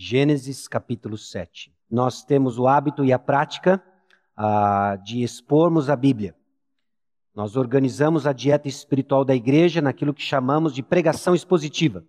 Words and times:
Gênesis 0.00 0.68
capítulo 0.68 1.18
7. 1.18 1.72
Nós 1.90 2.22
temos 2.22 2.56
o 2.56 2.68
hábito 2.68 3.04
e 3.04 3.12
a 3.12 3.18
prática 3.18 3.82
ah, 4.36 4.94
de 4.94 5.24
expormos 5.24 5.90
a 5.90 5.96
Bíblia. 5.96 6.36
Nós 7.34 7.56
organizamos 7.56 8.24
a 8.24 8.32
dieta 8.32 8.68
espiritual 8.68 9.24
da 9.24 9.34
igreja 9.34 9.82
naquilo 9.82 10.14
que 10.14 10.22
chamamos 10.22 10.72
de 10.72 10.84
pregação 10.84 11.34
expositiva. 11.34 12.04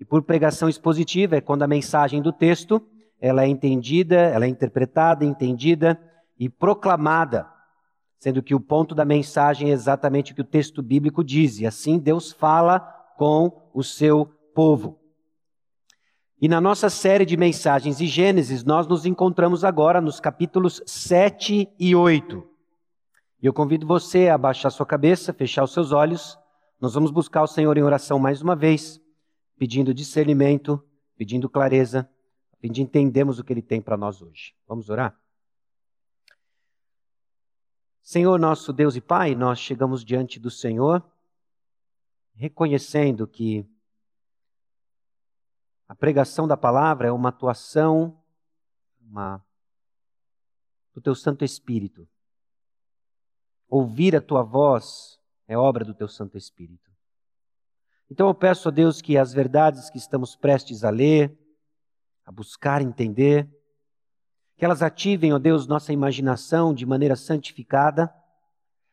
E 0.00 0.06
por 0.06 0.22
pregação 0.22 0.70
expositiva 0.70 1.36
é 1.36 1.40
quando 1.42 1.64
a 1.64 1.68
mensagem 1.68 2.22
do 2.22 2.32
texto 2.32 2.80
ela 3.20 3.44
é 3.44 3.46
entendida, 3.46 4.16
ela 4.16 4.46
é 4.46 4.48
interpretada, 4.48 5.22
entendida 5.22 6.00
e 6.38 6.48
proclamada, 6.48 7.46
sendo 8.18 8.42
que 8.42 8.54
o 8.54 8.60
ponto 8.60 8.94
da 8.94 9.04
mensagem 9.04 9.68
é 9.68 9.74
exatamente 9.74 10.32
o 10.32 10.34
que 10.34 10.40
o 10.40 10.44
texto 10.44 10.82
bíblico 10.82 11.22
diz, 11.22 11.58
e 11.58 11.66
assim 11.66 11.98
Deus 11.98 12.32
fala 12.32 12.80
com 13.18 13.70
o 13.74 13.84
seu 13.84 14.24
povo. 14.54 14.97
E 16.40 16.46
na 16.46 16.60
nossa 16.60 16.88
série 16.88 17.26
de 17.26 17.36
mensagens 17.36 17.98
de 17.98 18.06
Gênesis, 18.06 18.62
nós 18.62 18.86
nos 18.86 19.04
encontramos 19.04 19.64
agora 19.64 20.00
nos 20.00 20.20
capítulos 20.20 20.80
7 20.86 21.68
e 21.76 21.96
8. 21.96 22.48
E 23.42 23.46
eu 23.46 23.52
convido 23.52 23.84
você 23.84 24.28
a 24.28 24.36
abaixar 24.36 24.70
sua 24.70 24.86
cabeça, 24.86 25.32
fechar 25.32 25.64
os 25.64 25.72
seus 25.72 25.90
olhos. 25.90 26.38
Nós 26.80 26.94
vamos 26.94 27.10
buscar 27.10 27.42
o 27.42 27.48
Senhor 27.48 27.76
em 27.76 27.82
oração 27.82 28.20
mais 28.20 28.40
uma 28.40 28.54
vez, 28.54 29.00
pedindo 29.58 29.92
discernimento, 29.92 30.80
pedindo 31.16 31.50
clareza, 31.50 32.08
a 32.62 32.68
de 32.68 32.82
entendermos 32.82 33.40
o 33.40 33.44
que 33.44 33.52
Ele 33.52 33.62
tem 33.62 33.80
para 33.80 33.96
nós 33.96 34.22
hoje. 34.22 34.54
Vamos 34.68 34.88
orar? 34.88 35.18
Senhor, 38.00 38.38
nosso 38.38 38.72
Deus 38.72 38.94
e 38.94 39.00
Pai, 39.00 39.34
nós 39.34 39.58
chegamos 39.58 40.04
diante 40.04 40.38
do 40.38 40.52
Senhor, 40.52 41.04
reconhecendo 42.32 43.26
que 43.26 43.66
a 45.88 45.94
pregação 45.94 46.46
da 46.46 46.56
palavra 46.56 47.08
é 47.08 47.12
uma 47.12 47.30
atuação 47.30 48.20
uma, 49.00 49.42
do 50.94 51.00
teu 51.00 51.14
Santo 51.14 51.44
Espírito. 51.46 52.06
Ouvir 53.66 54.14
a 54.14 54.20
tua 54.20 54.42
voz 54.42 55.18
é 55.46 55.56
obra 55.56 55.86
do 55.86 55.94
teu 55.94 56.06
Santo 56.06 56.36
Espírito. 56.36 56.90
Então 58.10 58.28
eu 58.28 58.34
peço 58.34 58.68
a 58.68 58.70
Deus 58.70 59.00
que 59.00 59.16
as 59.16 59.32
verdades 59.32 59.88
que 59.88 59.96
estamos 59.96 60.36
prestes 60.36 60.84
a 60.84 60.90
ler, 60.90 61.36
a 62.24 62.30
buscar 62.30 62.82
entender, 62.82 63.48
que 64.58 64.64
elas 64.64 64.82
ativem, 64.82 65.32
ó 65.32 65.38
Deus, 65.38 65.66
nossa 65.66 65.92
imaginação 65.92 66.74
de 66.74 66.84
maneira 66.84 67.16
santificada, 67.16 68.12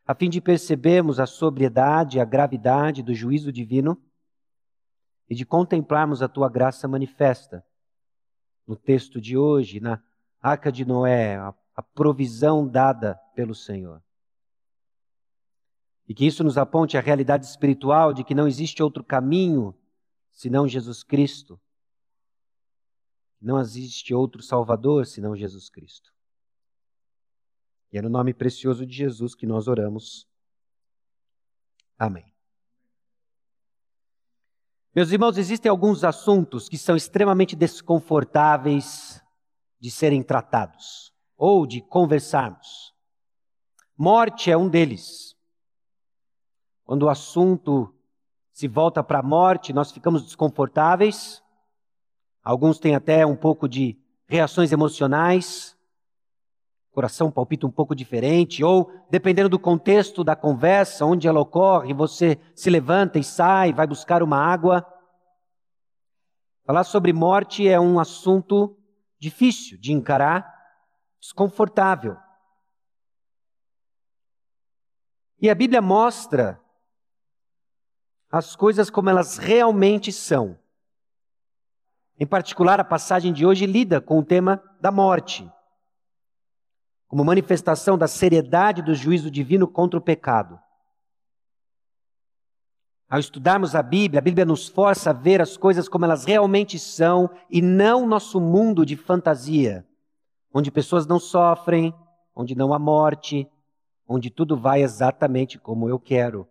a 0.08 0.16
fim 0.16 0.30
de 0.30 0.40
percebermos 0.40 1.20
a 1.20 1.26
sobriedade, 1.26 2.20
a 2.22 2.26
gravidade 2.26 3.04
do 3.04 3.14
juízo 3.14 3.52
divino 3.52 4.02
e 5.30 5.36
de 5.36 5.46
contemplarmos 5.46 6.22
a 6.22 6.28
tua 6.28 6.50
graça 6.50 6.88
manifesta 6.88 7.66
no 8.66 8.76
texto 8.76 9.20
de 9.20 9.38
hoje, 9.38 9.80
na 9.80 10.02
arca 10.42 10.72
de 10.72 10.86
Noé, 10.86 11.38
a, 11.38 11.54
a 11.76 11.82
provisão 11.82 12.68
dada 12.68 13.16
pelo 13.36 13.54
Senhor. 13.54 14.02
E 16.08 16.14
que 16.14 16.26
isso 16.26 16.44
nos 16.44 16.58
aponte 16.58 16.98
a 16.98 17.02
realidade 17.02 17.46
espiritual 17.46 18.14
de 18.14 18.24
que 18.24 18.36
não 18.36 18.48
existe 18.48 18.84
outro 18.84 19.04
caminho 19.04 19.76
senão 20.32 20.68
Jesus 20.68 21.04
Cristo. 21.04 21.60
Não 23.42 23.60
existe 23.60 24.14
outro 24.14 24.42
Salvador 24.42 25.06
senão 25.06 25.36
Jesus 25.36 25.70
Cristo. 25.70 26.14
E 27.92 27.98
é 27.98 28.02
no 28.02 28.10
nome 28.10 28.34
precioso 28.34 28.86
de 28.86 28.94
Jesus 28.94 29.34
que 29.34 29.46
nós 29.48 29.68
oramos. 29.68 30.28
Amém. 31.98 32.35
Meus 34.96 35.12
irmãos, 35.12 35.38
existem 35.38 35.70
alguns 35.70 36.06
assuntos 36.06 36.70
que 36.70 36.78
são 36.78 36.96
extremamente 36.96 37.54
desconfortáveis 37.54 39.22
de 39.78 39.92
serem 39.92 40.24
tratados 40.24 41.14
ou 41.36 41.68
de 41.68 41.82
conversarmos. 41.82 42.96
Morte 43.98 44.50
é 44.50 44.56
um 44.56 44.70
deles. 44.70 45.36
Quando 46.86 47.04
o 47.04 47.10
assunto 47.10 47.94
se 48.54 48.70
volta 48.70 49.04
para 49.04 49.20
a 49.20 49.24
morte, 49.24 49.74
nós 49.74 49.92
ficamos 49.92 50.24
desconfortáveis. 50.24 51.44
Alguns 52.42 52.80
têm 52.80 52.96
até 52.96 53.26
um 53.26 53.36
pouco 53.36 53.68
de 53.68 54.00
reações 54.26 54.72
emocionais. 54.72 55.75
Coração 56.96 57.30
palpita 57.30 57.68
um 57.68 57.72
pouco 57.72 57.94
diferente, 57.94 58.64
ou 58.64 58.90
dependendo 59.10 59.50
do 59.50 59.60
contexto 59.60 60.24
da 60.24 60.34
conversa, 60.34 61.06
onde 61.06 61.28
ela 61.28 61.42
ocorre, 61.42 61.94
você 61.94 62.40
se 62.56 62.70
levanta 62.70 63.20
e 63.20 63.24
sai, 63.24 63.74
vai 63.74 63.86
buscar 63.86 64.24
uma 64.24 64.38
água. 64.38 64.88
Falar 66.66 66.86
sobre 66.86 67.12
morte 67.12 67.68
é 67.68 67.78
um 67.78 68.00
assunto 68.00 68.80
difícil 69.20 69.78
de 69.78 69.92
encarar, 69.92 70.50
desconfortável. 71.20 72.16
E 75.42 75.50
a 75.50 75.54
Bíblia 75.54 75.82
mostra 75.82 76.62
as 78.32 78.56
coisas 78.56 78.90
como 78.90 79.10
elas 79.10 79.38
realmente 79.38 80.14
são. 80.14 80.58
Em 82.18 82.26
particular, 82.26 82.80
a 82.80 82.86
passagem 82.86 83.34
de 83.34 83.46
hoje 83.46 83.66
lida 83.66 84.00
com 84.00 84.18
o 84.18 84.24
tema 84.24 84.64
da 84.80 84.94
morte, 84.94 85.46
como 87.16 87.24
manifestação 87.24 87.98
da 87.98 88.10
seriedade 88.10 88.82
do 88.82 88.94
juízo 88.94 89.32
divino 89.32 89.70
contra 89.70 89.98
o 89.98 90.02
pecado. 90.02 90.60
Ao 93.08 93.18
estudarmos 93.18 93.74
a 93.74 93.82
Bíblia, 93.82 94.20
a 94.20 94.22
Bíblia 94.22 94.44
nos 94.44 94.68
força 94.68 95.12
a 95.12 95.14
ver 95.14 95.42
as 95.42 95.56
coisas 95.56 95.88
como 95.88 96.04
elas 96.04 96.26
realmente 96.26 96.78
são 96.78 97.30
e 97.50 97.62
não 97.62 98.06
nosso 98.06 98.42
mundo 98.42 98.86
de 98.86 98.98
fantasia, 98.98 99.88
onde 100.54 100.70
pessoas 100.70 101.08
não 101.08 101.18
sofrem, 101.18 101.96
onde 102.36 102.54
não 102.54 102.74
há 102.74 102.80
morte, 102.80 103.50
onde 104.06 104.30
tudo 104.30 104.58
vai 104.58 104.84
exatamente 104.84 105.58
como 105.58 105.88
eu 105.88 105.98
quero. 105.98 106.46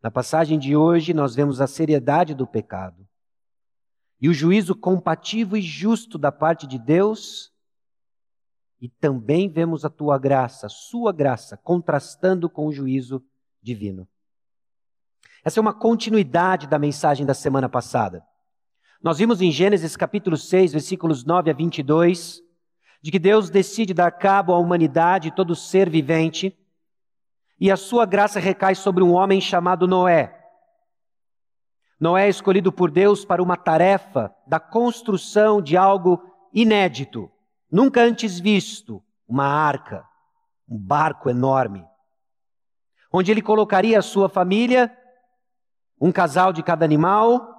Na 0.00 0.08
passagem 0.08 0.56
de 0.56 0.76
hoje, 0.76 1.12
nós 1.12 1.34
vemos 1.34 1.60
a 1.60 1.66
seriedade 1.66 2.32
do 2.32 2.46
pecado 2.46 3.04
e 4.20 4.28
o 4.28 4.32
juízo 4.32 4.72
compatível 4.72 5.56
e 5.58 5.62
justo 5.62 6.16
da 6.16 6.30
parte 6.30 6.64
de 6.64 6.78
Deus, 6.78 7.55
e 8.80 8.88
também 8.88 9.48
vemos 9.48 9.84
a 9.84 9.90
tua 9.90 10.18
graça, 10.18 10.68
sua 10.68 11.12
graça, 11.12 11.56
contrastando 11.56 12.48
com 12.48 12.66
o 12.66 12.72
juízo 12.72 13.22
divino. 13.62 14.06
Essa 15.44 15.60
é 15.60 15.62
uma 15.62 15.72
continuidade 15.72 16.66
da 16.66 16.78
mensagem 16.78 17.24
da 17.24 17.34
semana 17.34 17.68
passada. 17.68 18.24
Nós 19.02 19.18
vimos 19.18 19.40
em 19.40 19.50
Gênesis 19.50 19.96
capítulo 19.96 20.36
6, 20.36 20.72
versículos 20.72 21.24
9 21.24 21.50
a 21.50 21.54
22, 21.54 22.42
de 23.00 23.10
que 23.10 23.18
Deus 23.18 23.48
decide 23.48 23.94
dar 23.94 24.10
cabo 24.10 24.52
à 24.52 24.58
humanidade 24.58 25.28
e 25.28 25.34
todo 25.34 25.54
ser 25.54 25.88
vivente, 25.88 26.56
e 27.58 27.70
a 27.70 27.76
sua 27.76 28.04
graça 28.04 28.40
recai 28.40 28.74
sobre 28.74 29.02
um 29.02 29.12
homem 29.12 29.40
chamado 29.40 29.86
Noé. 29.86 30.36
Noé 31.98 32.26
é 32.26 32.28
escolhido 32.28 32.70
por 32.70 32.90
Deus 32.90 33.24
para 33.24 33.42
uma 33.42 33.56
tarefa 33.56 34.34
da 34.46 34.60
construção 34.60 35.62
de 35.62 35.76
algo 35.76 36.20
inédito, 36.52 37.30
nunca 37.70 38.02
antes 38.02 38.38
visto, 38.38 39.02
uma 39.28 39.46
arca, 39.46 40.04
um 40.68 40.78
barco 40.78 41.28
enorme, 41.28 41.84
onde 43.12 43.30
ele 43.30 43.42
colocaria 43.42 43.98
a 43.98 44.02
sua 44.02 44.28
família 44.28 44.96
um 46.00 46.12
casal 46.12 46.52
de 46.52 46.62
cada 46.62 46.84
animal, 46.84 47.54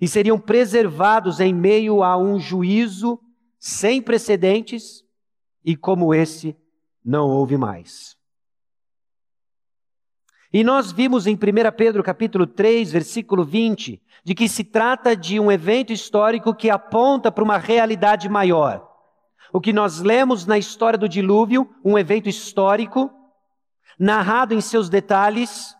e 0.00 0.06
seriam 0.06 0.38
preservados 0.38 1.40
em 1.40 1.52
meio 1.52 2.02
a 2.02 2.16
um 2.16 2.38
juízo 2.38 3.20
sem 3.58 4.00
precedentes, 4.00 5.04
e 5.64 5.76
como 5.76 6.14
esse 6.14 6.56
não 7.04 7.28
houve 7.28 7.56
mais. 7.56 8.16
E 10.52 10.64
nós 10.64 10.92
vimos 10.92 11.26
em 11.26 11.34
1 11.34 11.38
Pedro 11.76 12.02
capítulo 12.02 12.46
3, 12.46 12.92
versículo 12.92 13.44
20, 13.44 14.00
de 14.24 14.34
que 14.34 14.48
se 14.48 14.64
trata 14.64 15.16
de 15.16 15.38
um 15.38 15.50
evento 15.50 15.92
histórico 15.92 16.54
que 16.54 16.70
aponta 16.70 17.30
para 17.30 17.44
uma 17.44 17.58
realidade 17.58 18.28
maior. 18.28 18.87
O 19.52 19.60
que 19.60 19.72
nós 19.72 20.00
lemos 20.00 20.46
na 20.46 20.58
história 20.58 20.98
do 20.98 21.08
dilúvio, 21.08 21.68
um 21.84 21.98
evento 21.98 22.28
histórico, 22.28 23.10
narrado 23.98 24.54
em 24.54 24.60
seus 24.60 24.88
detalhes, 24.88 25.76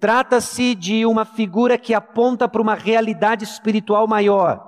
Trata-se 0.00 0.74
de 0.74 1.04
uma 1.04 1.26
figura 1.26 1.76
que 1.76 1.92
aponta 1.92 2.48
para 2.48 2.62
uma 2.62 2.74
realidade 2.74 3.44
espiritual 3.44 4.08
maior. 4.08 4.66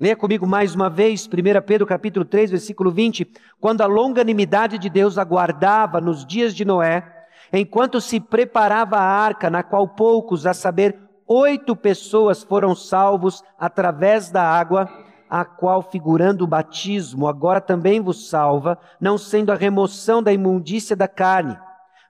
Leia 0.00 0.16
comigo 0.16 0.44
mais 0.44 0.74
uma 0.74 0.90
vez, 0.90 1.24
1 1.24 1.30
Pedro 1.64 1.86
capítulo 1.86 2.24
3, 2.24 2.50
versículo 2.50 2.90
20. 2.90 3.30
Quando 3.60 3.80
a 3.80 3.86
longanimidade 3.86 4.76
de 4.76 4.90
Deus 4.90 5.18
aguardava 5.18 6.00
nos 6.00 6.26
dias 6.26 6.52
de 6.52 6.64
Noé, 6.64 7.04
enquanto 7.52 8.00
se 8.00 8.18
preparava 8.18 8.96
a 8.96 9.02
arca, 9.02 9.48
na 9.48 9.62
qual 9.62 9.86
poucos, 9.86 10.46
a 10.46 10.52
saber, 10.52 10.98
oito 11.24 11.76
pessoas 11.76 12.42
foram 12.42 12.74
salvos 12.74 13.44
através 13.56 14.32
da 14.32 14.42
água, 14.42 14.90
a 15.28 15.44
qual, 15.44 15.82
figurando 15.82 16.44
o 16.44 16.48
batismo, 16.48 17.28
agora 17.28 17.60
também 17.60 18.00
vos 18.00 18.28
salva, 18.28 18.78
não 19.00 19.18
sendo 19.18 19.50
a 19.50 19.54
remoção 19.54 20.22
da 20.22 20.32
imundícia 20.32 20.94
da 20.96 21.08
carne 21.08 21.58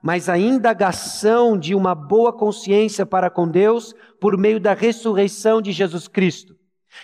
mas 0.03 0.29
a 0.29 0.39
indagação 0.39 1.59
de 1.59 1.75
uma 1.75 1.95
boa 1.95 2.33
consciência 2.33 3.05
para 3.05 3.29
com 3.29 3.49
Deus 3.49 3.95
por 4.21 4.37
meio 4.37 4.61
da 4.61 4.73
ressurreição 4.73 5.61
de 5.61 5.73
Jesus 5.73 6.07
Cristo. 6.07 6.57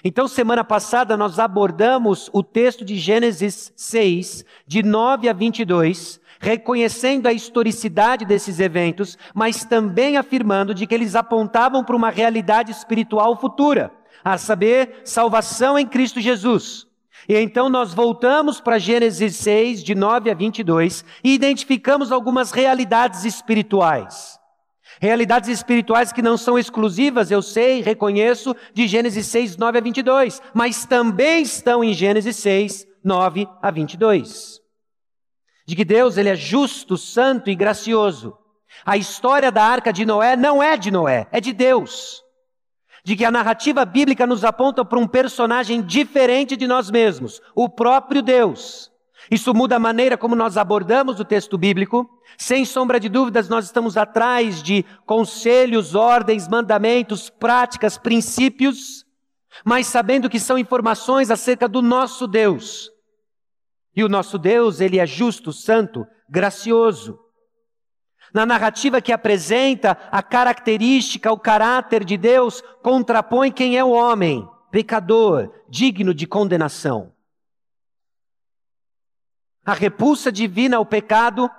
Então, 0.03 0.27
semana 0.27 0.65
passada, 0.65 1.17
nós 1.17 1.39
abordamos 1.39 2.31
o 2.33 2.43
texto 2.43 2.85
de 2.85 2.97
Gênesis 2.97 3.73
6, 3.77 4.45
de 4.67 4.83
9 4.83 5.29
a 5.29 5.33
22, 5.33 6.21
reconhecendo 6.41 7.27
a 7.27 7.33
historicidade 7.33 8.25
desses 8.25 8.59
eventos, 8.59 9.17
mas 9.35 9.65
também 9.65 10.17
afirmando 10.17 10.75
de 10.75 10.87
que 10.87 10.95
eles 10.95 11.15
apontavam 11.15 11.85
para 11.85 11.97
uma 11.97 12.11
realidade 12.11 12.73
espiritual 12.73 13.39
futura, 13.39 13.93
a 14.25 14.39
saber, 14.39 15.03
salvação 15.05 15.79
em 15.79 15.87
Cristo 15.87 16.21
Jesus. 16.21 16.87
E 17.29 17.37
então 17.37 17.69
nós 17.69 17.93
voltamos 17.93 18.61
para 18.61 18.79
Gênesis 18.79 19.37
6, 19.37 19.83
de 19.83 19.95
9 19.95 20.31
a 20.31 20.35
22, 20.35 21.05
e 21.23 21.35
identificamos 21.35 22.11
algumas 22.11 22.51
realidades 22.51 23.25
espirituais. 23.25 24.39
Realidades 25.01 25.49
espirituais 25.49 26.13
que 26.13 26.23
não 26.23 26.37
são 26.37 26.59
exclusivas, 26.59 27.31
eu 27.31 27.43
sei, 27.43 27.83
reconheço, 27.83 28.55
de 28.73 28.87
Gênesis 28.87 29.27
6, 29.27 29.57
9 29.57 29.79
a 29.79 29.81
22, 29.81 30.41
mas 30.53 30.87
também 30.87 31.43
estão 31.43 31.83
em 31.83 31.93
Gênesis 31.93 32.37
6, 32.37 32.87
9 33.03 33.49
a 33.61 33.71
22. 33.71 34.61
De 35.67 35.75
que 35.75 35.85
Deus 35.85 36.17
ele 36.17 36.29
é 36.29 36.37
justo, 36.37 36.97
santo 36.97 37.51
e 37.51 37.55
gracioso. 37.55 38.37
A 38.85 38.97
história 38.97 39.51
da 39.51 39.65
arca 39.65 39.93
de 39.93 40.05
Noé 40.05 40.37
não 40.37 40.63
é 40.63 40.77
de 40.77 40.91
Noé, 40.91 41.27
é 41.31 41.41
de 41.41 41.53
Deus. 41.53 42.24
De 43.05 43.15
que 43.15 43.25
a 43.25 43.31
narrativa 43.31 43.85
bíblica 43.85 44.27
nos 44.27 44.45
aponta 44.45 44.85
para 44.85 44.99
um 44.99 45.07
personagem 45.07 45.83
diferente 45.83 46.57
de 46.57 46.67
nós 46.67 46.91
mesmos, 46.91 47.41
o 47.55 47.69
próprio 47.69 48.23
Deus. 48.23 48.91
Isso 49.31 49.55
muda 49.55 49.77
a 49.77 49.81
maneira 49.81 50.17
como 50.17 50.35
nós 50.35 50.57
abordamos 50.57 51.21
o 51.21 51.25
texto 51.25 51.57
bíblico. 51.57 52.09
Sem 52.37 52.65
sombra 52.65 52.99
de 52.99 53.09
dúvidas, 53.09 53.49
nós 53.49 53.67
estamos 53.67 53.97
atrás 53.97 54.63
de 54.63 54.85
conselhos, 55.07 55.95
ordens, 55.95 56.49
mandamentos, 56.49 57.31
práticas, 57.31 57.97
princípios, 57.97 59.05
mas 59.65 59.87
sabendo 59.87 60.29
que 60.29 60.41
são 60.41 60.59
informações 60.59 61.31
acerca 61.31 61.69
do 61.69 61.81
nosso 61.81 62.27
Deus. 62.27 62.91
E 63.95 64.03
o 64.03 64.09
nosso 64.09 64.39
Deus, 64.39 64.81
ele 64.81 64.99
é 64.99 65.07
justo, 65.07 65.53
santo, 65.53 66.07
gracioso. 66.29 67.19
Na 68.35 68.45
narrativa 68.45 69.01
que 69.01 69.13
apresenta 69.13 69.97
a 70.11 70.23
característica, 70.23 71.33
o 71.33 71.39
caráter 71.39 72.05
de 72.05 72.17
Deus, 72.17 72.63
contrapõe 72.83 73.53
quem 73.53 73.79
é 73.79 73.85
o 73.85 73.93
homem, 73.93 74.47
pecador, 74.71 75.51
digno 75.69 76.13
de 76.13 76.27
condenação 76.27 77.15
a 79.65 79.73
repulsa 79.73 80.31
divina 80.31 80.77
ao 80.77 80.85
pecado, 80.85 81.51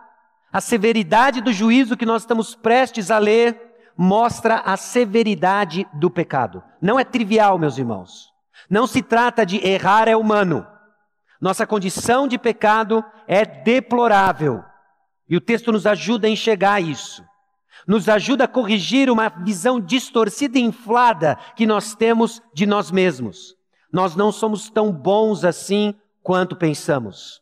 a 0.51 0.61
severidade 0.61 1.41
do 1.41 1.51
juízo 1.51 1.97
que 1.97 2.05
nós 2.05 2.21
estamos 2.21 2.53
prestes 2.53 3.09
a 3.09 3.17
ler, 3.17 3.59
mostra 3.97 4.57
a 4.59 4.77
severidade 4.77 5.87
do 5.93 6.09
pecado. 6.09 6.63
Não 6.81 6.99
é 6.99 7.03
trivial, 7.03 7.57
meus 7.57 7.77
irmãos. 7.77 8.31
Não 8.69 8.85
se 8.85 9.01
trata 9.01 9.45
de 9.45 9.65
errar 9.65 10.07
é 10.07 10.15
humano. 10.15 10.65
Nossa 11.41 11.65
condição 11.65 12.27
de 12.27 12.37
pecado 12.37 13.03
é 13.27 13.45
deplorável. 13.45 14.63
E 15.27 15.35
o 15.35 15.41
texto 15.41 15.71
nos 15.71 15.85
ajuda 15.85 16.27
a 16.27 16.29
enxergar 16.29 16.79
isso. 16.81 17.23
Nos 17.87 18.09
ajuda 18.09 18.45
a 18.45 18.47
corrigir 18.47 19.09
uma 19.09 19.29
visão 19.29 19.79
distorcida 19.79 20.57
e 20.57 20.61
inflada 20.61 21.37
que 21.55 21.65
nós 21.67 21.95
temos 21.95 22.41
de 22.53 22.65
nós 22.65 22.91
mesmos. 22.91 23.55
Nós 23.91 24.15
não 24.15 24.31
somos 24.31 24.69
tão 24.69 24.91
bons 24.91 25.43
assim 25.43 25.93
quanto 26.21 26.55
pensamos. 26.55 27.41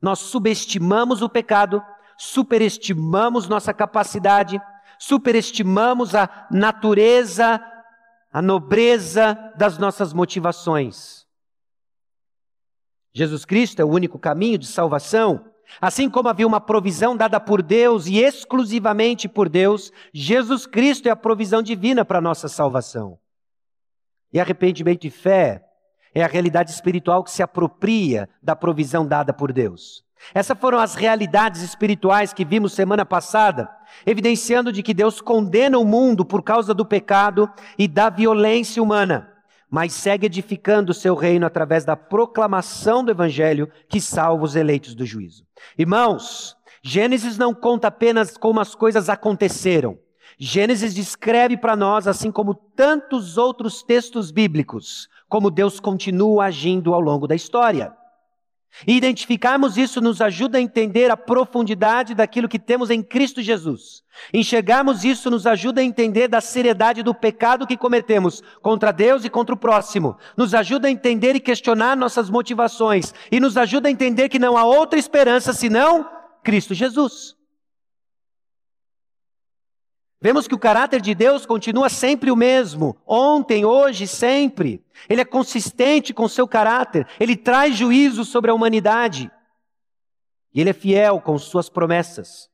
Nós 0.00 0.18
subestimamos 0.18 1.22
o 1.22 1.28
pecado, 1.28 1.82
superestimamos 2.16 3.48
nossa 3.48 3.72
capacidade, 3.72 4.60
superestimamos 4.98 6.14
a 6.14 6.46
natureza, 6.50 7.60
a 8.32 8.42
nobreza 8.42 9.34
das 9.56 9.78
nossas 9.78 10.12
motivações. 10.12 11.26
Jesus 13.12 13.44
Cristo 13.44 13.80
é 13.80 13.84
o 13.84 13.90
único 13.90 14.18
caminho 14.18 14.58
de 14.58 14.66
salvação. 14.66 15.47
Assim 15.80 16.08
como 16.08 16.28
havia 16.28 16.46
uma 16.46 16.60
provisão 16.60 17.16
dada 17.16 17.38
por 17.38 17.62
Deus 17.62 18.06
e 18.06 18.18
exclusivamente 18.18 19.28
por 19.28 19.48
Deus, 19.48 19.92
Jesus 20.12 20.66
Cristo 20.66 21.06
é 21.06 21.10
a 21.10 21.16
provisão 21.16 21.62
divina 21.62 22.04
para 22.04 22.18
a 22.18 22.22
nossa 22.22 22.48
salvação. 22.48 23.18
E 24.32 24.40
arrependimento 24.40 25.06
e 25.06 25.10
fé 25.10 25.64
é 26.14 26.22
a 26.22 26.26
realidade 26.26 26.70
espiritual 26.70 27.22
que 27.22 27.30
se 27.30 27.42
apropria 27.42 28.28
da 28.42 28.56
provisão 28.56 29.06
dada 29.06 29.32
por 29.32 29.52
Deus. 29.52 30.04
Essas 30.34 30.58
foram 30.58 30.78
as 30.78 30.94
realidades 30.94 31.62
espirituais 31.62 32.32
que 32.32 32.44
vimos 32.44 32.72
semana 32.72 33.06
passada, 33.06 33.70
evidenciando 34.04 34.72
de 34.72 34.82
que 34.82 34.92
Deus 34.92 35.20
condena 35.20 35.78
o 35.78 35.84
mundo 35.84 36.24
por 36.24 36.42
causa 36.42 36.74
do 36.74 36.84
pecado 36.84 37.48
e 37.78 37.86
da 37.86 38.10
violência 38.10 38.82
humana, 38.82 39.32
mas 39.70 39.92
segue 39.92 40.26
edificando 40.26 40.92
o 40.92 40.94
seu 40.94 41.14
reino 41.14 41.46
através 41.46 41.84
da 41.84 41.96
proclamação 41.96 43.04
do 43.04 43.10
evangelho 43.10 43.70
que 43.88 44.00
salva 44.00 44.44
os 44.44 44.56
eleitos 44.56 44.94
do 44.94 45.04
juízo. 45.04 45.44
Irmãos, 45.76 46.56
Gênesis 46.82 47.36
não 47.36 47.52
conta 47.52 47.88
apenas 47.88 48.36
como 48.36 48.60
as 48.60 48.74
coisas 48.74 49.08
aconteceram. 49.08 49.98
Gênesis 50.38 50.94
descreve 50.94 51.56
para 51.56 51.74
nós, 51.74 52.06
assim 52.06 52.30
como 52.30 52.54
tantos 52.54 53.36
outros 53.36 53.82
textos 53.82 54.30
bíblicos, 54.30 55.08
como 55.28 55.50
Deus 55.50 55.80
continua 55.80 56.44
agindo 56.44 56.94
ao 56.94 57.00
longo 57.00 57.26
da 57.26 57.34
história. 57.34 57.92
E 58.86 58.96
identificarmos 58.96 59.76
isso 59.76 60.00
nos 60.00 60.20
ajuda 60.20 60.58
a 60.58 60.60
entender 60.60 61.10
a 61.10 61.16
profundidade 61.16 62.14
daquilo 62.14 62.48
que 62.48 62.58
temos 62.58 62.90
em 62.90 63.02
Cristo 63.02 63.42
Jesus. 63.42 64.02
Enxergarmos 64.32 65.04
isso 65.04 65.30
nos 65.30 65.46
ajuda 65.46 65.80
a 65.80 65.84
entender 65.84 66.28
da 66.28 66.40
seriedade 66.40 67.02
do 67.02 67.14
pecado 67.14 67.66
que 67.66 67.76
cometemos 67.76 68.42
contra 68.60 68.92
Deus 68.92 69.24
e 69.24 69.30
contra 69.30 69.54
o 69.54 69.58
próximo. 69.58 70.16
Nos 70.36 70.54
ajuda 70.54 70.88
a 70.88 70.90
entender 70.90 71.34
e 71.34 71.40
questionar 71.40 71.96
nossas 71.96 72.28
motivações. 72.28 73.14
E 73.30 73.40
nos 73.40 73.56
ajuda 73.56 73.88
a 73.88 73.92
entender 73.92 74.28
que 74.28 74.38
não 74.38 74.56
há 74.56 74.64
outra 74.64 74.98
esperança 74.98 75.52
senão 75.52 76.08
Cristo 76.42 76.74
Jesus. 76.74 77.37
Vemos 80.20 80.48
que 80.48 80.54
o 80.54 80.58
caráter 80.58 81.00
de 81.00 81.14
Deus 81.14 81.46
continua 81.46 81.88
sempre 81.88 82.30
o 82.30 82.36
mesmo, 82.36 82.96
ontem, 83.06 83.64
hoje, 83.64 84.06
sempre. 84.06 84.84
Ele 85.08 85.20
é 85.20 85.24
consistente 85.24 86.12
com 86.12 86.28
seu 86.28 86.46
caráter, 86.48 87.06
ele 87.20 87.36
traz 87.36 87.76
juízo 87.76 88.24
sobre 88.24 88.50
a 88.50 88.54
humanidade. 88.54 89.30
E 90.52 90.60
ele 90.60 90.70
é 90.70 90.72
fiel 90.72 91.20
com 91.20 91.38
suas 91.38 91.68
promessas 91.68 92.50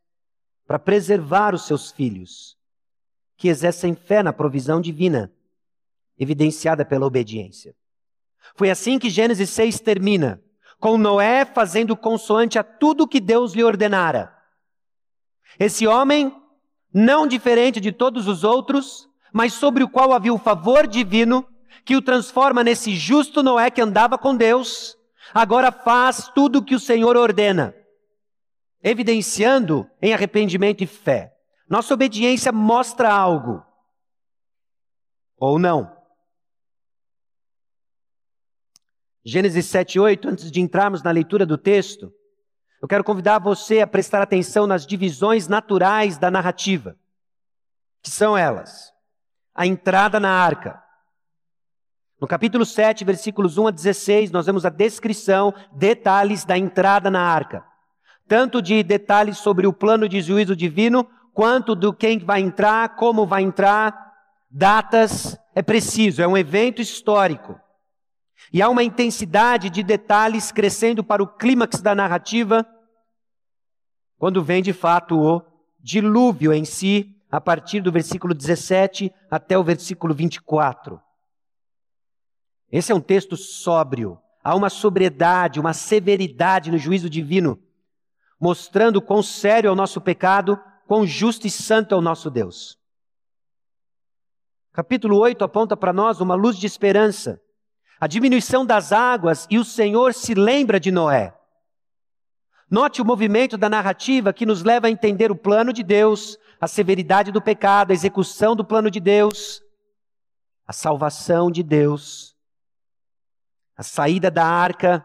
para 0.67 0.79
preservar 0.79 1.55
os 1.55 1.67
seus 1.67 1.91
filhos, 1.91 2.57
que 3.37 3.49
exercem 3.49 3.95
fé 3.95 4.23
na 4.23 4.33
provisão 4.33 4.81
divina, 4.81 5.33
evidenciada 6.19 6.85
pela 6.85 7.07
obediência. 7.07 7.75
Foi 8.55 8.71
assim 8.71 8.99
que 8.99 9.09
Gênesis 9.09 9.49
6 9.51 9.81
termina, 9.81 10.43
com 10.79 10.99
Noé 10.99 11.47
fazendo 11.47 11.97
consoante 11.97 12.59
a 12.59 12.63
tudo 12.63 13.09
que 13.09 13.21
Deus 13.21 13.55
lhe 13.55 13.65
ordenara. 13.65 14.37
Esse 15.59 15.87
homem 15.87 16.44
não 16.95 17.27
diferente 17.27 17.81
de 17.81 17.91
todos 17.91 18.29
os 18.29 18.45
outros, 18.45 19.09
mas 19.33 19.53
sobre 19.53 19.83
o 19.83 19.89
qual 19.89 20.13
havia 20.13 20.33
o 20.33 20.39
favor 20.39 20.87
divino 20.87 21.45
que 21.85 21.97
o 21.97 22.03
transforma 22.03 22.63
nesse 22.63 22.95
justo 22.95 23.43
Noé 23.43 23.69
que 23.69 23.81
andava 23.81 24.17
com 24.17 24.37
Deus, 24.37 24.97
agora 25.35 25.73
faz 25.73 26.29
tudo 26.29 26.61
o 26.61 26.65
que 26.65 26.77
o 26.77 26.81
Senhor 26.81 27.17
ordena, 27.17 27.75
evidenciando 28.81 29.91
em 30.01 30.15
arrependimento 30.15 30.85
e 30.85 30.87
fé. 30.87 31.35
Nossa 31.69 31.93
obediência 31.95 32.53
mostra 32.53 33.13
algo, 33.13 33.65
ou 35.37 35.59
não. 35.59 35.93
Gênesis 39.25 39.67
7, 39.67 39.99
8, 39.99 40.29
antes 40.29 40.51
de 40.51 40.61
entrarmos 40.61 41.03
na 41.03 41.11
leitura 41.11 41.45
do 41.45 41.59
texto, 41.59 42.13
eu 42.85 42.89
quero 42.89 43.03
convidar 43.03 43.39
você 43.39 43.81
a 43.81 43.87
prestar 43.87 44.21
atenção 44.21 44.67
nas 44.67 44.85
divisões 44.85 45.49
naturais 45.49 46.19
da 46.19 46.31
narrativa, 46.31 46.95
que 48.03 48.11
são 48.11 48.37
elas: 48.37 48.93
a 49.55 49.67
entrada 49.67 50.21
na 50.21 50.29
arca. 50.29 50.83
No 52.21 52.27
capítulo 52.27 52.67
7, 52.67 53.03
versículos 53.03 53.57
1 53.57 53.69
a 53.69 53.71
16, 53.71 54.31
nós 54.31 54.45
vemos 54.45 54.67
a 54.67 54.69
descrição, 54.69 55.55
detalhes 55.73 56.45
da 56.45 56.59
entrada 56.59 57.11
na 57.11 57.23
arca. 57.23 57.65
Tanto 58.29 58.61
de 58.61 58.83
detalhes 58.83 59.39
sobre 59.39 59.67
o 59.67 59.73
plano 59.73 60.07
de 60.07 60.21
juízo 60.21 60.55
divino, 60.55 61.09
quanto 61.33 61.75
do 61.75 61.91
quem 61.91 62.19
vai 62.19 62.43
entrar, 62.43 62.97
como 62.97 63.27
vai 63.27 63.43
entrar, 63.43 64.13
datas, 64.51 65.39
é 65.55 65.63
preciso, 65.63 66.21
é 66.21 66.29
um 66.29 66.37
evento 66.37 66.83
histórico. 66.83 67.59
E 68.53 68.61
há 68.61 68.69
uma 68.69 68.85
intensidade 68.85 69.71
de 69.71 69.83
detalhes 69.83 70.53
crescendo 70.53 71.03
para 71.03 71.23
o 71.23 71.27
clímax 71.27 71.81
da 71.81 71.95
narrativa, 71.95 72.67
quando 74.25 74.43
vem 74.43 74.63
de 74.63 74.73
fato 74.73 75.21
o 75.21 75.43
dilúvio 75.79 76.51
em 76.51 76.65
si, 76.65 77.15
a 77.31 77.39
partir 77.39 77.83
do 77.83 77.93
versículo 77.93 78.33
17 78.33 79.13
até 79.31 79.59
o 79.59 79.63
versículo 79.63 80.15
24. 80.15 80.99
Esse 82.73 82.91
é 82.91 82.95
um 82.95 83.03
texto 83.03 83.37
sóbrio, 83.37 84.19
há 84.43 84.57
uma 84.57 84.71
sobriedade, 84.71 85.61
uma 85.61 85.75
severidade 85.75 86.71
no 86.71 86.79
juízo 86.79 87.11
divino, 87.11 87.63
mostrando 88.41 89.03
quão 89.03 89.23
sério 89.23 89.69
é 89.69 89.71
o 89.71 89.77
nosso 89.77 90.01
pecado, 90.01 90.59
quão 90.87 91.07
justo 91.07 91.47
e 91.47 91.51
santo 91.51 91.95
é 91.95 91.99
o 91.99 92.01
nosso 92.01 92.31
Deus. 92.31 92.79
Capítulo 94.73 95.19
8 95.19 95.45
aponta 95.45 95.77
para 95.77 95.93
nós 95.93 96.23
uma 96.23 96.35
luz 96.35 96.57
de 96.57 96.67
esperança, 96.67 97.39
a 98.01 98.07
diminuição 98.07 98.65
das 98.65 98.91
águas 98.91 99.47
e 99.51 99.59
o 99.59 99.65
Senhor 99.67 100.15
se 100.15 100.33
lembra 100.33 100.81
de 100.81 100.91
Noé. 100.91 101.39
Note 102.71 103.03
o 103.03 103.05
movimento 103.05 103.57
da 103.57 103.69
narrativa 103.69 104.33
que 104.33 104.47
nos 104.47 104.63
leva 104.63 104.87
a 104.87 104.91
entender 104.91 105.31
o 105.31 105.37
plano 105.37 105.73
de 105.73 105.83
Deus, 105.83 106.39
a 106.61 106.67
severidade 106.67 107.31
do 107.31 107.43
pecado, 107.43 107.91
a 107.91 107.95
execução 107.95 108.57
do 108.57 108.65
plano 108.65 108.91
de 108.91 109.01
Deus, 109.01 109.63
a 110.67 110.73
salvação 110.73 111.51
de 111.51 111.63
Deus, 111.63 112.35
a 113.77 113.83
saída 113.83 114.31
da 114.31 114.47
arca, 114.47 115.05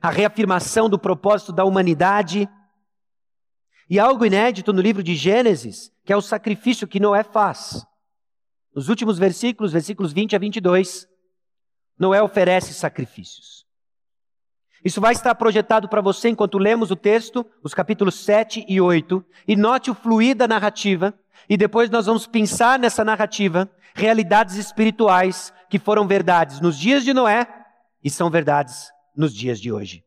a 0.00 0.10
reafirmação 0.10 0.88
do 0.88 0.98
propósito 0.98 1.52
da 1.52 1.64
humanidade. 1.64 2.48
E 3.90 3.98
algo 3.98 4.24
inédito 4.24 4.72
no 4.72 4.82
livro 4.82 5.02
de 5.02 5.14
Gênesis, 5.14 5.90
que 6.04 6.12
é 6.12 6.16
o 6.16 6.20
sacrifício 6.20 6.86
que 6.86 7.00
Noé 7.00 7.22
faz. 7.22 7.86
Nos 8.74 8.88
últimos 8.88 9.18
versículos, 9.18 9.72
versículos 9.72 10.12
20 10.12 10.36
a 10.36 10.38
22, 10.38 11.08
Noé 11.98 12.22
oferece 12.22 12.74
sacrifícios. 12.74 13.57
Isso 14.84 15.00
vai 15.00 15.12
estar 15.12 15.34
projetado 15.34 15.88
para 15.88 16.00
você 16.00 16.28
enquanto 16.28 16.58
lemos 16.58 16.90
o 16.90 16.96
texto, 16.96 17.44
os 17.62 17.74
capítulos 17.74 18.24
7 18.24 18.64
e 18.68 18.80
8, 18.80 19.24
e 19.46 19.56
note 19.56 19.90
o 19.90 19.94
fluir 19.94 20.36
da 20.36 20.46
narrativa, 20.46 21.12
e 21.48 21.56
depois 21.56 21.90
nós 21.90 22.06
vamos 22.06 22.26
pensar 22.26 22.78
nessa 22.78 23.04
narrativa 23.04 23.70
realidades 23.94 24.54
espirituais 24.54 25.52
que 25.68 25.78
foram 25.78 26.06
verdades 26.06 26.60
nos 26.60 26.78
dias 26.78 27.04
de 27.04 27.12
Noé 27.12 27.46
e 28.02 28.08
são 28.08 28.30
verdades 28.30 28.90
nos 29.16 29.34
dias 29.34 29.60
de 29.60 29.72
hoje. 29.72 30.04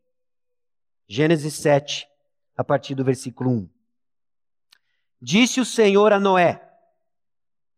Gênesis 1.08 1.56
7, 1.56 2.08
a 2.56 2.64
partir 2.64 2.96
do 2.96 3.04
versículo 3.04 3.50
1. 3.52 3.70
Disse 5.22 5.60
o 5.60 5.66
Senhor 5.66 6.14
a 6.14 6.20
Noé: 6.20 6.62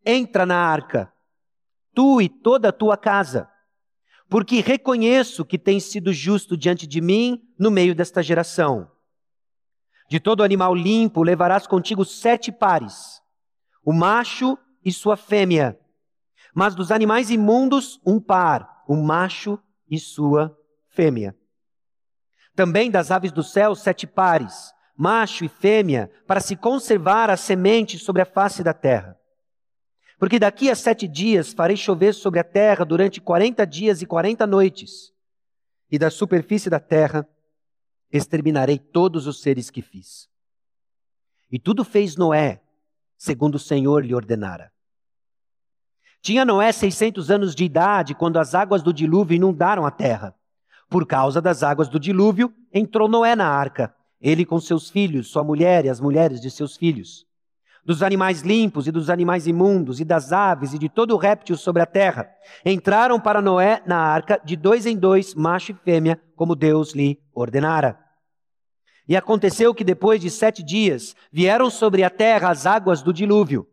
Entra 0.06 0.46
na 0.46 0.56
arca, 0.56 1.12
tu 1.92 2.22
e 2.22 2.28
toda 2.28 2.68
a 2.68 2.72
tua 2.72 2.96
casa, 2.96 3.50
porque 4.34 4.60
reconheço 4.60 5.44
que 5.44 5.56
tens 5.56 5.84
sido 5.84 6.12
justo 6.12 6.56
diante 6.56 6.88
de 6.88 7.00
mim 7.00 7.40
no 7.56 7.70
meio 7.70 7.94
desta 7.94 8.20
geração. 8.20 8.90
De 10.10 10.18
todo 10.18 10.42
animal 10.42 10.74
limpo 10.74 11.22
levarás 11.22 11.68
contigo 11.68 12.04
sete 12.04 12.50
pares, 12.50 13.22
o 13.84 13.92
macho 13.92 14.58
e 14.84 14.90
sua 14.90 15.16
fêmea, 15.16 15.78
mas 16.52 16.74
dos 16.74 16.90
animais 16.90 17.30
imundos, 17.30 18.00
um 18.04 18.18
par, 18.18 18.82
o 18.88 18.96
macho 18.96 19.56
e 19.88 20.00
sua 20.00 20.52
fêmea. 20.88 21.36
Também 22.56 22.90
das 22.90 23.12
aves 23.12 23.30
do 23.30 23.44
céu, 23.44 23.72
sete 23.76 24.04
pares, 24.04 24.72
macho 24.96 25.44
e 25.44 25.48
fêmea, 25.48 26.10
para 26.26 26.40
se 26.40 26.56
conservar 26.56 27.30
a 27.30 27.36
semente 27.36 28.00
sobre 28.00 28.22
a 28.22 28.26
face 28.26 28.64
da 28.64 28.74
terra. 28.74 29.16
Porque 30.18 30.38
daqui 30.38 30.70
a 30.70 30.76
sete 30.76 31.08
dias 31.08 31.52
farei 31.52 31.76
chover 31.76 32.14
sobre 32.14 32.40
a 32.40 32.44
terra 32.44 32.84
durante 32.84 33.20
quarenta 33.20 33.66
dias 33.66 34.00
e 34.00 34.06
quarenta 34.06 34.46
noites, 34.46 35.12
e 35.90 35.98
da 35.98 36.10
superfície 36.10 36.70
da 36.70 36.80
terra 36.80 37.28
exterminarei 38.10 38.78
todos 38.78 39.26
os 39.26 39.42
seres 39.42 39.70
que 39.70 39.82
fiz. 39.82 40.28
E 41.50 41.58
tudo 41.58 41.84
fez 41.84 42.16
Noé, 42.16 42.62
segundo 43.16 43.56
o 43.56 43.58
Senhor 43.60 44.04
lhe 44.04 44.14
ordenara. 44.14 44.72
Tinha 46.20 46.44
Noé 46.44 46.72
600 46.72 47.30
anos 47.30 47.54
de 47.54 47.64
idade 47.64 48.14
quando 48.14 48.38
as 48.38 48.54
águas 48.54 48.82
do 48.82 48.92
dilúvio 48.92 49.36
inundaram 49.36 49.84
a 49.84 49.90
terra. 49.90 50.34
Por 50.88 51.06
causa 51.06 51.40
das 51.40 51.62
águas 51.62 51.88
do 51.88 52.00
dilúvio, 52.00 52.54
entrou 52.72 53.08
Noé 53.08 53.36
na 53.36 53.46
arca, 53.46 53.94
ele 54.20 54.46
com 54.46 54.58
seus 54.58 54.88
filhos, 54.88 55.28
sua 55.28 55.44
mulher 55.44 55.84
e 55.84 55.90
as 55.90 56.00
mulheres 56.00 56.40
de 56.40 56.50
seus 56.50 56.76
filhos. 56.76 57.26
Dos 57.84 58.02
animais 58.02 58.40
limpos 58.40 58.86
e 58.86 58.90
dos 58.90 59.10
animais 59.10 59.46
imundos, 59.46 60.00
e 60.00 60.04
das 60.04 60.32
aves 60.32 60.72
e 60.72 60.78
de 60.78 60.88
todo 60.88 61.16
réptil 61.16 61.56
sobre 61.56 61.82
a 61.82 61.86
terra, 61.86 62.30
entraram 62.64 63.20
para 63.20 63.42
Noé 63.42 63.82
na 63.86 63.98
arca 63.98 64.40
de 64.42 64.56
dois 64.56 64.86
em 64.86 64.96
dois, 64.96 65.34
macho 65.34 65.72
e 65.72 65.74
fêmea, 65.74 66.20
como 66.34 66.56
Deus 66.56 66.92
lhe 66.92 67.20
ordenara. 67.34 67.98
E 69.06 69.16
aconteceu 69.16 69.74
que 69.74 69.84
depois 69.84 70.20
de 70.20 70.30
sete 70.30 70.62
dias 70.62 71.14
vieram 71.30 71.68
sobre 71.68 72.02
a 72.02 72.08
terra 72.08 72.48
as 72.48 72.64
águas 72.64 73.02
do 73.02 73.12
dilúvio 73.12 73.68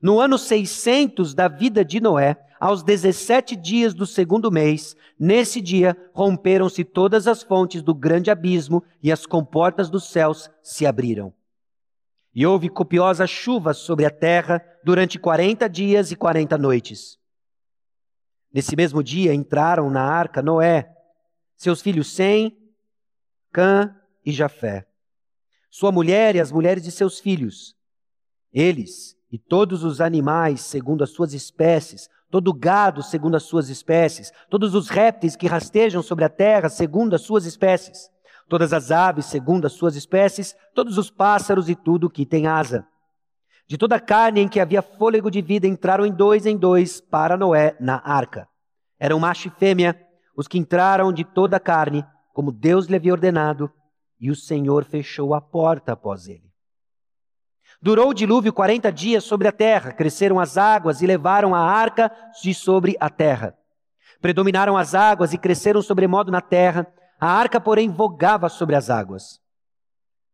no 0.00 0.20
ano 0.20 0.38
600 0.38 1.34
da 1.34 1.48
vida 1.48 1.84
de 1.84 2.00
Noé, 2.00 2.36
aos 2.60 2.82
17 2.82 3.56
dias 3.56 3.94
do 3.94 4.06
segundo 4.06 4.50
mês, 4.50 4.96
nesse 5.18 5.60
dia 5.60 5.96
romperam-se 6.14 6.84
todas 6.84 7.26
as 7.26 7.42
fontes 7.42 7.82
do 7.82 7.94
grande 7.94 8.30
abismo 8.30 8.82
e 9.02 9.10
as 9.10 9.26
comportas 9.26 9.90
dos 9.90 10.10
céus 10.10 10.50
se 10.62 10.86
abriram. 10.86 11.32
E 12.38 12.44
houve 12.44 12.68
copiosa 12.68 13.26
chuva 13.26 13.72
sobre 13.72 14.04
a 14.04 14.10
terra 14.10 14.62
durante 14.84 15.18
quarenta 15.18 15.70
dias 15.70 16.10
e 16.10 16.16
quarenta 16.16 16.58
noites. 16.58 17.18
Nesse 18.52 18.76
mesmo 18.76 19.02
dia 19.02 19.32
entraram 19.32 19.88
na 19.88 20.02
arca 20.02 20.42
Noé, 20.42 20.86
seus 21.56 21.80
filhos 21.80 22.12
Sem, 22.12 22.54
Cã 23.50 23.96
e 24.22 24.32
Jafé, 24.32 24.86
sua 25.70 25.90
mulher 25.90 26.36
e 26.36 26.40
as 26.40 26.52
mulheres 26.52 26.82
de 26.82 26.90
seus 26.90 27.18
filhos. 27.18 27.74
Eles 28.52 29.16
e 29.32 29.38
todos 29.38 29.82
os 29.82 30.02
animais 30.02 30.60
segundo 30.60 31.02
as 31.02 31.12
suas 31.12 31.32
espécies, 31.32 32.06
todo 32.30 32.52
gado 32.52 33.02
segundo 33.02 33.38
as 33.38 33.44
suas 33.44 33.70
espécies, 33.70 34.30
todos 34.50 34.74
os 34.74 34.90
répteis 34.90 35.36
que 35.36 35.46
rastejam 35.46 36.02
sobre 36.02 36.26
a 36.26 36.28
terra 36.28 36.68
segundo 36.68 37.16
as 37.16 37.22
suas 37.22 37.46
espécies, 37.46 38.10
todas 38.48 38.72
as 38.72 38.90
aves 38.90 39.26
segundo 39.26 39.66
as 39.66 39.72
suas 39.72 39.96
espécies, 39.96 40.54
todos 40.74 40.98
os 40.98 41.10
pássaros 41.10 41.68
e 41.68 41.74
tudo 41.74 42.10
que 42.10 42.24
tem 42.24 42.46
asa. 42.46 42.86
De 43.68 43.76
toda 43.76 43.96
a 43.96 44.00
carne 44.00 44.40
em 44.40 44.48
que 44.48 44.60
havia 44.60 44.80
fôlego 44.80 45.30
de 45.30 45.42
vida 45.42 45.66
entraram 45.66 46.06
em 46.06 46.12
dois 46.12 46.46
em 46.46 46.56
dois 46.56 47.00
para 47.00 47.36
Noé 47.36 47.76
na 47.80 48.00
arca. 48.04 48.48
Eram 48.98 49.18
macho 49.18 49.48
e 49.48 49.50
fêmea, 49.50 50.00
os 50.36 50.46
que 50.46 50.58
entraram 50.58 51.12
de 51.12 51.24
toda 51.24 51.56
a 51.56 51.60
carne, 51.60 52.06
como 52.32 52.52
Deus 52.52 52.86
lhe 52.86 52.96
havia 52.96 53.12
ordenado, 53.12 53.70
e 54.20 54.30
o 54.30 54.36
Senhor 54.36 54.84
fechou 54.84 55.34
a 55.34 55.40
porta 55.40 55.92
após 55.92 56.28
ele. 56.28 56.46
Durou 57.82 58.10
o 58.10 58.14
dilúvio 58.14 58.52
quarenta 58.52 58.90
dias 58.90 59.24
sobre 59.24 59.48
a 59.48 59.52
terra, 59.52 59.92
cresceram 59.92 60.38
as 60.38 60.56
águas 60.56 61.02
e 61.02 61.06
levaram 61.06 61.54
a 61.54 61.60
arca 61.60 62.10
de 62.42 62.54
sobre 62.54 62.96
a 63.00 63.10
terra. 63.10 63.56
Predominaram 64.20 64.76
as 64.76 64.94
águas 64.94 65.32
e 65.32 65.38
cresceram 65.38 65.82
sobremodo 65.82 66.30
na 66.30 66.40
terra, 66.40 66.86
a 67.20 67.26
arca, 67.26 67.60
porém, 67.60 67.88
vogava 67.88 68.48
sobre 68.48 68.74
as 68.74 68.90
águas. 68.90 69.40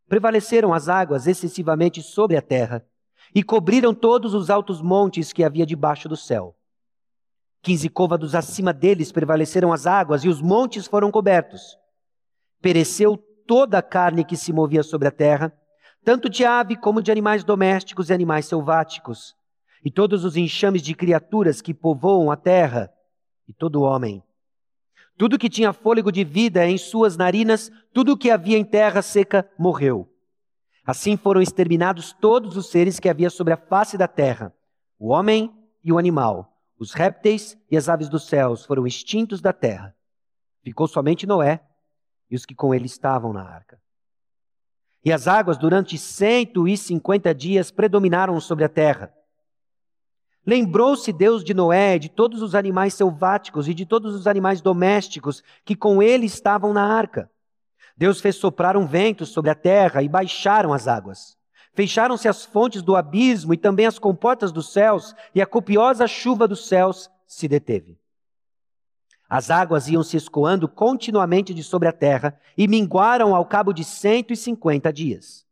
Prevaleceram 0.07 0.73
as 0.73 0.89
águas 0.89 1.27
excessivamente 1.27 2.01
sobre 2.01 2.37
a 2.37 2.41
terra 2.41 2.85
e 3.33 3.41
cobriram 3.41 3.93
todos 3.93 4.33
os 4.33 4.49
altos 4.49 4.81
montes 4.81 5.31
que 5.33 5.43
havia 5.43 5.65
debaixo 5.65 6.07
do 6.09 6.17
céu. 6.17 6.55
Quinze 7.61 7.87
côvados 7.87 8.35
acima 8.35 8.73
deles 8.73 9.11
prevaleceram 9.11 9.71
as 9.71 9.87
águas 9.87 10.23
e 10.25 10.29
os 10.29 10.41
montes 10.41 10.85
foram 10.85 11.09
cobertos. 11.09 11.77
Pereceu 12.61 13.17
toda 13.47 13.77
a 13.77 13.81
carne 13.81 14.25
que 14.25 14.35
se 14.35 14.51
movia 14.51 14.83
sobre 14.83 15.07
a 15.07 15.11
terra, 15.11 15.53
tanto 16.03 16.29
de 16.29 16.43
ave 16.43 16.75
como 16.75 17.01
de 17.01 17.11
animais 17.11 17.43
domésticos 17.43 18.09
e 18.09 18.13
animais 18.13 18.45
selváticos, 18.45 19.33
e 19.83 19.89
todos 19.89 20.25
os 20.25 20.35
enxames 20.35 20.81
de 20.81 20.93
criaturas 20.93 21.61
que 21.61 21.73
povoam 21.73 22.29
a 22.29 22.35
terra, 22.35 22.91
e 23.47 23.53
todo 23.53 23.81
homem. 23.81 24.21
Tudo 25.17 25.37
que 25.37 25.49
tinha 25.49 25.73
fôlego 25.73 26.11
de 26.11 26.23
vida 26.23 26.65
em 26.65 26.77
suas 26.77 27.15
narinas, 27.15 27.71
tudo 27.93 28.17
que 28.17 28.31
havia 28.31 28.57
em 28.57 28.65
terra 28.65 29.01
seca, 29.01 29.49
morreu. 29.57 30.09
Assim 30.85 31.15
foram 31.15 31.41
exterminados 31.41 32.13
todos 32.13 32.57
os 32.57 32.69
seres 32.69 32.99
que 32.99 33.07
havia 33.07 33.29
sobre 33.29 33.53
a 33.53 33.57
face 33.57 33.97
da 33.97 34.07
terra, 34.07 34.53
o 34.99 35.09
homem 35.09 35.53
e 35.83 35.93
o 35.93 35.97
animal, 35.97 36.57
os 36.77 36.93
répteis 36.93 37.57
e 37.69 37.77
as 37.77 37.87
aves 37.87 38.09
dos 38.09 38.27
céus 38.27 38.65
foram 38.65 38.85
extintos 38.85 39.39
da 39.39 39.53
terra. 39.53 39.95
Ficou 40.61 40.87
somente 40.87 41.27
Noé 41.27 41.61
e 42.29 42.35
os 42.35 42.45
que 42.45 42.55
com 42.55 42.73
ele 42.73 42.85
estavam 42.85 43.31
na 43.31 43.43
arca. 43.43 43.79
E 45.05 45.11
as 45.11 45.27
águas 45.27 45.57
durante 45.57 45.97
cento 45.97 46.67
e 46.67 46.75
cinquenta 46.77 47.35
dias 47.35 47.69
predominaram 47.69 48.39
sobre 48.39 48.63
a 48.63 48.69
terra. 48.69 49.13
Lembrou-se 50.45 51.11
Deus 51.13 51.43
de 51.43 51.53
Noé, 51.53 51.97
de 51.97 52.09
todos 52.09 52.41
os 52.41 52.53
animais 52.53 52.93
selváticos 52.93 53.67
e 53.69 53.73
de 53.73 53.85
todos 53.85 54.13
os 54.13 54.27
animais 54.27 54.61
domésticos 54.61 55.41
que 55.63 55.75
com 55.75 56.03
ele 56.03 56.25
estavam 56.25 56.73
na 56.73 56.85
arca. 56.85 57.31
Deus 57.95 58.19
fez 58.19 58.35
soprar 58.35 58.75
um 58.75 58.85
vento 58.85 59.25
sobre 59.25 59.51
a 59.51 59.55
terra 59.55 60.03
e 60.03 60.09
baixaram 60.09 60.73
as 60.73 60.87
águas. 60.87 61.37
Fecharam-se 61.73 62.27
as 62.27 62.43
fontes 62.43 62.81
do 62.81 62.95
abismo 62.95 63.53
e 63.53 63.57
também 63.57 63.85
as 63.85 63.97
comportas 63.97 64.51
dos 64.51 64.71
céus, 64.71 65.15
e 65.33 65.41
a 65.41 65.45
copiosa 65.45 66.07
chuva 66.07 66.47
dos 66.47 66.67
céus 66.67 67.09
se 67.25 67.47
deteve. 67.47 67.97
As 69.29 69.49
águas 69.49 69.87
iam 69.87 70.03
se 70.03 70.17
escoando 70.17 70.67
continuamente 70.67 71.53
de 71.53 71.63
sobre 71.63 71.87
a 71.87 71.93
terra 71.93 72.39
e 72.57 72.67
minguaram 72.67 73.33
ao 73.33 73.45
cabo 73.45 73.73
de 73.73 73.83
cento 73.83 74.33
e 74.33 74.35
cinquenta 74.35 74.91
dias. 74.93 75.45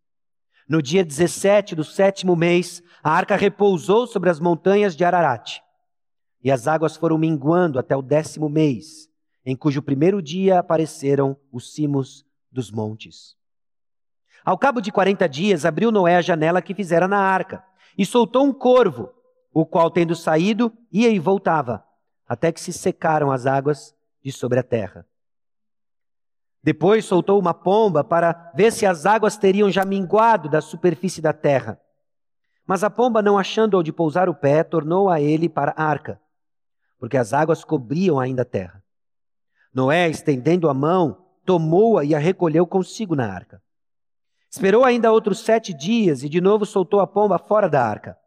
No 0.72 0.82
dia 0.82 1.04
17 1.04 1.76
do 1.76 1.84
sétimo 1.84 2.34
mês, 2.34 2.82
a 3.04 3.12
arca 3.12 3.36
repousou 3.36 4.08
sobre 4.08 4.30
as 4.30 4.40
montanhas 4.40 4.96
de 4.96 5.04
Ararat. 5.04 5.60
E 6.42 6.50
as 6.50 6.66
águas 6.66 6.96
foram 6.96 7.18
minguando 7.18 7.78
até 7.78 7.94
o 7.94 8.02
décimo 8.02 8.48
mês, 8.48 9.10
em 9.46 9.54
cujo 9.54 9.82
primeiro 9.82 10.22
dia 10.22 10.60
apareceram 10.60 11.36
os 11.52 11.74
cimos 11.74 12.26
dos 12.50 12.72
montes. 12.72 13.36
Ao 14.46 14.58
cabo 14.58 14.80
de 14.80 14.94
quarenta 14.94 15.28
dias, 15.28 15.66
abriu 15.66 15.92
Noé 15.92 16.16
a 16.16 16.22
janela 16.22 16.62
que 16.62 16.74
fizera 16.74 17.06
na 17.06 17.20
arca 17.20 17.62
e 17.98 18.06
soltou 18.06 18.46
um 18.46 18.54
corvo, 18.54 19.10
o 19.54 19.66
qual, 19.66 19.92
tendo 19.92 20.16
saído, 20.16 20.72
ia 20.90 21.10
e 21.10 21.20
voltava, 21.20 21.84
até 22.26 22.50
que 22.50 22.62
se 22.62 22.72
secaram 22.72 23.30
as 23.30 23.46
águas 23.46 23.94
de 24.24 24.32
sobre 24.32 24.58
a 24.58 24.64
terra. 24.64 25.06
Depois 26.64 27.06
soltou 27.06 27.40
uma 27.40 27.54
pomba 27.54 28.04
para 28.04 28.52
ver 28.56 28.72
se 28.72 28.86
as 28.86 29.06
águas 29.06 29.36
teriam 29.36 29.70
já 29.72 29.84
minguado 29.84 30.48
da 30.48 30.62
superfície 30.62 31.22
da 31.22 31.34
terra. 31.34 31.80
Mas 32.68 32.84
a 32.84 32.90
pomba, 32.90 33.22
não 33.22 33.38
achando 33.38 33.80
onde 33.80 33.92
pousar 33.92 34.30
o 34.30 34.36
pé, 34.36 34.64
tornou 34.64 35.10
a 35.10 35.20
ele 35.20 35.50
para 35.50 35.74
a 35.76 35.84
arca, 35.84 36.22
porque 37.00 37.18
as 37.18 37.34
águas 37.34 37.64
cobriam 37.64 38.20
ainda 38.20 38.44
a 38.44 38.46
terra. 38.46 38.84
Noé, 39.74 40.10
estendendo 40.10 40.70
a 40.70 40.74
mão, 40.74 41.26
tomou-a 41.46 42.06
e 42.06 42.14
a 42.14 42.20
recolheu 42.20 42.68
consigo 42.68 43.16
na 43.16 43.34
arca. 43.34 43.62
Esperou 44.50 44.84
ainda 44.84 45.12
outros 45.12 45.40
sete 45.40 45.74
dias 45.74 46.24
e 46.24 46.30
de 46.30 46.42
novo 46.42 46.66
soltou 46.66 47.00
a 47.00 47.08
pomba 47.08 47.40
fora 47.40 47.70
da 47.70 47.84
arca. 47.84 48.18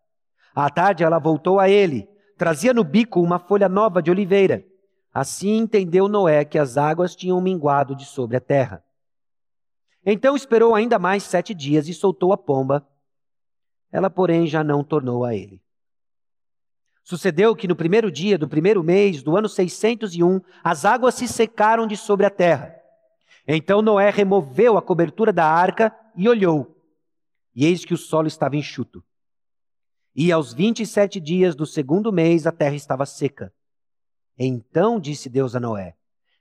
À 0.55 0.69
tarde 0.71 1.05
ela 1.05 1.19
voltou 1.19 1.61
a 1.61 1.69
ele, 1.69 2.09
trazia 2.37 2.73
no 2.73 2.83
bico 2.83 3.21
uma 3.21 3.39
folha 3.39 3.69
nova 3.69 4.03
de 4.03 4.11
oliveira. 4.11 4.65
Assim 5.15 5.59
entendeu 5.59 6.09
Noé 6.09 6.45
que 6.45 6.59
as 6.59 6.77
águas 6.77 7.15
tinham 7.15 7.41
minguado 7.41 7.95
de 7.95 8.05
sobre 8.05 8.37
a 8.37 8.41
terra. 8.41 8.85
Então 10.05 10.35
esperou 10.35 10.75
ainda 10.75 10.99
mais 10.99 11.23
sete 11.23 11.55
dias 11.55 11.87
e 11.87 11.95
soltou 11.95 12.33
a 12.33 12.37
pomba. 12.37 12.85
Ela, 13.93 14.11
porém, 14.11 14.49
já 14.49 14.65
não 14.65 14.83
tornou 14.83 15.25
a 15.25 15.33
ele. 15.33 15.63
Sucedeu 17.05 17.55
que 17.55 17.69
no 17.69 17.77
primeiro 17.77 18.11
dia 18.11 18.37
do 18.37 18.49
primeiro 18.49 18.83
mês 18.83 19.23
do 19.23 19.37
ano 19.37 19.49
601, 19.49 20.41
as 20.65 20.85
águas 20.85 21.15
se 21.15 21.29
secaram 21.29 21.87
de 21.87 21.97
sobre 21.97 22.27
a 22.27 22.31
terra. 22.31 22.75
Então 23.47 23.81
Noé 23.81 24.11
removeu 24.11 24.77
a 24.77 24.83
cobertura 24.83 25.33
da 25.33 25.47
arca 25.47 25.95
e 26.17 26.29
olhou, 26.29 26.77
e 27.55 27.65
eis 27.67 27.85
que 27.85 27.95
o 27.95 27.99
solo 27.99 28.27
estava 28.27 28.57
enxuto. 28.57 29.05
E 30.17 30.33
aos 30.33 30.53
vinte 30.53 30.81
e 30.81 30.87
sete 30.87 31.21
dias 31.21 31.55
do 31.55 31.67
segundo 31.67 32.13
mês 32.13 32.47
a 32.47 32.53
terra 32.53 32.75
estava 32.75 33.07
seca. 33.07 33.53
Então 34.39 34.99
disse 34.99 35.29
Deus 35.29 35.55
a 35.55 35.61
Noé: 35.61 35.95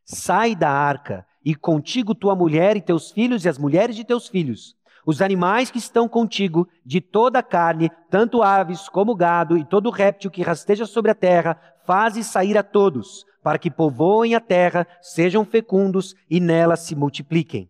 Sai 0.04 0.56
da 0.56 0.70
arca, 0.70 1.26
e 1.44 1.54
contigo 1.54 2.16
tua 2.16 2.36
mulher 2.36 2.78
e 2.78 2.82
teus 2.82 3.12
filhos 3.12 3.46
e 3.46 3.50
as 3.50 3.58
mulheres 3.58 3.96
de 3.96 4.04
teus 4.04 4.28
filhos, 4.28 4.76
os 5.06 5.22
animais 5.22 5.70
que 5.70 5.78
estão 5.78 6.08
contigo, 6.08 6.68
de 6.86 7.02
toda 7.02 7.40
a 7.40 7.44
carne, 7.44 7.92
tanto 8.10 8.42
aves 8.42 8.88
como 8.88 9.16
gado 9.16 9.58
e 9.58 9.66
todo 9.66 9.90
réptil 9.90 10.32
que 10.32 10.42
rasteja 10.42 10.86
sobre 10.86 11.12
a 11.12 11.16
terra, 11.16 11.60
faze 11.86 12.24
sair 12.24 12.58
a 12.58 12.64
todos, 12.64 13.26
para 13.44 13.60
que 13.60 13.70
povoem 13.70 14.36
a 14.36 14.40
terra, 14.40 14.88
sejam 15.02 15.44
fecundos 15.44 16.16
e 16.30 16.40
nela 16.40 16.78
se 16.78 16.96
multipliquem. 16.96 17.70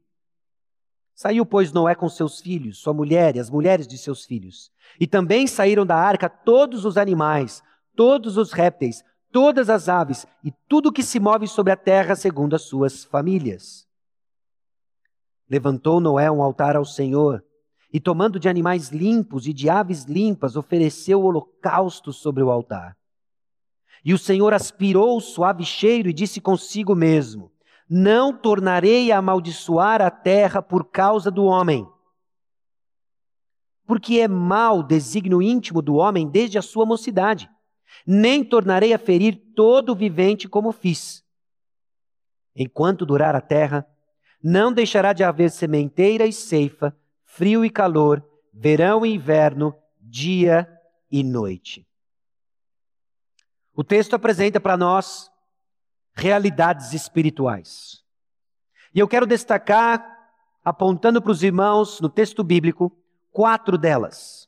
Saiu, 1.15 1.45
pois, 1.45 1.71
Noé 1.71 1.95
com 1.95 2.09
seus 2.09 2.39
filhos, 2.39 2.79
sua 2.79 2.93
mulher 2.93 3.35
e 3.35 3.39
as 3.39 3.49
mulheres 3.49 3.87
de 3.87 3.97
seus 3.97 4.25
filhos. 4.25 4.71
E 4.99 5.07
também 5.07 5.47
saíram 5.47 5.85
da 5.85 5.95
arca 5.95 6.27
todos 6.27 6.85
os 6.85 6.97
animais, 6.97 7.61
todos 7.95 8.35
os 8.35 8.51
répteis, 8.51 9.03
todas 9.33 9.67
as 9.67 9.89
aves 9.89 10.27
e 10.43 10.51
tudo 10.69 10.91
que 10.93 11.01
se 11.01 11.19
move 11.19 11.47
sobre 11.47 11.73
a 11.73 11.75
terra 11.75 12.15
segundo 12.15 12.55
as 12.55 12.61
suas 12.61 13.03
famílias. 13.03 13.87
Levantou 15.49 15.99
Noé 15.99 16.29
um 16.29 16.41
altar 16.41 16.75
ao 16.75 16.85
Senhor 16.85 17.43
e, 17.91 17.99
tomando 17.99 18.39
de 18.39 18.47
animais 18.47 18.89
limpos 18.89 19.47
e 19.47 19.53
de 19.53 19.69
aves 19.69 20.03
limpas, 20.03 20.55
ofereceu 20.55 21.23
holocausto 21.23 22.13
sobre 22.13 22.43
o 22.43 22.51
altar. 22.51 22.95
E 24.05 24.13
o 24.13 24.17
Senhor 24.19 24.53
aspirou 24.53 25.17
o 25.17 25.21
suave 25.21 25.65
cheiro 25.65 26.09
e 26.09 26.13
disse 26.13 26.39
consigo 26.39 26.95
mesmo: 26.95 27.51
não 27.89 28.35
tornarei 28.35 29.11
a 29.11 29.17
amaldiçoar 29.17 30.01
a 30.01 30.11
terra 30.11 30.61
por 30.61 30.85
causa 30.85 31.31
do 31.31 31.45
homem. 31.45 31.87
Porque 33.85 34.19
é 34.19 34.27
mau 34.27 34.79
o 34.79 34.83
desígnio 34.83 35.41
íntimo 35.41 35.81
do 35.81 35.95
homem 35.95 36.27
desde 36.27 36.57
a 36.57 36.61
sua 36.61 36.85
mocidade. 36.85 37.49
Nem 38.05 38.43
tornarei 38.43 38.93
a 38.93 38.99
ferir 38.99 39.35
todo 39.55 39.95
vivente 39.95 40.47
como 40.47 40.71
fiz. 40.71 41.23
Enquanto 42.55 43.05
durar 43.05 43.35
a 43.35 43.41
terra, 43.41 43.87
não 44.43 44.71
deixará 44.73 45.13
de 45.13 45.23
haver 45.23 45.49
sementeira 45.49 46.25
e 46.25 46.33
ceifa, 46.33 46.95
frio 47.23 47.63
e 47.63 47.69
calor, 47.69 48.23
verão 48.53 49.05
e 49.05 49.13
inverno, 49.13 49.75
dia 49.99 50.67
e 51.09 51.23
noite. 51.23 51.87
O 53.73 53.83
texto 53.83 54.13
apresenta 54.13 54.59
para 54.59 54.77
nós 54.77 55.31
realidades 56.13 56.93
espirituais. 56.93 58.03
E 58.93 58.99
eu 58.99 59.07
quero 59.07 59.25
destacar, 59.25 60.05
apontando 60.63 61.21
para 61.21 61.31
os 61.31 61.41
irmãos 61.41 61.99
no 61.99 62.09
texto 62.09 62.43
bíblico, 62.43 62.95
quatro 63.31 63.77
delas. 63.77 64.42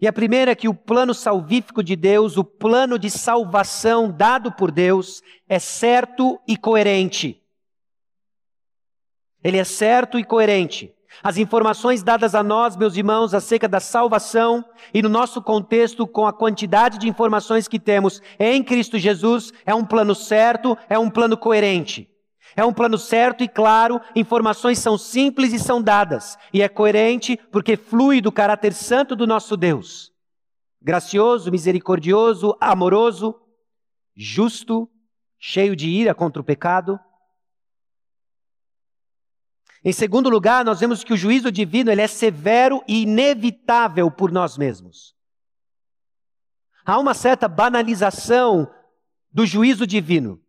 E 0.00 0.06
a 0.06 0.12
primeira 0.12 0.50
é 0.50 0.54
que 0.54 0.68
o 0.68 0.74
plano 0.74 1.14
salvífico 1.14 1.82
de 1.82 1.96
Deus, 1.96 2.36
o 2.36 2.44
plano 2.44 2.98
de 2.98 3.10
salvação 3.10 4.10
dado 4.10 4.52
por 4.52 4.70
Deus, 4.70 5.22
é 5.48 5.58
certo 5.58 6.38
e 6.46 6.56
coerente. 6.56 7.40
Ele 9.42 9.58
é 9.58 9.64
certo 9.64 10.18
e 10.18 10.24
coerente. 10.24 10.92
As 11.22 11.38
informações 11.38 12.02
dadas 12.02 12.34
a 12.34 12.42
nós, 12.42 12.76
meus 12.76 12.96
irmãos, 12.96 13.32
acerca 13.32 13.66
da 13.66 13.80
salvação 13.80 14.64
e 14.92 15.00
no 15.00 15.08
nosso 15.08 15.40
contexto, 15.40 16.06
com 16.06 16.26
a 16.26 16.32
quantidade 16.32 16.98
de 16.98 17.08
informações 17.08 17.66
que 17.66 17.78
temos 17.78 18.20
em 18.38 18.62
Cristo 18.62 18.98
Jesus, 18.98 19.52
é 19.64 19.74
um 19.74 19.84
plano 19.84 20.14
certo, 20.14 20.76
é 20.88 20.98
um 20.98 21.08
plano 21.08 21.36
coerente. 21.36 22.10
É 22.56 22.64
um 22.64 22.72
plano 22.72 22.96
certo 22.96 23.44
e 23.44 23.48
claro, 23.48 24.00
informações 24.14 24.78
são 24.78 24.96
simples 24.96 25.52
e 25.52 25.58
são 25.58 25.82
dadas, 25.82 26.38
e 26.52 26.62
é 26.62 26.68
coerente 26.68 27.36
porque 27.52 27.76
flui 27.76 28.20
do 28.20 28.32
caráter 28.32 28.72
santo 28.72 29.14
do 29.14 29.26
nosso 29.26 29.56
Deus. 29.56 30.10
Gracioso, 30.80 31.50
misericordioso, 31.50 32.56
amoroso, 32.58 33.38
justo, 34.16 34.88
cheio 35.38 35.76
de 35.76 35.88
ira 35.88 36.14
contra 36.14 36.40
o 36.40 36.44
pecado, 36.44 36.98
em 39.86 39.92
segundo 39.92 40.28
lugar, 40.28 40.64
nós 40.64 40.80
vemos 40.80 41.04
que 41.04 41.12
o 41.12 41.16
juízo 41.16 41.52
divino 41.52 41.92
ele 41.92 42.00
é 42.00 42.08
severo 42.08 42.82
e 42.88 43.02
inevitável 43.02 44.10
por 44.10 44.32
nós 44.32 44.58
mesmos. 44.58 45.14
Há 46.84 46.98
uma 46.98 47.14
certa 47.14 47.46
banalização 47.46 48.68
do 49.30 49.46
juízo 49.46 49.86
divino. 49.86 50.42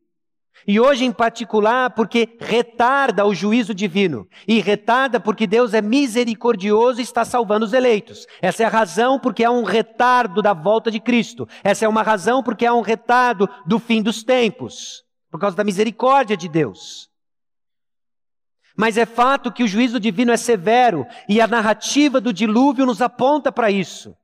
E 0.66 0.80
hoje 0.80 1.06
em 1.06 1.12
particular, 1.12 1.92
porque 1.92 2.38
retarda 2.40 3.26
o 3.26 3.34
juízo 3.34 3.74
divino. 3.74 4.28
E 4.48 4.60
retarda 4.60 5.20
porque 5.20 5.46
Deus 5.46 5.74
é 5.74 5.82
misericordioso 5.82 7.00
e 7.00 7.04
está 7.04 7.24
salvando 7.24 7.66
os 7.66 7.74
eleitos. 7.74 8.26
Essa 8.42 8.64
é 8.64 8.66
a 8.66 8.70
razão 8.70 9.20
porque 9.20 9.44
há 9.44 9.52
um 9.52 9.64
retardo 9.64 10.42
da 10.42 10.54
volta 10.54 10.90
de 10.90 11.00
Cristo. 11.00 11.48
Essa 11.64 11.86
é 11.86 11.88
uma 11.88 12.04
razão 12.04 12.42
porque 12.42 12.66
há 12.66 12.74
um 12.74 12.82
retardo 12.82 13.48
do 13.66 13.80
fim 13.80 14.02
dos 14.02 14.24
tempos. 14.24 15.04
Por 15.30 15.40
causa 15.40 15.56
da 15.56 15.64
misericórdia 15.64 16.38
de 16.38 16.48
Deus. 16.48 17.10
Mas 18.78 18.96
é 18.96 19.06
fato 19.06 19.52
que 19.52 19.64
o 19.64 19.68
juízo 19.68 20.00
divino 20.00 20.32
é 20.32 20.38
severo 20.38 21.06
e 21.28 21.42
a 21.42 21.48
narrativa 21.48 22.22
do 22.22 22.32
dilúvio 22.32 22.86
nos 22.86 23.02
aponta 23.02 23.52
para 23.52 23.72
isso. 23.72 24.16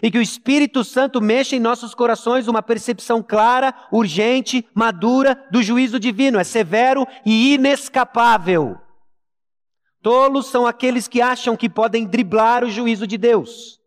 E 0.00 0.10
que 0.10 0.18
o 0.18 0.22
Espírito 0.22 0.84
Santo 0.84 1.20
mexe 1.20 1.56
em 1.56 1.60
nossos 1.60 1.94
corações 1.94 2.46
uma 2.46 2.62
percepção 2.62 3.22
clara, 3.22 3.74
urgente, 3.90 4.66
madura 4.74 5.46
do 5.50 5.62
juízo 5.62 5.98
divino. 5.98 6.38
É 6.38 6.44
severo 6.44 7.06
e 7.26 7.54
inescapável. 7.54 8.78
Tolos 10.00 10.46
são 10.46 10.66
aqueles 10.66 11.06
que 11.06 11.20
acham 11.20 11.56
que 11.56 11.68
podem 11.68 12.06
driblar 12.06 12.64
o 12.64 12.70
juízo 12.70 13.06
de 13.06 13.16
Deus. 13.16 13.80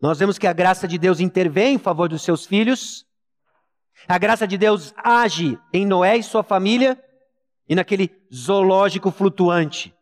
Nós 0.00 0.18
vemos 0.18 0.38
que 0.38 0.46
a 0.46 0.52
graça 0.52 0.86
de 0.86 0.98
Deus 0.98 1.18
intervém 1.18 1.74
em 1.74 1.78
favor 1.78 2.08
dos 2.08 2.22
seus 2.22 2.46
filhos. 2.46 3.06
A 4.06 4.18
graça 4.18 4.46
de 4.46 4.58
Deus 4.58 4.92
age 4.96 5.58
em 5.72 5.86
Noé 5.86 6.16
e 6.16 6.22
sua 6.22 6.42
família 6.42 7.02
e 7.68 7.74
naquele 7.74 8.10
zoológico 8.32 9.10
flutuante. 9.10 9.94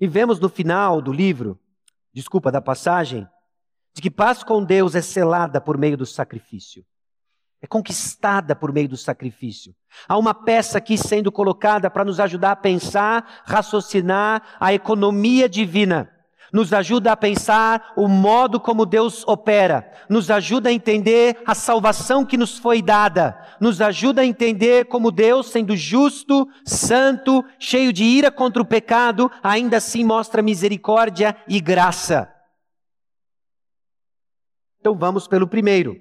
E 0.00 0.06
vemos 0.06 0.40
no 0.40 0.48
final 0.48 1.00
do 1.00 1.12
livro, 1.12 1.58
desculpa, 2.12 2.50
da 2.50 2.60
passagem, 2.60 3.26
de 3.94 4.02
que 4.02 4.10
paz 4.10 4.42
com 4.42 4.64
Deus 4.64 4.94
é 4.94 5.00
selada 5.00 5.60
por 5.60 5.78
meio 5.78 5.96
do 5.96 6.06
sacrifício. 6.06 6.84
É 7.62 7.66
conquistada 7.66 8.54
por 8.54 8.72
meio 8.72 8.88
do 8.88 8.96
sacrifício. 8.96 9.74
Há 10.06 10.18
uma 10.18 10.34
peça 10.34 10.78
aqui 10.78 10.98
sendo 10.98 11.32
colocada 11.32 11.90
para 11.90 12.04
nos 12.04 12.20
ajudar 12.20 12.52
a 12.52 12.56
pensar, 12.56 13.42
raciocinar 13.46 14.56
a 14.60 14.74
economia 14.74 15.48
divina 15.48 16.13
nos 16.54 16.72
ajuda 16.72 17.10
a 17.10 17.16
pensar 17.16 17.92
o 17.96 18.06
modo 18.06 18.60
como 18.60 18.86
Deus 18.86 19.26
opera, 19.26 19.92
nos 20.08 20.30
ajuda 20.30 20.68
a 20.68 20.72
entender 20.72 21.42
a 21.44 21.52
salvação 21.52 22.24
que 22.24 22.36
nos 22.36 22.56
foi 22.56 22.80
dada, 22.80 23.36
nos 23.60 23.80
ajuda 23.80 24.22
a 24.22 24.24
entender 24.24 24.84
como 24.84 25.10
Deus, 25.10 25.50
sendo 25.50 25.76
justo, 25.76 26.48
santo, 26.64 27.44
cheio 27.58 27.92
de 27.92 28.04
ira 28.04 28.30
contra 28.30 28.62
o 28.62 28.64
pecado, 28.64 29.28
ainda 29.42 29.78
assim 29.78 30.04
mostra 30.04 30.42
misericórdia 30.42 31.36
e 31.48 31.60
graça. 31.60 32.32
Então 34.78 34.94
vamos 34.94 35.26
pelo 35.26 35.48
primeiro. 35.48 35.96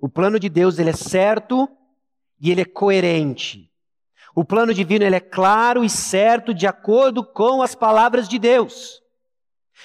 O 0.00 0.08
plano 0.08 0.40
de 0.40 0.48
Deus 0.48 0.80
ele 0.80 0.90
é 0.90 0.96
certo 0.96 1.68
e 2.40 2.50
ele 2.50 2.62
é 2.62 2.64
coerente. 2.64 3.70
O 4.34 4.44
plano 4.44 4.74
divino 4.74 5.04
ele 5.04 5.14
é 5.14 5.20
claro 5.20 5.84
e 5.84 5.88
certo 5.88 6.52
de 6.52 6.66
acordo 6.66 7.22
com 7.22 7.62
as 7.62 7.76
palavras 7.76 8.28
de 8.28 8.36
Deus. 8.36 9.05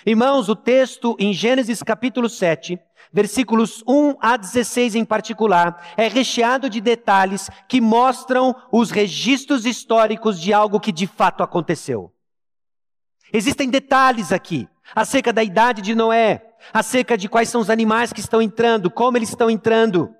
Irmãos, 0.06 0.50
o 0.50 0.56
texto 0.56 1.16
em 1.20 1.34
Gênesis 1.34 1.84
capítulo 1.84 2.28
7, 2.28 2.80
versículos 3.14 3.84
1 3.88 4.16
a 4.20 4.38
16 4.38 4.96
em 4.96 5.06
particular, 5.06 5.94
é 5.96 6.08
recheado 6.08 6.70
de 6.70 6.82
detalhes 6.82 7.50
que 7.68 7.80
mostram 7.80 8.56
os 8.72 8.90
registros 8.90 9.66
históricos 9.66 10.40
de 10.40 10.54
algo 10.54 10.80
que 10.80 10.92
de 10.92 11.06
fato 11.06 11.44
aconteceu. 11.44 12.12
Existem 13.32 13.70
detalhes 13.70 14.32
aqui 14.32 14.68
acerca 14.96 15.32
da 15.32 15.44
idade 15.44 15.82
de 15.82 15.94
Noé, 15.94 16.52
acerca 16.74 17.18
de 17.18 17.30
quais 17.30 17.50
são 17.50 17.62
os 17.62 17.70
animais 17.70 18.12
que 18.12 18.20
estão 18.20 18.42
entrando, 18.42 18.90
como 18.90 19.18
eles 19.18 19.30
estão 19.30 19.50
entrando. 19.50 20.14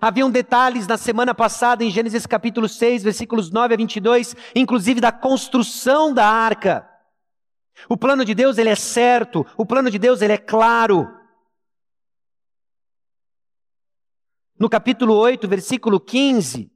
Haviam 0.00 0.30
detalhes 0.30 0.86
na 0.86 0.96
semana 0.96 1.34
passada 1.34 1.82
em 1.82 1.90
Gênesis 1.90 2.26
capítulo 2.26 2.68
6, 2.68 3.02
versículos 3.02 3.50
9 3.50 3.74
a 3.74 3.76
22, 3.76 4.36
inclusive 4.54 5.00
da 5.00 5.10
construção 5.10 6.12
da 6.12 6.26
arca. 6.28 6.95
O 7.88 7.96
plano 7.96 8.24
de 8.24 8.34
Deus 8.34 8.58
ele 8.58 8.70
é 8.70 8.74
certo, 8.74 9.46
o 9.56 9.66
plano 9.66 9.90
de 9.90 9.98
Deus 9.98 10.22
ele 10.22 10.32
é 10.32 10.38
claro. 10.38 11.08
No 14.58 14.70
capítulo 14.70 15.14
8, 15.14 15.46
versículo 15.46 16.00
15, 16.00 16.70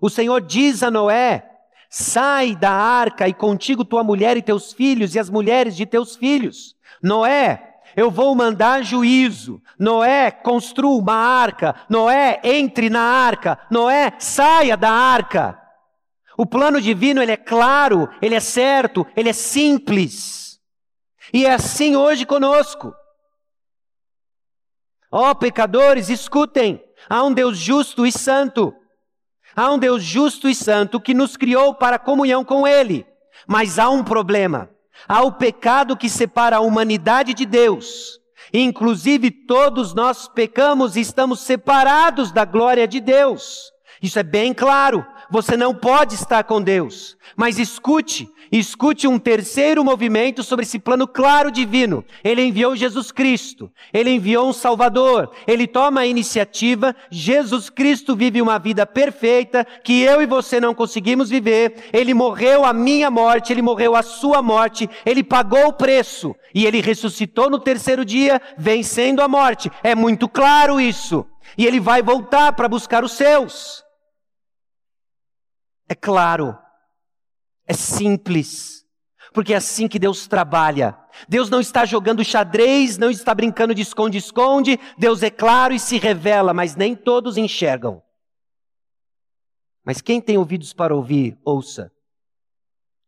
o 0.00 0.10
Senhor 0.10 0.40
diz 0.40 0.82
a 0.82 0.90
Noé: 0.90 1.48
Sai 1.88 2.56
da 2.56 2.72
arca 2.72 3.28
e 3.28 3.34
contigo 3.34 3.84
tua 3.84 4.02
mulher 4.02 4.36
e 4.36 4.42
teus 4.42 4.72
filhos 4.72 5.14
e 5.14 5.18
as 5.18 5.30
mulheres 5.30 5.76
de 5.76 5.86
teus 5.86 6.16
filhos. 6.16 6.76
Noé, 7.02 7.70
eu 7.96 8.10
vou 8.10 8.34
mandar 8.34 8.82
juízo. 8.82 9.62
Noé, 9.78 10.30
construa 10.30 10.98
uma 10.98 11.14
arca. 11.14 11.74
Noé, 11.88 12.40
entre 12.42 12.90
na 12.90 13.02
arca. 13.02 13.58
Noé, 13.70 14.12
saia 14.18 14.76
da 14.76 14.90
arca. 14.90 15.59
O 16.40 16.46
plano 16.46 16.80
divino, 16.80 17.22
ele 17.22 17.32
é 17.32 17.36
claro, 17.36 18.08
ele 18.22 18.34
é 18.34 18.40
certo, 18.40 19.06
ele 19.14 19.28
é 19.28 19.32
simples. 19.34 20.58
E 21.34 21.44
é 21.44 21.52
assim 21.52 21.96
hoje 21.96 22.24
conosco. 22.24 22.94
Ó 25.12 25.32
oh, 25.32 25.34
pecadores, 25.34 26.08
escutem. 26.08 26.82
Há 27.10 27.22
um 27.24 27.34
Deus 27.34 27.58
justo 27.58 28.06
e 28.06 28.10
santo. 28.10 28.74
Há 29.54 29.70
um 29.70 29.78
Deus 29.78 30.02
justo 30.02 30.48
e 30.48 30.54
santo 30.54 30.98
que 30.98 31.12
nos 31.12 31.36
criou 31.36 31.74
para 31.74 31.98
comunhão 31.98 32.42
com 32.42 32.66
Ele. 32.66 33.06
Mas 33.46 33.78
há 33.78 33.90
um 33.90 34.02
problema. 34.02 34.70
Há 35.06 35.20
o 35.20 35.32
pecado 35.32 35.94
que 35.94 36.08
separa 36.08 36.56
a 36.56 36.60
humanidade 36.60 37.34
de 37.34 37.44
Deus. 37.44 38.18
Inclusive, 38.50 39.30
todos 39.30 39.92
nós 39.92 40.26
pecamos 40.26 40.96
e 40.96 41.02
estamos 41.02 41.40
separados 41.40 42.32
da 42.32 42.46
glória 42.46 42.88
de 42.88 42.98
Deus. 42.98 43.70
Isso 44.02 44.18
é 44.18 44.22
bem 44.22 44.54
claro. 44.54 45.04
Você 45.30 45.56
não 45.56 45.72
pode 45.72 46.14
estar 46.14 46.42
com 46.42 46.60
Deus. 46.60 47.16
Mas 47.36 47.58
escute, 47.58 48.28
escute 48.50 49.06
um 49.06 49.16
terceiro 49.16 49.84
movimento 49.84 50.42
sobre 50.42 50.64
esse 50.64 50.78
plano 50.78 51.06
claro 51.06 51.52
divino. 51.52 52.04
Ele 52.24 52.42
enviou 52.42 52.74
Jesus 52.74 53.12
Cristo. 53.12 53.70
Ele 53.92 54.10
enviou 54.10 54.48
um 54.48 54.52
Salvador. 54.52 55.30
Ele 55.46 55.68
toma 55.68 56.00
a 56.00 56.06
iniciativa. 56.06 56.96
Jesus 57.10 57.70
Cristo 57.70 58.16
vive 58.16 58.42
uma 58.42 58.58
vida 58.58 58.84
perfeita 58.84 59.64
que 59.84 60.02
eu 60.02 60.20
e 60.20 60.26
você 60.26 60.60
não 60.60 60.74
conseguimos 60.74 61.30
viver. 61.30 61.90
Ele 61.92 62.12
morreu 62.12 62.64
a 62.64 62.72
minha 62.72 63.10
morte, 63.10 63.52
ele 63.52 63.62
morreu 63.62 63.94
a 63.94 64.02
sua 64.02 64.42
morte. 64.42 64.90
Ele 65.06 65.22
pagou 65.22 65.68
o 65.68 65.72
preço 65.72 66.34
e 66.52 66.66
ele 66.66 66.80
ressuscitou 66.80 67.48
no 67.48 67.60
terceiro 67.60 68.04
dia, 68.04 68.42
vencendo 68.58 69.22
a 69.22 69.28
morte. 69.28 69.70
É 69.84 69.94
muito 69.94 70.28
claro 70.28 70.80
isso. 70.80 71.24
E 71.56 71.66
ele 71.66 71.78
vai 71.78 72.02
voltar 72.02 72.52
para 72.52 72.68
buscar 72.68 73.04
os 73.04 73.12
seus. 73.12 73.84
É 75.90 75.94
claro, 75.96 76.56
é 77.66 77.72
simples, 77.74 78.86
porque 79.34 79.52
é 79.52 79.56
assim 79.56 79.88
que 79.88 79.98
Deus 79.98 80.28
trabalha. 80.28 80.96
Deus 81.28 81.50
não 81.50 81.58
está 81.58 81.84
jogando 81.84 82.24
xadrez, 82.24 82.96
não 82.96 83.10
está 83.10 83.34
brincando 83.34 83.74
de 83.74 83.82
esconde-esconde, 83.82 84.78
Deus 84.96 85.20
é 85.24 85.30
claro 85.30 85.74
e 85.74 85.80
se 85.80 85.98
revela, 85.98 86.54
mas 86.54 86.76
nem 86.76 86.94
todos 86.94 87.36
enxergam. 87.36 88.00
Mas 89.84 90.00
quem 90.00 90.20
tem 90.20 90.38
ouvidos 90.38 90.72
para 90.72 90.94
ouvir, 90.94 91.36
ouça. 91.44 91.90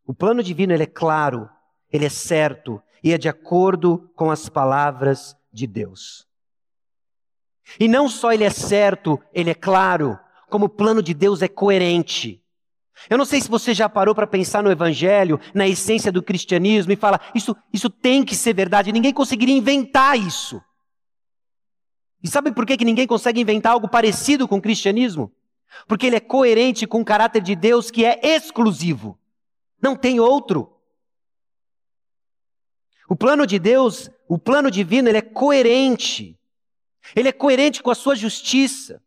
O 0.05 0.13
plano 0.13 0.43
divino 0.43 0.73
ele 0.73 0.83
é 0.83 0.87
claro, 0.87 1.49
ele 1.89 2.05
é 2.05 2.11
certo 2.11 2.83
e 3.01 3.13
é 3.13 3.17
de 3.17 3.29
acordo 3.29 4.11
com 4.17 4.29
as 4.29 4.49
palavras 4.49 5.37
de 5.53 5.69
Deus. 5.69 6.27
E 7.79 7.87
não 7.87 8.09
só 8.09 8.33
ele 8.33 8.43
é 8.43 8.51
certo, 8.51 9.23
ele 9.33 9.51
é 9.51 9.55
claro, 9.55 10.19
como 10.51 10.65
o 10.65 10.69
plano 10.69 11.01
de 11.01 11.15
Deus 11.15 11.43
é 11.43 11.49
coerente. 11.49 12.42
Eu 13.09 13.19
não 13.19 13.25
sei 13.25 13.41
se 13.41 13.49
você 13.49 13.75
já 13.75 13.89
parou 13.89 14.15
para 14.15 14.27
pensar 14.27 14.63
no 14.63 14.71
Evangelho, 14.71 15.41
na 15.55 15.67
essência 15.67 16.13
do 16.13 16.23
cristianismo 16.23 16.93
e 16.93 16.97
fala, 16.97 17.21
isso, 17.35 17.57
isso 17.73 17.91
tem 17.91 18.25
que 18.25 18.35
ser 18.35 18.55
verdade, 18.55 18.93
ninguém 18.93 19.13
conseguiria 19.13 19.57
inventar 19.57 20.19
isso. 20.19 20.63
E 22.23 22.29
sabe 22.29 22.53
por 22.53 22.65
que, 22.65 22.77
que 22.77 22.85
ninguém 22.85 23.07
consegue 23.07 23.41
inventar 23.41 23.73
algo 23.73 23.89
parecido 23.89 24.47
com 24.47 24.57
o 24.57 24.63
cristianismo? 24.63 25.33
Porque 25.89 26.07
ele 26.07 26.17
é 26.17 26.21
coerente 26.21 26.87
com 26.87 27.01
o 27.01 27.05
caráter 27.05 27.43
de 27.43 27.57
Deus 27.57 27.91
que 27.91 28.05
é 28.05 28.21
exclusivo. 28.23 29.19
Não 29.81 29.97
tem 29.97 30.21
outro. 30.21 30.73
O 33.09 33.17
plano 33.17 33.47
de 33.47 33.59
Deus, 33.59 34.11
o 34.29 34.39
plano 34.39 34.71
divino, 34.71 35.09
ele 35.09 35.19
é 35.19 35.23
coerente. 35.23 36.39
Ele 37.17 37.29
é 37.29 37.33
coerente 37.33 37.83
com 37.83 37.91
a 37.91 37.95
sua 37.95 38.15
justiça. 38.15 39.03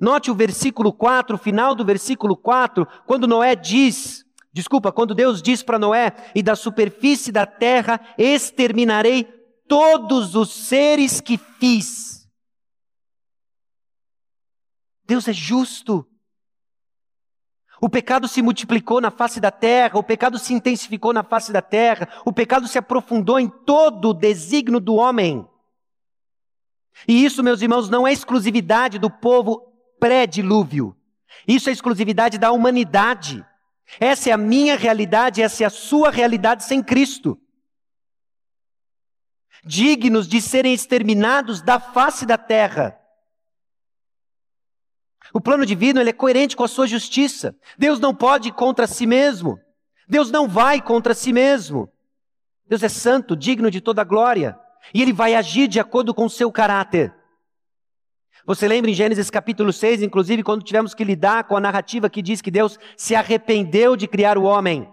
Note 0.00 0.30
o 0.30 0.34
versículo 0.34 0.92
4, 0.92 1.36
o 1.36 1.38
final 1.38 1.74
do 1.74 1.84
versículo 1.84 2.36
4, 2.36 2.86
quando 3.06 3.26
Noé 3.26 3.54
diz, 3.56 4.24
desculpa, 4.52 4.92
quando 4.92 5.14
Deus 5.14 5.40
diz 5.40 5.62
para 5.62 5.78
Noé: 5.78 6.12
E 6.34 6.42
da 6.42 6.54
superfície 6.54 7.32
da 7.32 7.46
terra 7.46 8.00
exterminarei 8.18 9.24
todos 9.66 10.34
os 10.34 10.52
seres 10.52 11.20
que 11.20 11.38
fiz. 11.38 12.28
Deus 15.06 15.26
é 15.28 15.32
justo. 15.32 16.06
O 17.80 17.88
pecado 17.88 18.26
se 18.26 18.40
multiplicou 18.40 19.00
na 19.00 19.10
face 19.10 19.38
da 19.38 19.50
terra, 19.50 19.98
o 19.98 20.02
pecado 20.02 20.38
se 20.38 20.54
intensificou 20.54 21.12
na 21.12 21.22
face 21.22 21.52
da 21.52 21.60
terra, 21.60 22.08
o 22.24 22.32
pecado 22.32 22.66
se 22.66 22.78
aprofundou 22.78 23.38
em 23.38 23.48
todo 23.48 24.10
o 24.10 24.14
desígnio 24.14 24.80
do 24.80 24.94
homem. 24.94 25.46
E 27.06 27.24
isso, 27.24 27.42
meus 27.42 27.60
irmãos, 27.60 27.90
não 27.90 28.06
é 28.06 28.12
exclusividade 28.12 28.98
do 28.98 29.10
povo 29.10 29.75
pré-dilúvio. 29.98 30.96
Isso 31.46 31.68
é 31.68 31.72
exclusividade 31.72 32.38
da 32.38 32.52
humanidade. 32.52 33.44
Essa 34.00 34.30
é 34.30 34.32
a 34.32 34.38
minha 34.38 34.76
realidade, 34.76 35.42
essa 35.42 35.62
é 35.62 35.66
a 35.66 35.70
sua 35.70 36.10
realidade 36.10 36.64
sem 36.64 36.82
Cristo. 36.82 37.38
Dignos 39.64 40.28
de 40.28 40.40
serem 40.40 40.74
exterminados 40.74 41.62
da 41.62 41.78
face 41.78 42.26
da 42.26 42.36
terra. 42.36 42.98
O 45.32 45.40
plano 45.40 45.66
divino 45.66 46.00
ele 46.00 46.10
é 46.10 46.12
coerente 46.12 46.56
com 46.56 46.64
a 46.64 46.68
sua 46.68 46.86
justiça. 46.86 47.56
Deus 47.76 47.98
não 47.98 48.14
pode 48.14 48.48
ir 48.48 48.52
contra 48.52 48.86
si 48.86 49.06
mesmo. 49.06 49.58
Deus 50.08 50.30
não 50.30 50.48
vai 50.48 50.80
contra 50.80 51.14
si 51.14 51.32
mesmo. 51.32 51.92
Deus 52.68 52.82
é 52.82 52.88
santo, 52.88 53.36
digno 53.36 53.70
de 53.70 53.80
toda 53.80 54.04
glória. 54.04 54.58
E 54.94 55.02
ele 55.02 55.12
vai 55.12 55.34
agir 55.34 55.68
de 55.68 55.80
acordo 55.80 56.14
com 56.14 56.26
o 56.26 56.30
seu 56.30 56.50
caráter. 56.50 57.14
Você 58.46 58.68
lembra 58.68 58.88
em 58.88 58.94
Gênesis 58.94 59.28
capítulo 59.28 59.72
6, 59.72 60.02
inclusive, 60.02 60.44
quando 60.44 60.62
tivemos 60.62 60.94
que 60.94 61.02
lidar 61.02 61.44
com 61.44 61.56
a 61.56 61.60
narrativa 61.60 62.08
que 62.08 62.22
diz 62.22 62.40
que 62.40 62.50
Deus 62.50 62.78
se 62.96 63.16
arrependeu 63.16 63.96
de 63.96 64.06
criar 64.06 64.38
o 64.38 64.44
homem? 64.44 64.88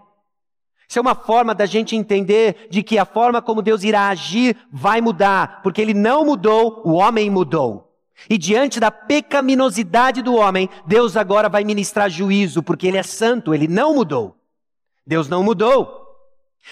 Isso 0.88 0.98
é 0.98 1.02
uma 1.02 1.14
forma 1.14 1.54
da 1.54 1.64
gente 1.64 1.94
entender 1.94 2.66
de 2.68 2.82
que 2.82 2.98
a 2.98 3.04
forma 3.04 3.40
como 3.40 3.62
Deus 3.62 3.84
irá 3.84 4.08
agir 4.08 4.56
vai 4.72 5.00
mudar, 5.00 5.62
porque 5.62 5.80
ele 5.80 5.94
não 5.94 6.24
mudou, 6.24 6.82
o 6.84 6.94
homem 6.94 7.30
mudou. 7.30 7.96
E 8.28 8.36
diante 8.36 8.80
da 8.80 8.90
pecaminosidade 8.90 10.20
do 10.20 10.34
homem, 10.34 10.68
Deus 10.84 11.16
agora 11.16 11.48
vai 11.48 11.62
ministrar 11.62 12.10
juízo, 12.10 12.60
porque 12.60 12.88
ele 12.88 12.98
é 12.98 13.04
santo, 13.04 13.54
ele 13.54 13.68
não 13.68 13.94
mudou. 13.94 14.36
Deus 15.06 15.28
não 15.28 15.44
mudou. 15.44 16.03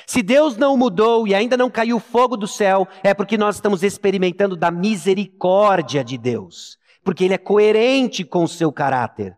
Se 0.06 0.22
Deus 0.22 0.56
não 0.56 0.76
mudou 0.76 1.26
e 1.26 1.34
ainda 1.34 1.56
não 1.56 1.70
caiu 1.70 2.00
fogo 2.00 2.36
do 2.36 2.48
céu, 2.48 2.88
é 3.02 3.12
porque 3.12 3.36
nós 3.36 3.56
estamos 3.56 3.82
experimentando 3.82 4.56
da 4.56 4.70
misericórdia 4.70 6.02
de 6.02 6.16
Deus, 6.16 6.78
porque 7.04 7.24
Ele 7.24 7.34
é 7.34 7.38
coerente 7.38 8.24
com 8.24 8.44
o 8.44 8.48
seu 8.48 8.72
caráter. 8.72 9.36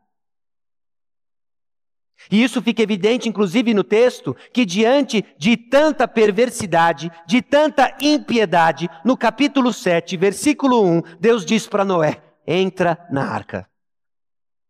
E 2.31 2.43
isso 2.43 2.63
fica 2.63 2.83
evidente, 2.83 3.29
inclusive, 3.29 3.75
no 3.75 3.85
texto, 3.85 4.35
que 4.53 4.65
diante 4.65 5.25
de 5.37 5.57
tanta 5.57 6.09
perversidade, 6.09 7.11
de 7.27 7.43
tanta 7.43 7.95
impiedade, 8.01 8.89
no 9.05 9.17
capítulo 9.17 9.73
7, 9.73 10.17
versículo 10.17 10.83
1, 10.83 11.03
Deus 11.21 11.45
diz 11.45 11.67
para 11.67 11.85
Noé: 11.85 12.23
entra 12.47 12.99
na 13.11 13.29
arca. 13.29 13.69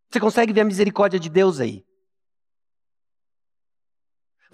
Você 0.09 0.19
consegue 0.19 0.51
ver 0.51 0.61
a 0.61 0.65
misericórdia 0.65 1.19
de 1.19 1.29
Deus 1.29 1.59
aí? 1.59 1.84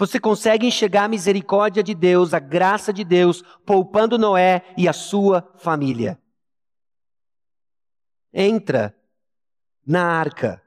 Você 0.01 0.19
consegue 0.19 0.65
enxergar 0.65 1.03
a 1.03 1.07
misericórdia 1.07 1.83
de 1.83 1.93
Deus, 1.93 2.33
a 2.33 2.39
graça 2.39 2.91
de 2.91 3.03
Deus, 3.03 3.43
poupando 3.63 4.17
Noé 4.17 4.65
e 4.75 4.87
a 4.87 4.93
sua 4.93 5.53
família. 5.59 6.19
Entra 8.33 8.97
na 9.85 10.03
arca. 10.03 10.59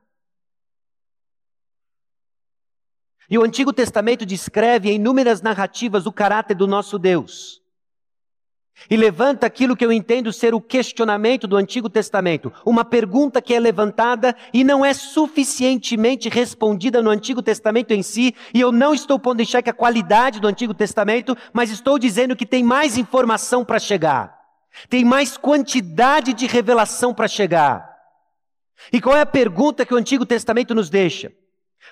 E 3.28 3.36
o 3.36 3.42
Antigo 3.42 3.72
Testamento 3.72 4.24
descreve 4.24 4.88
em 4.88 4.94
inúmeras 4.94 5.42
narrativas 5.42 6.06
o 6.06 6.12
caráter 6.12 6.54
do 6.54 6.68
nosso 6.68 6.96
Deus. 6.96 7.60
E 8.90 8.96
levanta 8.96 9.46
aquilo 9.46 9.76
que 9.76 9.84
eu 9.84 9.92
entendo 9.92 10.32
ser 10.32 10.54
o 10.54 10.60
questionamento 10.60 11.46
do 11.46 11.56
Antigo 11.56 11.88
Testamento, 11.88 12.52
uma 12.66 12.84
pergunta 12.84 13.40
que 13.40 13.54
é 13.54 13.60
levantada 13.60 14.36
e 14.52 14.62
não 14.62 14.84
é 14.84 14.92
suficientemente 14.92 16.28
respondida 16.28 17.00
no 17.00 17.08
Antigo 17.08 17.40
Testamento 17.40 17.92
em 17.92 18.02
si, 18.02 18.34
e 18.52 18.60
eu 18.60 18.70
não 18.70 18.92
estou 18.92 19.18
pondo 19.18 19.40
em 19.40 19.46
xeque 19.46 19.70
a 19.70 19.74
qualidade 19.74 20.40
do 20.40 20.48
Antigo 20.48 20.74
Testamento, 20.74 21.36
mas 21.52 21.70
estou 21.70 21.98
dizendo 21.98 22.36
que 22.36 22.44
tem 22.44 22.62
mais 22.62 22.98
informação 22.98 23.64
para 23.64 23.78
chegar, 23.78 24.38
tem 24.88 25.04
mais 25.04 25.36
quantidade 25.36 26.34
de 26.34 26.46
revelação 26.46 27.14
para 27.14 27.28
chegar. 27.28 27.94
E 28.92 29.00
qual 29.00 29.16
é 29.16 29.20
a 29.20 29.26
pergunta 29.26 29.86
que 29.86 29.94
o 29.94 29.96
Antigo 29.96 30.26
Testamento 30.26 30.74
nos 30.74 30.90
deixa? 30.90 31.32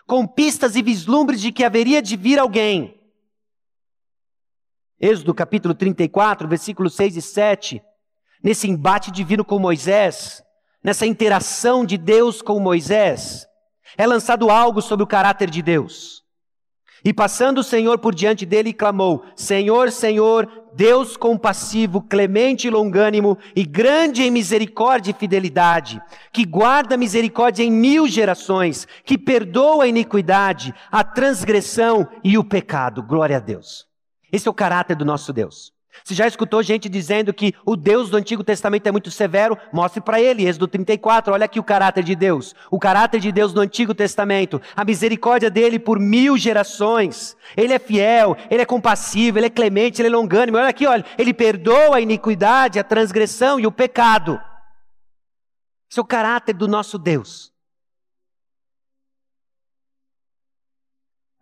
Com 0.06 0.26
pistas 0.26 0.76
e 0.76 0.82
vislumbres 0.82 1.40
de 1.40 1.52
que 1.52 1.64
haveria 1.64 2.02
de 2.02 2.16
vir 2.16 2.38
alguém 2.38 3.01
Êxodo 5.04 5.34
capítulo 5.34 5.74
34, 5.74 6.46
versículos 6.46 6.94
6 6.94 7.16
e 7.16 7.22
7, 7.22 7.82
nesse 8.40 8.70
embate 8.70 9.10
divino 9.10 9.44
com 9.44 9.58
Moisés, 9.58 10.44
nessa 10.80 11.04
interação 11.04 11.84
de 11.84 11.98
Deus 11.98 12.40
com 12.40 12.60
Moisés, 12.60 13.44
é 13.98 14.06
lançado 14.06 14.48
algo 14.48 14.80
sobre 14.80 15.02
o 15.02 15.06
caráter 15.08 15.50
de 15.50 15.60
Deus. 15.60 16.22
E 17.04 17.12
passando 17.12 17.58
o 17.58 17.64
Senhor 17.64 17.98
por 17.98 18.14
diante 18.14 18.46
dele, 18.46 18.72
clamou: 18.72 19.24
Senhor, 19.34 19.90
Senhor, 19.90 20.48
Deus 20.72 21.16
compassivo, 21.16 22.00
clemente 22.02 22.68
e 22.68 22.70
longânimo, 22.70 23.36
e 23.56 23.64
grande 23.64 24.22
em 24.22 24.30
misericórdia 24.30 25.10
e 25.10 25.14
fidelidade, 25.14 26.00
que 26.32 26.44
guarda 26.44 26.96
misericórdia 26.96 27.64
em 27.64 27.72
mil 27.72 28.06
gerações, 28.06 28.86
que 29.04 29.18
perdoa 29.18 29.82
a 29.82 29.88
iniquidade, 29.88 30.72
a 30.92 31.02
transgressão 31.02 32.06
e 32.22 32.38
o 32.38 32.44
pecado. 32.44 33.02
Glória 33.02 33.38
a 33.38 33.40
Deus. 33.40 33.90
Esse 34.32 34.48
é 34.48 34.50
o 34.50 34.54
caráter 34.54 34.96
do 34.96 35.04
nosso 35.04 35.32
Deus. 35.32 35.72
Se 36.04 36.14
já 36.14 36.26
escutou 36.26 36.62
gente 36.62 36.88
dizendo 36.88 37.34
que 37.34 37.54
o 37.66 37.76
Deus 37.76 38.08
do 38.08 38.16
Antigo 38.16 38.42
Testamento 38.42 38.86
é 38.86 38.90
muito 38.90 39.10
severo, 39.10 39.58
mostre 39.72 40.00
para 40.00 40.20
ele, 40.20 40.46
Êxodo 40.48 40.66
34, 40.66 41.32
olha 41.32 41.44
aqui 41.44 41.60
o 41.60 41.64
caráter 41.64 42.02
de 42.02 42.16
Deus. 42.16 42.54
O 42.70 42.78
caráter 42.78 43.20
de 43.20 43.30
Deus 43.30 43.52
no 43.52 43.60
Antigo 43.60 43.94
Testamento, 43.94 44.60
a 44.74 44.84
misericórdia 44.84 45.50
dele 45.50 45.78
por 45.78 46.00
mil 46.00 46.36
gerações. 46.38 47.36
Ele 47.56 47.74
é 47.74 47.78
fiel, 47.78 48.34
ele 48.50 48.62
é 48.62 48.66
compassivo, 48.66 49.38
ele 49.38 49.46
é 49.46 49.50
clemente, 49.50 50.00
ele 50.00 50.08
é 50.08 50.10
longânimo. 50.10 50.56
Olha 50.56 50.68
aqui, 50.68 50.86
olha, 50.86 51.04
ele 51.18 51.34
perdoa 51.34 51.96
a 51.96 52.00
iniquidade, 52.00 52.78
a 52.78 52.84
transgressão 52.84 53.60
e 53.60 53.66
o 53.66 53.72
pecado. 53.72 54.40
Esse 55.90 56.00
é 56.00 56.02
o 56.02 56.06
caráter 56.06 56.54
do 56.54 56.66
nosso 56.66 56.98
Deus. 56.98 57.52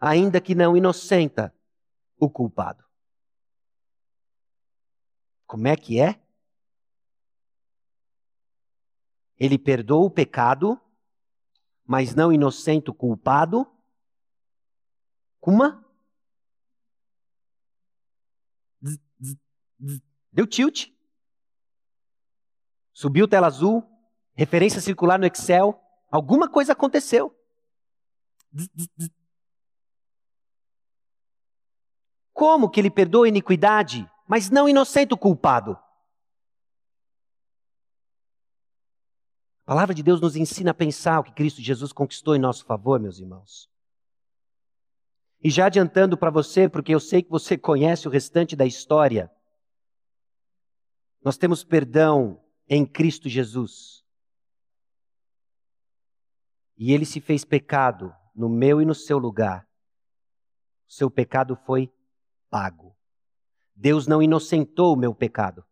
Ainda 0.01 0.41
que 0.41 0.57
não 0.57 0.77
inocenta 0.77 1.55
o 2.21 2.31
culpado. 2.31 2.85
Como 5.47 5.67
é 5.67 5.77
que 5.77 6.01
é? 6.01 6.21
Ele 9.37 9.59
perdoa 9.59 10.05
o 10.05 10.11
pecado, 10.11 10.79
mas 11.85 12.15
não 12.15 12.33
inocente 12.33 12.91
o 12.91 12.95
culpado. 12.95 13.67
Kuma? 15.41 15.85
Deu 20.31 20.47
tilt. 20.47 20.89
Subiu 22.93 23.27
tela 23.27 23.47
azul, 23.47 23.83
referência 24.35 24.81
circular 24.81 25.19
no 25.19 25.27
Excel. 25.27 25.83
Alguma 26.11 26.49
coisa 26.51 26.75
aconteceu. 26.75 27.35
Como 32.41 32.71
que 32.71 32.81
ele 32.81 32.91
perdoa 32.91 33.27
a 33.27 33.29
iniquidade, 33.29 34.11
mas 34.27 34.49
não 34.49 34.67
inocente 34.67 35.13
o 35.13 35.19
culpado? 35.19 35.73
A 39.63 39.67
palavra 39.67 39.95
de 39.95 40.03
Deus 40.03 40.23
nos 40.23 40.37
ensina 40.37 40.71
a 40.71 40.75
pensar 40.75 41.21
o 41.21 41.23
que 41.23 41.35
Cristo 41.35 41.61
Jesus 41.61 41.93
conquistou 41.93 42.35
em 42.35 42.39
nosso 42.39 42.65
favor, 42.65 42.99
meus 42.99 43.19
irmãos. 43.19 43.69
E 45.45 45.51
já 45.51 45.67
adiantando 45.67 46.17
para 46.17 46.31
você, 46.31 46.67
porque 46.67 46.95
eu 46.95 46.99
sei 46.99 47.23
que 47.23 47.29
você 47.29 47.59
conhece 47.61 48.09
o 48.09 48.11
restante 48.11 48.57
da 48.57 48.65
história, 48.65 49.31
nós 51.23 51.37
temos 51.37 51.63
perdão 51.63 52.43
em 52.67 52.87
Cristo 52.87 53.29
Jesus. 53.29 54.03
E 56.79 56.91
ele 56.91 57.05
se 57.05 57.21
fez 57.21 57.45
pecado 57.45 58.17
no 58.35 58.49
meu 58.49 58.81
e 58.81 58.87
no 58.87 58.95
seu 58.95 59.19
lugar. 59.19 59.69
Seu 60.89 61.11
pecado 61.11 61.55
foi 61.67 61.93
pago. 62.51 62.97
Deus 63.75 64.07
não 64.07 64.23
inocentou 64.23 64.93
o 64.93 64.99
meu 64.99 65.15
pecado. 65.15 65.65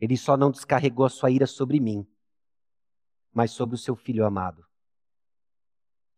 Ele 0.00 0.16
só 0.16 0.36
não 0.36 0.50
descarregou 0.50 1.04
a 1.04 1.10
sua 1.10 1.30
ira 1.30 1.46
sobre 1.46 1.78
mim, 1.78 2.06
mas 3.32 3.50
sobre 3.50 3.74
o 3.74 3.78
seu 3.78 3.94
filho 3.94 4.24
amado. 4.24 4.64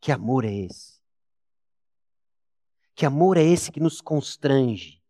Que 0.00 0.12
amor 0.12 0.44
é 0.44 0.54
esse? 0.54 1.00
Que 2.94 3.04
amor 3.04 3.36
é 3.36 3.42
esse 3.42 3.72
que 3.72 3.80
nos 3.80 4.00
constrange? 4.00 5.02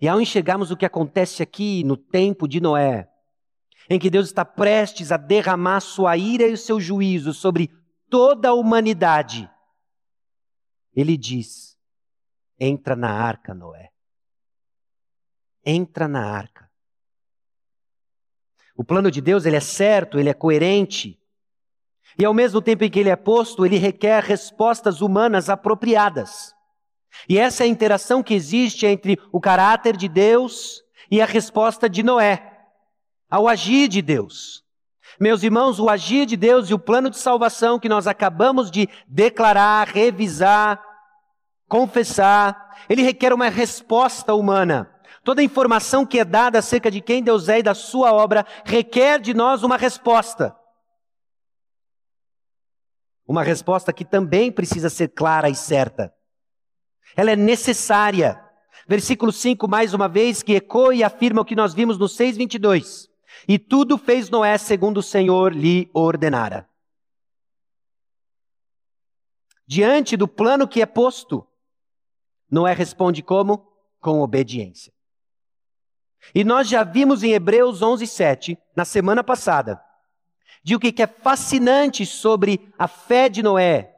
E 0.00 0.08
ao 0.08 0.20
enxergarmos 0.20 0.70
o 0.70 0.76
que 0.76 0.84
acontece 0.84 1.42
aqui 1.42 1.82
no 1.84 1.96
tempo 1.96 2.46
de 2.46 2.60
Noé, 2.60 3.10
em 3.88 3.98
que 3.98 4.10
Deus 4.10 4.26
está 4.26 4.44
prestes 4.44 5.12
a 5.12 5.16
derramar 5.16 5.80
sua 5.80 6.16
ira 6.16 6.46
e 6.46 6.52
o 6.52 6.58
seu 6.58 6.80
juízo 6.80 7.32
sobre 7.32 7.68
toda 8.10 8.48
a 8.50 8.54
humanidade, 8.54 9.50
ele 10.94 11.16
diz: 11.16 11.75
Entra 12.58 12.96
na 12.96 13.10
arca, 13.10 13.54
Noé. 13.54 13.90
Entra 15.64 16.06
na 16.08 16.24
arca. 16.24 16.70
O 18.76 18.84
plano 18.84 19.10
de 19.10 19.20
Deus 19.20 19.46
ele 19.46 19.56
é 19.56 19.60
certo, 19.60 20.18
ele 20.18 20.28
é 20.28 20.34
coerente. 20.34 21.18
E 22.18 22.24
ao 22.24 22.32
mesmo 22.32 22.62
tempo 22.62 22.84
em 22.84 22.90
que 22.90 22.98
ele 22.98 23.10
é 23.10 23.16
posto, 23.16 23.64
ele 23.64 23.76
requer 23.76 24.22
respostas 24.22 25.00
humanas 25.00 25.48
apropriadas. 25.48 26.54
E 27.28 27.38
essa 27.38 27.64
é 27.64 27.66
a 27.66 27.70
interação 27.70 28.22
que 28.22 28.34
existe 28.34 28.86
entre 28.86 29.18
o 29.32 29.40
caráter 29.40 29.96
de 29.96 30.08
Deus 30.08 30.82
e 31.10 31.20
a 31.20 31.26
resposta 31.26 31.88
de 31.88 32.02
Noé 32.02 32.52
ao 33.30 33.48
agir 33.48 33.88
de 33.88 34.00
Deus. 34.00 34.64
Meus 35.18 35.42
irmãos, 35.42 35.78
o 35.78 35.88
agir 35.88 36.26
de 36.26 36.36
Deus 36.36 36.68
e 36.68 36.74
o 36.74 36.78
plano 36.78 37.10
de 37.10 37.18
salvação 37.18 37.78
que 37.78 37.88
nós 37.88 38.06
acabamos 38.06 38.70
de 38.70 38.88
declarar, 39.06 39.88
revisar, 39.88 40.82
confessar, 41.68 42.76
ele 42.88 43.02
requer 43.02 43.32
uma 43.32 43.48
resposta 43.48 44.34
humana. 44.34 44.92
Toda 45.24 45.42
informação 45.42 46.06
que 46.06 46.20
é 46.20 46.24
dada 46.24 46.58
acerca 46.58 46.90
de 46.90 47.00
quem 47.00 47.22
Deus 47.22 47.48
é 47.48 47.58
e 47.58 47.62
da 47.62 47.74
sua 47.74 48.12
obra 48.12 48.46
requer 48.64 49.20
de 49.20 49.34
nós 49.34 49.62
uma 49.62 49.76
resposta. 49.76 50.56
Uma 53.26 53.42
resposta 53.42 53.92
que 53.92 54.04
também 54.04 54.52
precisa 54.52 54.88
ser 54.88 55.08
clara 55.08 55.48
e 55.50 55.54
certa. 55.54 56.14
Ela 57.16 57.32
é 57.32 57.36
necessária. 57.36 58.40
Versículo 58.86 59.32
5, 59.32 59.66
mais 59.66 59.92
uma 59.92 60.08
vez, 60.08 60.44
que 60.44 60.54
ecoa 60.54 60.94
e 60.94 61.02
afirma 61.02 61.40
o 61.40 61.44
que 61.44 61.56
nós 61.56 61.74
vimos 61.74 61.98
no 61.98 62.06
6,22. 62.06 63.08
E 63.48 63.58
tudo 63.58 63.98
fez 63.98 64.30
Noé 64.30 64.56
segundo 64.58 64.98
o 64.98 65.02
Senhor 65.02 65.52
lhe 65.52 65.90
ordenara. 65.92 66.68
Diante 69.66 70.16
do 70.16 70.28
plano 70.28 70.68
que 70.68 70.80
é 70.80 70.86
posto, 70.86 71.44
Noé 72.50 72.72
responde 72.72 73.22
como? 73.22 73.66
Com 74.00 74.20
obediência. 74.20 74.92
E 76.34 76.44
nós 76.44 76.68
já 76.68 76.82
vimos 76.82 77.22
em 77.22 77.32
Hebreus 77.32 77.82
11, 77.82 78.06
7, 78.06 78.58
na 78.74 78.84
semana 78.84 79.22
passada, 79.22 79.80
de 80.62 80.74
o 80.74 80.80
que 80.80 81.02
é 81.02 81.06
fascinante 81.06 82.04
sobre 82.04 82.72
a 82.78 82.88
fé 82.88 83.28
de 83.28 83.42
Noé, 83.42 83.94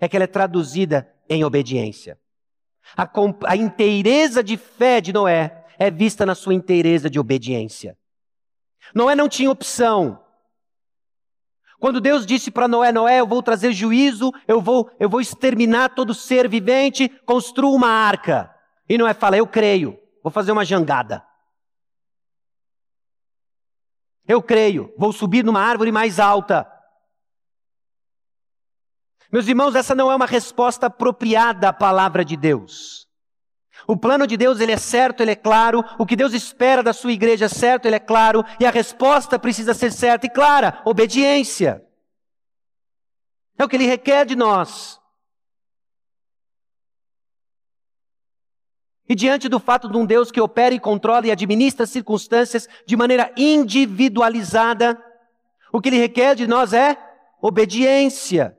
é 0.00 0.08
que 0.08 0.16
ela 0.16 0.24
é 0.24 0.28
traduzida 0.28 1.12
em 1.28 1.44
obediência. 1.44 2.18
A, 2.96 3.08
a 3.46 3.56
inteireza 3.56 4.42
de 4.42 4.56
fé 4.56 5.00
de 5.00 5.12
Noé 5.12 5.66
é 5.78 5.90
vista 5.90 6.24
na 6.24 6.34
sua 6.34 6.54
inteireza 6.54 7.10
de 7.10 7.20
obediência. 7.20 7.96
Noé 8.94 9.14
não 9.14 9.28
tinha 9.28 9.50
opção. 9.50 10.18
Quando 11.78 12.00
Deus 12.00 12.26
disse 12.26 12.50
para 12.50 12.66
Noé, 12.66 12.90
Noé, 12.90 13.20
eu 13.20 13.26
vou 13.26 13.42
trazer 13.42 13.72
juízo, 13.72 14.32
eu 14.46 14.60
vou, 14.60 14.90
eu 14.98 15.08
vou 15.08 15.20
exterminar 15.20 15.90
todo 15.90 16.12
ser 16.12 16.48
vivente, 16.48 17.08
construa 17.24 17.74
uma 17.74 17.88
arca. 17.88 18.52
E 18.88 18.98
Noé 18.98 19.14
fala, 19.14 19.36
eu 19.36 19.46
creio, 19.46 19.98
vou 20.22 20.32
fazer 20.32 20.50
uma 20.50 20.64
jangada. 20.64 21.24
Eu 24.26 24.42
creio, 24.42 24.92
vou 24.98 25.12
subir 25.12 25.44
numa 25.44 25.60
árvore 25.60 25.92
mais 25.92 26.18
alta. 26.18 26.70
Meus 29.30 29.46
irmãos, 29.46 29.74
essa 29.74 29.94
não 29.94 30.10
é 30.10 30.16
uma 30.16 30.26
resposta 30.26 30.86
apropriada 30.86 31.68
à 31.68 31.72
palavra 31.72 32.24
de 32.24 32.36
Deus. 32.36 33.07
O 33.86 33.96
plano 33.96 34.26
de 34.26 34.36
Deus, 34.36 34.60
ele 34.60 34.72
é 34.72 34.76
certo, 34.76 35.22
ele 35.22 35.30
é 35.30 35.36
claro, 35.36 35.84
o 35.98 36.04
que 36.04 36.16
Deus 36.16 36.34
espera 36.34 36.82
da 36.82 36.92
sua 36.92 37.12
igreja 37.12 37.46
é 37.46 37.48
certo, 37.48 37.86
ele 37.86 37.96
é 37.96 38.00
claro, 38.00 38.44
e 38.60 38.66
a 38.66 38.70
resposta 38.70 39.38
precisa 39.38 39.72
ser 39.72 39.92
certa 39.92 40.26
e 40.26 40.30
clara, 40.30 40.82
obediência. 40.84 41.82
É 43.56 43.64
o 43.64 43.68
que 43.68 43.76
ele 43.76 43.86
requer 43.86 44.24
de 44.24 44.36
nós. 44.36 45.00
E 49.08 49.14
diante 49.14 49.48
do 49.48 49.58
fato 49.58 49.88
de 49.88 49.96
um 49.96 50.04
Deus 50.04 50.30
que 50.30 50.40
opera 50.40 50.74
e 50.74 50.80
controla 50.80 51.26
e 51.26 51.30
administra 51.30 51.84
as 51.84 51.90
circunstâncias 51.90 52.68
de 52.86 52.94
maneira 52.94 53.32
individualizada, 53.36 55.02
o 55.72 55.80
que 55.80 55.88
ele 55.88 55.98
requer 55.98 56.34
de 56.34 56.46
nós 56.46 56.74
é 56.74 56.96
obediência. 57.40 58.57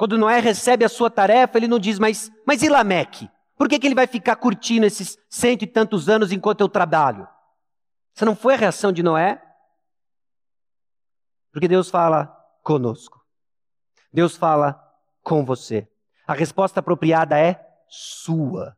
Quando 0.00 0.16
Noé 0.16 0.40
recebe 0.40 0.82
a 0.82 0.88
sua 0.88 1.10
tarefa, 1.10 1.58
ele 1.58 1.68
não 1.68 1.78
diz, 1.78 1.98
mas, 1.98 2.32
mas 2.46 2.62
e 2.62 2.70
Lameque? 2.70 3.30
Por 3.54 3.68
que, 3.68 3.78
que 3.78 3.86
ele 3.86 3.94
vai 3.94 4.06
ficar 4.06 4.34
curtindo 4.34 4.86
esses 4.86 5.18
cento 5.28 5.60
e 5.60 5.66
tantos 5.66 6.08
anos 6.08 6.32
enquanto 6.32 6.62
eu 6.62 6.70
trabalho? 6.70 7.28
Essa 8.16 8.24
não 8.24 8.34
foi 8.34 8.54
a 8.54 8.56
reação 8.56 8.92
de 8.92 9.02
Noé? 9.02 9.42
Porque 11.52 11.68
Deus 11.68 11.90
fala 11.90 12.28
conosco. 12.62 13.22
Deus 14.10 14.38
fala 14.38 14.82
com 15.22 15.44
você. 15.44 15.86
A 16.26 16.32
resposta 16.32 16.80
apropriada 16.80 17.38
é 17.38 17.62
sua. 17.86 18.74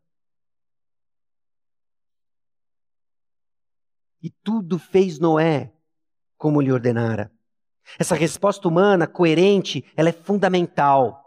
E 4.20 4.28
tudo 4.28 4.76
fez 4.76 5.20
Noé 5.20 5.72
como 6.36 6.60
lhe 6.60 6.72
ordenara. 6.72 7.30
Essa 7.98 8.14
resposta 8.14 8.66
humana, 8.68 9.06
coerente, 9.06 9.84
ela 9.96 10.08
é 10.08 10.12
fundamental. 10.12 11.18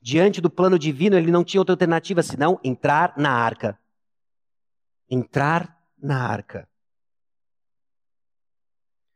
Diante 0.00 0.40
do 0.40 0.50
plano 0.50 0.78
divino, 0.78 1.16
ele 1.16 1.30
não 1.30 1.44
tinha 1.44 1.60
outra 1.60 1.72
alternativa 1.72 2.22
senão 2.22 2.60
entrar 2.62 3.14
na 3.16 3.30
arca. 3.30 3.78
Entrar 5.10 5.76
na 6.00 6.22
arca. 6.22 6.68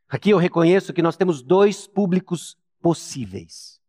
Aqui 0.09 0.29
eu 0.29 0.37
reconheço 0.37 0.93
que 0.93 1.01
nós 1.01 1.17
temos 1.17 1.41
dois 1.41 1.87
públicos 1.87 2.57
possíveis. 2.81 3.81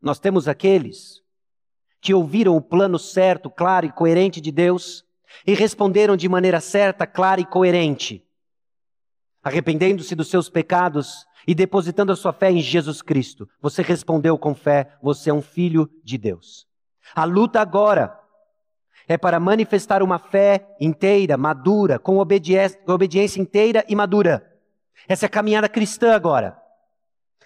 Nós 0.00 0.18
temos 0.18 0.48
aqueles 0.48 1.22
que 2.00 2.12
ouviram 2.12 2.56
o 2.56 2.60
plano 2.60 2.98
certo, 2.98 3.48
claro 3.48 3.86
e 3.86 3.92
coerente 3.92 4.40
de 4.40 4.50
Deus 4.50 5.04
e 5.46 5.54
responderam 5.54 6.16
de 6.16 6.28
maneira 6.28 6.60
certa, 6.60 7.06
clara 7.06 7.40
e 7.40 7.46
coerente, 7.46 8.26
arrependendo-se 9.42 10.14
dos 10.14 10.28
seus 10.28 10.48
pecados 10.48 11.26
e 11.46 11.54
depositando 11.54 12.12
a 12.12 12.16
sua 12.16 12.32
fé 12.32 12.50
em 12.50 12.60
Jesus 12.60 13.02
Cristo. 13.02 13.48
Você 13.60 13.82
respondeu 13.82 14.38
com 14.38 14.54
fé, 14.54 14.96
você 15.02 15.30
é 15.30 15.34
um 15.34 15.42
filho 15.42 15.90
de 16.04 16.16
Deus. 16.16 16.66
A 17.14 17.24
luta 17.24 17.60
agora 17.60 18.18
é 19.08 19.18
para 19.18 19.40
manifestar 19.40 20.02
uma 20.02 20.18
fé 20.18 20.66
inteira, 20.80 21.36
madura, 21.36 21.98
com 21.98 22.18
obediência, 22.18 23.40
inteira 23.40 23.84
e 23.88 23.96
madura. 23.96 24.48
Essa 25.08 25.26
é 25.26 25.28
a 25.28 25.30
caminhada 25.30 25.68
cristã 25.68 26.14
agora. 26.14 26.56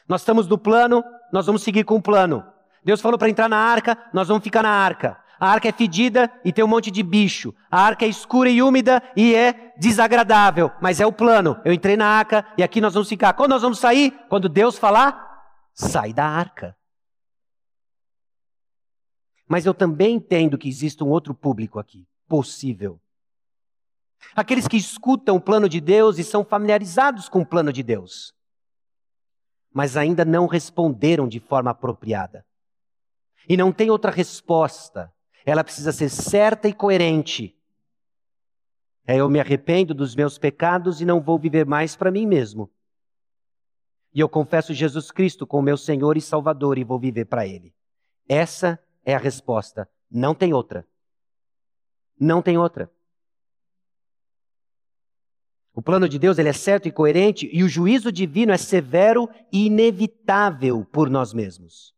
Nós 0.09 0.21
estamos 0.21 0.47
no 0.47 0.59
plano, 0.59 1.03
nós 1.33 1.47
vamos 1.47 1.63
seguir 1.63 1.85
com 1.85 1.97
o 1.97 2.03
plano. 2.03 2.45
Deus 2.85 3.01
falou 3.01 3.19
para 3.19 3.31
entrar 3.31 3.49
na 3.49 3.57
arca, 3.57 3.99
nós 4.13 4.29
vamos 4.29 4.45
ficar 4.45 4.63
na 4.63 4.71
arca. 4.71 5.19
A 5.39 5.51
arca 5.51 5.69
é 5.69 5.73
fedida 5.73 6.33
e 6.45 6.53
tem 6.53 6.65
um 6.65 6.69
monte 6.69 6.91
de 6.91 7.03
bicho. 7.03 7.55
A 7.71 7.81
arca 7.81 8.05
é 8.05 8.09
escura 8.09 8.49
e 8.49 8.63
úmida 8.63 9.03
e 9.15 9.35
é 9.35 9.75
desagradável, 9.77 10.71
mas 10.81 11.01
é 11.01 11.07
o 11.07 11.13
plano. 11.13 11.61
Eu 11.65 11.73
entrei 11.73 11.97
na 11.97 12.07
arca 12.07 12.47
e 12.57 12.63
aqui 12.63 12.81
nós 12.81 12.95
vamos 12.95 13.09
ficar. 13.09 13.35
Quando 13.35 13.51
nós 13.51 13.63
vamos 13.63 13.79
sair? 13.79 14.13
Quando 14.29 14.49
Deus 14.49 14.79
falar, 14.79 15.45
sai 15.75 16.13
da 16.13 16.27
arca. 16.27 16.77
Mas 19.47 19.67
eu 19.67 19.75
também 19.75 20.17
entendo 20.17 20.59
que 20.59 20.69
existe 20.69 21.05
um 21.05 21.09
outro 21.09 21.35
público 21.35 21.79
aqui, 21.79 22.07
possível. 22.27 23.01
Aqueles 24.35 24.67
que 24.67 24.77
escutam 24.77 25.37
o 25.37 25.41
plano 25.41 25.69
de 25.69 25.81
Deus 25.81 26.19
e 26.19 26.25
são 26.25 26.45
familiarizados 26.45 27.29
com 27.29 27.41
o 27.41 27.47
plano 27.47 27.73
de 27.73 27.83
Deus, 27.83 28.35
mas 29.73 29.97
ainda 29.97 30.25
não 30.25 30.47
responderam 30.47 31.29
de 31.29 31.39
forma 31.39 31.71
apropriada. 31.71 32.45
E 33.49 33.57
não 33.57 33.71
tem 33.73 33.91
outra 33.91 34.11
resposta. 34.11 35.13
Ela 35.47 35.63
precisa 35.63 35.93
ser 35.93 36.11
certa 36.11 36.67
e 36.67 36.75
coerente. 36.75 37.57
É 39.07 39.17
eu 39.17 39.29
me 39.29 39.39
arrependo 39.39 39.95
dos 39.95 40.17
meus 40.17 40.37
pecados 40.37 41.01
e 41.01 41.05
não 41.05 41.21
vou 41.21 41.39
viver 41.39 41.65
mais 41.65 41.95
para 41.95 42.11
mim 42.11 42.27
mesmo. 42.27 42.69
E 44.13 44.19
eu 44.19 44.29
confesso 44.29 44.75
Jesus 44.75 45.13
Cristo 45.13 45.47
como 45.47 45.63
meu 45.63 45.77
Senhor 45.77 46.17
e 46.17 46.21
Salvador 46.21 46.79
e 46.79 46.85
vou 46.85 46.99
viver 46.99 47.27
para 47.27 47.47
Ele. 47.47 47.73
Essa 48.29 48.77
é 49.05 49.15
a 49.15 49.19
resposta. 49.19 49.89
Não 50.11 50.35
tem 50.35 50.53
outra. 50.53 50.85
Não 52.19 52.43
tem 52.43 52.59
outra. 52.59 52.91
O 55.73 55.81
plano 55.81 56.09
de 56.09 56.19
Deus 56.19 56.39
ele 56.39 56.49
é 56.49 56.55
certo 56.55 56.89
e 56.89 56.91
coerente 56.91 57.49
e 57.53 57.63
o 57.63 57.69
juízo 57.69 58.11
divino 58.11 58.51
é 58.51 58.57
severo 58.57 59.29
e 59.53 59.67
inevitável 59.67 60.85
por 60.87 61.09
nós 61.09 61.33
mesmos. 61.33 61.96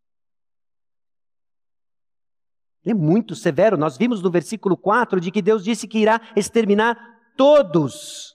É 2.88 2.94
muito 2.94 3.35
severo. 3.35 3.77
Nós 3.77 3.98
vimos 3.98 4.22
no 4.22 4.31
versículo 4.31 4.74
4 4.74 5.20
de 5.20 5.31
que 5.31 5.42
Deus 5.42 5.62
disse 5.62 5.87
que 5.87 5.98
irá 5.98 6.18
exterminar 6.35 6.96
todos 7.37 8.35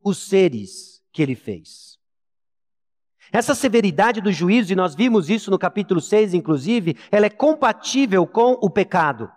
os 0.00 0.16
seres 0.28 1.02
que 1.12 1.20
ele 1.20 1.34
fez. 1.34 1.98
Essa 3.32 3.52
severidade 3.52 4.20
do 4.20 4.30
juízo, 4.30 4.72
e 4.72 4.76
nós 4.76 4.94
vimos 4.94 5.28
isso 5.28 5.50
no 5.50 5.58
capítulo 5.58 6.00
6, 6.00 6.34
inclusive, 6.34 6.96
ela 7.10 7.26
é 7.26 7.30
compatível 7.30 8.24
com 8.28 8.52
o 8.62 8.70
pecado. 8.70 9.28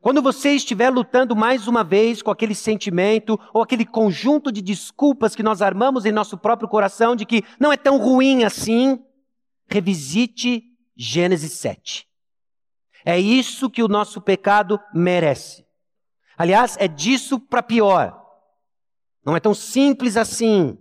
Quando 0.00 0.22
você 0.22 0.52
estiver 0.52 0.88
lutando 0.88 1.36
mais 1.36 1.68
uma 1.68 1.84
vez 1.84 2.22
com 2.22 2.30
aquele 2.30 2.54
sentimento 2.54 3.38
ou 3.52 3.60
aquele 3.60 3.84
conjunto 3.84 4.50
de 4.50 4.62
desculpas 4.62 5.36
que 5.36 5.42
nós 5.42 5.60
armamos 5.60 6.06
em 6.06 6.12
nosso 6.12 6.38
próprio 6.38 6.70
coração 6.70 7.14
de 7.14 7.26
que 7.26 7.44
não 7.60 7.70
é 7.70 7.76
tão 7.76 7.98
ruim 7.98 8.44
assim, 8.44 8.98
revisite 9.68 10.62
Gênesis 10.96 11.52
7. 11.52 12.13
É 13.04 13.18
isso 13.18 13.70
que 13.70 13.82
o 13.82 13.88
nosso 13.88 14.20
pecado 14.20 14.80
merece. 14.94 15.66
Aliás, 16.36 16.76
é 16.78 16.88
disso 16.88 17.38
para 17.38 17.62
pior. 17.62 18.20
Não 19.24 19.36
é 19.36 19.40
tão 19.40 19.54
simples 19.54 20.16
assim. 20.16 20.78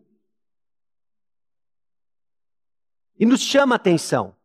E 3.20 3.26
nos 3.26 3.42
chama 3.42 3.76
a 3.76 3.78
atenção 3.78 4.36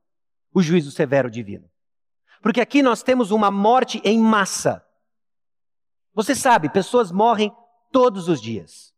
o 0.53 0.61
juízo 0.61 0.91
severo 0.91 1.31
divino. 1.31 1.71
Porque 2.43 2.61
aqui 2.61 2.83
nós 2.83 3.03
temos 3.03 3.31
uma 3.31 3.51
morte 3.51 4.01
em 4.05 4.19
massa. 4.19 4.85
Você 6.15 6.35
sabe, 6.35 6.69
pessoas 6.69 7.13
morrem 7.13 7.55
todos 7.93 8.29
os 8.29 8.41
dias. 8.41 8.93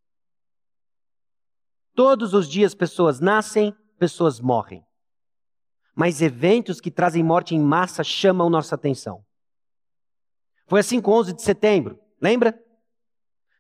Todos 1.95 2.33
os 2.33 2.49
dias 2.49 2.75
pessoas 2.75 3.21
nascem, 3.21 3.75
pessoas 3.99 4.41
morrem. 4.41 4.85
Mas 5.95 6.23
eventos 6.23 6.81
que 6.81 6.91
trazem 6.91 7.23
morte 7.23 7.55
em 7.55 7.61
massa 7.61 8.03
chamam 8.05 8.49
nossa 8.49 8.75
atenção. 8.75 9.25
Foi 10.67 10.81
assim 10.81 11.01
com 11.01 11.13
11 11.13 11.33
de 11.33 11.43
setembro, 11.43 11.99
lembra? 12.21 12.59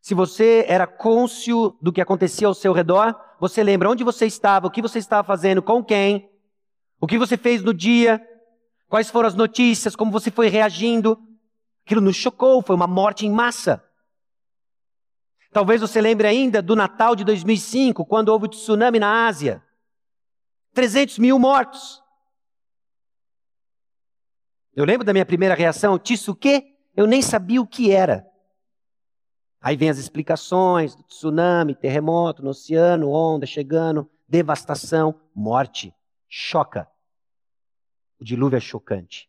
Se 0.00 0.14
você 0.14 0.64
era 0.68 0.86
côncio 0.86 1.76
do 1.82 1.92
que 1.92 2.00
acontecia 2.00 2.46
ao 2.46 2.54
seu 2.54 2.72
redor, 2.72 3.14
você 3.38 3.62
lembra 3.62 3.90
onde 3.90 4.04
você 4.04 4.26
estava, 4.26 4.66
o 4.66 4.70
que 4.70 4.80
você 4.80 4.98
estava 4.98 5.26
fazendo, 5.26 5.60
com 5.60 5.84
quem, 5.84 6.30
o 7.00 7.06
que 7.06 7.18
você 7.18 7.36
fez 7.36 7.62
no 7.62 7.74
dia, 7.74 8.24
quais 8.88 9.10
foram 9.10 9.28
as 9.28 9.34
notícias, 9.34 9.96
como 9.96 10.10
você 10.10 10.30
foi 10.30 10.48
reagindo. 10.48 11.18
Aquilo 11.84 12.00
nos 12.00 12.16
chocou, 12.16 12.62
foi 12.62 12.76
uma 12.76 12.86
morte 12.86 13.26
em 13.26 13.30
massa. 13.30 13.82
Talvez 15.52 15.80
você 15.80 16.00
lembre 16.00 16.28
ainda 16.28 16.62
do 16.62 16.76
Natal 16.76 17.16
de 17.16 17.24
2005, 17.24 18.04
quando 18.04 18.28
houve 18.28 18.46
o 18.46 18.48
tsunami 18.48 19.00
na 19.00 19.26
Ásia. 19.26 19.62
300 20.72 21.18
mil 21.18 21.38
mortos. 21.38 21.99
Eu 24.74 24.84
lembro 24.84 25.04
da 25.04 25.12
minha 25.12 25.26
primeira 25.26 25.54
reação, 25.54 25.98
Tisso 25.98 26.32
o 26.32 26.36
quê? 26.36 26.76
Eu 26.96 27.06
nem 27.06 27.22
sabia 27.22 27.60
o 27.60 27.66
que 27.66 27.90
era. 27.90 28.26
Aí 29.60 29.76
vem 29.76 29.90
as 29.90 29.98
explicações 29.98 30.94
do 30.94 31.02
tsunami, 31.02 31.74
terremoto 31.74 32.42
no 32.42 32.50
oceano, 32.50 33.10
onda 33.10 33.44
chegando, 33.44 34.08
devastação, 34.28 35.14
morte. 35.34 35.94
Choca. 36.28 36.88
O 38.18 38.24
dilúvio 38.24 38.56
é 38.56 38.60
chocante. 38.60 39.28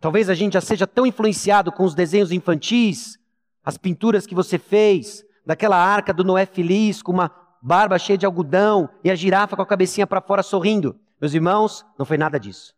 Talvez 0.00 0.28
a 0.28 0.34
gente 0.34 0.54
já 0.54 0.60
seja 0.60 0.86
tão 0.86 1.06
influenciado 1.06 1.72
com 1.72 1.84
os 1.84 1.94
desenhos 1.94 2.32
infantis, 2.32 3.18
as 3.64 3.78
pinturas 3.78 4.26
que 4.26 4.34
você 4.34 4.58
fez, 4.58 5.24
daquela 5.46 5.76
arca 5.76 6.12
do 6.12 6.24
Noé 6.24 6.44
feliz, 6.44 7.02
com 7.02 7.12
uma 7.12 7.30
barba 7.62 7.98
cheia 7.98 8.18
de 8.18 8.26
algodão 8.26 8.88
e 9.04 9.10
a 9.10 9.14
girafa 9.14 9.56
com 9.56 9.62
a 9.62 9.66
cabecinha 9.66 10.06
para 10.06 10.20
fora 10.20 10.42
sorrindo. 10.42 10.98
Meus 11.20 11.34
irmãos, 11.34 11.86
não 11.96 12.04
foi 12.04 12.18
nada 12.18 12.38
disso. 12.38 12.74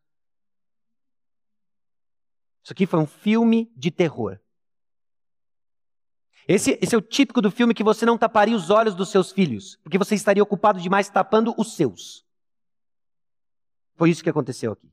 Isso 2.64 2.72
aqui 2.72 2.86
foi 2.86 2.98
um 2.98 3.06
filme 3.06 3.70
de 3.76 3.90
terror. 3.90 4.40
Esse, 6.48 6.78
esse, 6.80 6.94
é 6.94 6.98
o 6.98 7.02
típico 7.02 7.42
do 7.42 7.50
filme 7.50 7.74
que 7.74 7.84
você 7.84 8.06
não 8.06 8.16
taparia 8.16 8.56
os 8.56 8.70
olhos 8.70 8.94
dos 8.94 9.10
seus 9.10 9.30
filhos, 9.30 9.76
porque 9.82 9.98
você 9.98 10.14
estaria 10.14 10.42
ocupado 10.42 10.80
demais 10.80 11.10
tapando 11.10 11.54
os 11.58 11.76
seus. 11.76 12.24
Foi 13.96 14.08
isso 14.08 14.22
que 14.22 14.30
aconteceu 14.30 14.72
aqui. 14.72 14.90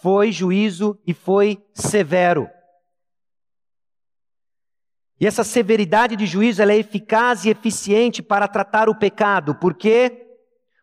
Foi 0.00 0.30
juízo 0.30 1.00
e 1.04 1.12
foi 1.12 1.64
severo. 1.74 2.48
E 5.20 5.26
essa 5.26 5.44
severidade 5.44 6.16
de 6.16 6.26
juízo 6.26 6.62
é 6.62 6.76
eficaz 6.76 7.44
e 7.44 7.50
eficiente 7.50 8.22
para 8.22 8.48
tratar 8.48 8.88
o 8.88 8.98
pecado. 8.98 9.54
Por 9.56 9.74
quê? 9.74 10.21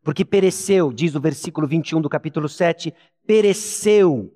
Porque 0.03 0.23
pereceu, 0.23 0.91
diz 0.91 1.15
o 1.15 1.19
versículo 1.19 1.67
21 1.67 2.01
do 2.01 2.09
capítulo 2.09 2.47
7, 2.47 2.93
pereceu 3.25 4.31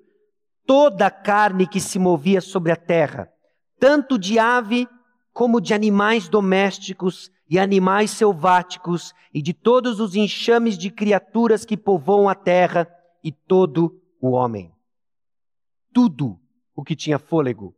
toda 0.66 1.06
a 1.06 1.10
carne 1.10 1.66
que 1.66 1.80
se 1.80 1.98
movia 1.98 2.40
sobre 2.40 2.72
a 2.72 2.76
terra, 2.76 3.30
tanto 3.78 4.18
de 4.18 4.38
ave 4.38 4.88
como 5.32 5.60
de 5.60 5.74
animais 5.74 6.28
domésticos 6.28 7.30
e 7.48 7.58
animais 7.58 8.10
selváticos 8.10 9.12
e 9.32 9.42
de 9.42 9.52
todos 9.52 10.00
os 10.00 10.14
enxames 10.14 10.78
de 10.78 10.90
criaturas 10.90 11.64
que 11.64 11.76
povoam 11.76 12.28
a 12.28 12.34
terra 12.34 12.88
e 13.22 13.32
todo 13.32 14.00
o 14.20 14.30
homem. 14.30 14.72
Tudo 15.92 16.38
o 16.74 16.82
que 16.82 16.96
tinha 16.96 17.18
fôlego 17.18 17.74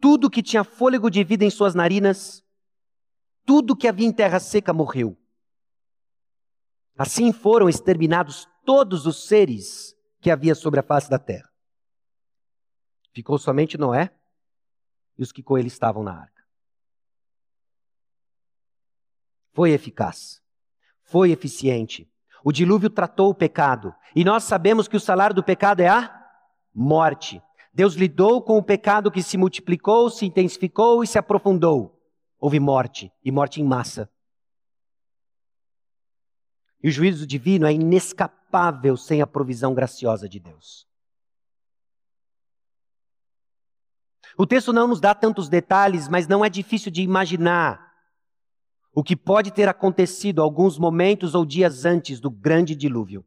tudo 0.00 0.30
que 0.30 0.42
tinha 0.42 0.64
fôlego 0.64 1.10
de 1.10 1.24
vida 1.24 1.44
em 1.44 1.50
suas 1.50 1.74
narinas, 1.74 2.42
tudo 3.44 3.76
que 3.76 3.88
havia 3.88 4.06
em 4.06 4.12
terra 4.12 4.38
seca 4.38 4.72
morreu. 4.72 5.16
Assim 6.98 7.32
foram 7.32 7.68
exterminados 7.68 8.48
todos 8.64 9.06
os 9.06 9.28
seres 9.28 9.96
que 10.20 10.32
havia 10.32 10.56
sobre 10.56 10.80
a 10.80 10.82
face 10.82 11.08
da 11.08 11.18
terra. 11.18 11.48
Ficou 13.12 13.38
somente 13.38 13.78
Noé 13.78 14.10
e 15.16 15.22
os 15.22 15.30
que 15.30 15.40
com 15.40 15.56
ele 15.56 15.68
estavam 15.68 16.02
na 16.02 16.12
arca. 16.12 16.42
Foi 19.52 19.70
eficaz, 19.70 20.42
foi 21.04 21.30
eficiente. 21.30 22.10
O 22.44 22.50
dilúvio 22.50 22.90
tratou 22.90 23.30
o 23.30 23.34
pecado, 23.34 23.94
e 24.14 24.24
nós 24.24 24.44
sabemos 24.44 24.88
que 24.88 24.96
o 24.96 25.00
salário 25.00 25.34
do 25.34 25.42
pecado 25.42 25.80
é 25.80 25.88
a 25.88 26.28
morte. 26.74 27.40
Deus 27.72 27.94
lidou 27.94 28.42
com 28.42 28.56
o 28.56 28.62
pecado 28.62 29.10
que 29.10 29.22
se 29.22 29.36
multiplicou, 29.36 30.10
se 30.10 30.26
intensificou 30.26 31.02
e 31.02 31.06
se 31.06 31.18
aprofundou. 31.18 32.00
Houve 32.40 32.58
morte, 32.58 33.12
e 33.24 33.30
morte 33.30 33.60
em 33.60 33.64
massa. 33.64 34.10
E 36.82 36.88
o 36.88 36.92
juízo 36.92 37.26
divino 37.26 37.66
é 37.66 37.72
inescapável 37.72 38.96
sem 38.96 39.20
a 39.20 39.26
provisão 39.26 39.74
graciosa 39.74 40.28
de 40.28 40.38
Deus. 40.38 40.86
O 44.36 44.46
texto 44.46 44.72
não 44.72 44.86
nos 44.86 45.00
dá 45.00 45.14
tantos 45.14 45.48
detalhes, 45.48 46.08
mas 46.08 46.28
não 46.28 46.44
é 46.44 46.48
difícil 46.48 46.92
de 46.92 47.02
imaginar 47.02 47.88
o 48.94 49.02
que 49.02 49.16
pode 49.16 49.50
ter 49.50 49.68
acontecido 49.68 50.40
alguns 50.40 50.78
momentos 50.78 51.34
ou 51.34 51.44
dias 51.44 51.84
antes 51.84 52.20
do 52.20 52.30
grande 52.30 52.74
dilúvio. 52.74 53.24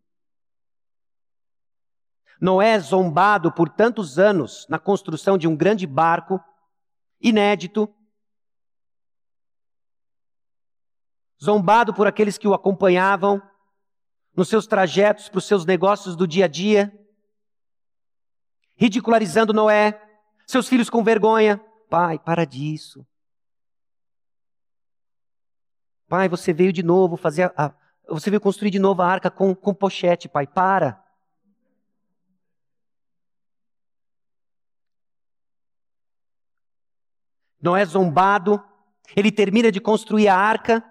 Noé 2.40 2.80
zombado 2.80 3.52
por 3.52 3.70
tantos 3.70 4.18
anos 4.18 4.66
na 4.70 4.80
construção 4.80 5.38
de 5.38 5.48
um 5.48 5.56
grande 5.56 5.86
barco, 5.86 6.44
inédito, 7.22 7.94
zombado 11.44 11.94
por 11.94 12.08
aqueles 12.08 12.38
que 12.38 12.48
o 12.48 12.54
acompanhavam 12.54 13.42
nos 14.36 14.48
seus 14.48 14.68
trajetos 14.68 15.28
para 15.28 15.40
os 15.40 15.46
seus 15.46 15.66
negócios 15.66 16.16
do 16.16 16.28
dia 16.28 16.46
a 16.46 16.48
dia, 16.48 16.94
ridicularizando 18.76 19.54
Noé, 19.54 20.00
seus 20.46 20.68
filhos 20.68 20.90
com 20.90 21.04
vergonha. 21.04 21.58
Pai, 21.90 22.18
para 22.18 22.46
disso. 22.46 23.06
Pai, 26.08 26.30
você 26.30 26.54
veio 26.54 26.72
de 26.72 26.84
novo 26.84 27.18
fazer 27.18 27.44
a, 27.44 27.66
a, 27.66 27.74
você 28.08 28.30
veio 28.30 28.42
construir 28.42 28.70
de 28.70 28.80
novo 28.80 29.02
a 29.02 29.08
arca 29.08 29.30
com, 29.30 29.56
com 29.56 29.74
pochete, 29.74 30.30
pai, 30.30 30.46
para. 30.48 31.02
Noé 37.62 37.86
zombado, 37.86 38.64
ele 39.16 39.32
termina 39.32 39.72
de 39.72 39.80
construir 39.80 40.28
a 40.28 40.36
arca, 40.36 40.84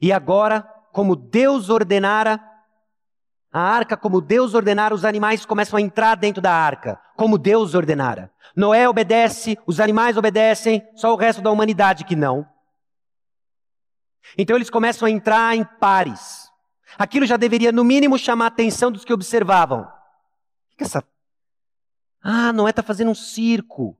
e 0.00 0.12
agora, 0.12 0.62
como 0.92 1.16
Deus 1.16 1.70
ordenara, 1.70 2.40
a 3.52 3.60
arca, 3.60 3.96
como 3.96 4.20
Deus 4.20 4.54
ordenara, 4.54 4.94
os 4.94 5.04
animais 5.04 5.46
começam 5.46 5.78
a 5.78 5.80
entrar 5.80 6.14
dentro 6.16 6.42
da 6.42 6.52
arca, 6.52 7.00
como 7.16 7.38
Deus 7.38 7.74
ordenara. 7.74 8.30
Noé 8.54 8.88
obedece, 8.88 9.58
os 9.66 9.80
animais 9.80 10.16
obedecem, 10.16 10.86
só 10.94 11.12
o 11.12 11.16
resto 11.16 11.40
da 11.40 11.50
humanidade 11.50 12.04
que 12.04 12.14
não. 12.14 12.46
Então 14.36 14.56
eles 14.56 14.70
começam 14.70 15.06
a 15.06 15.10
entrar 15.10 15.56
em 15.56 15.64
pares. 15.64 16.50
Aquilo 16.98 17.26
já 17.26 17.36
deveria, 17.36 17.72
no 17.72 17.84
mínimo, 17.84 18.18
chamar 18.18 18.46
a 18.46 18.48
atenção 18.48 18.90
dos 18.90 19.04
que 19.04 19.12
observavam. 19.12 19.82
O 19.82 20.76
que 20.76 20.84
é 20.84 20.86
essa. 20.86 21.04
Ah, 22.22 22.52
Noé 22.52 22.70
está 22.70 22.82
fazendo 22.82 23.10
um 23.10 23.14
circo. 23.14 23.90
O 23.90 23.96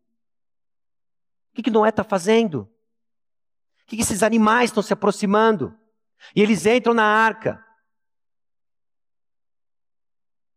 que, 1.55 1.63
que 1.63 1.71
Noé 1.71 1.91
está 1.91 2.03
fazendo? 2.03 2.71
Que 3.87 4.01
esses 4.01 4.23
animais 4.23 4.71
estão 4.71 4.83
se 4.83 4.93
aproximando? 4.93 5.79
E 6.35 6.43
eles 6.43 6.67
entram 6.67 6.93
na 6.93 7.05
arca. 7.05 7.65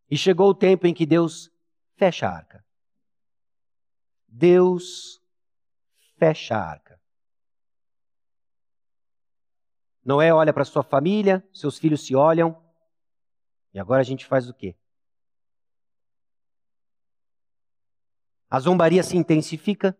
E 0.09 0.17
chegou 0.17 0.49
o 0.49 0.55
tempo 0.55 0.87
em 0.87 0.93
que 0.93 1.05
Deus 1.05 1.51
fecha 1.95 2.27
a 2.27 2.35
arca. 2.35 2.65
Deus 4.27 5.21
fecha 6.17 6.55
a 6.55 6.71
arca. 6.71 6.99
Noé 10.03 10.33
olha 10.33 10.51
para 10.51 10.65
sua 10.65 10.81
família, 10.81 11.47
seus 11.53 11.77
filhos 11.77 12.05
se 12.05 12.15
olham. 12.15 12.59
E 13.71 13.79
agora 13.79 14.01
a 14.01 14.03
gente 14.03 14.25
faz 14.25 14.49
o 14.49 14.53
quê? 14.53 14.75
A 18.49 18.59
zombaria 18.59 19.03
se 19.03 19.15
intensifica. 19.15 19.95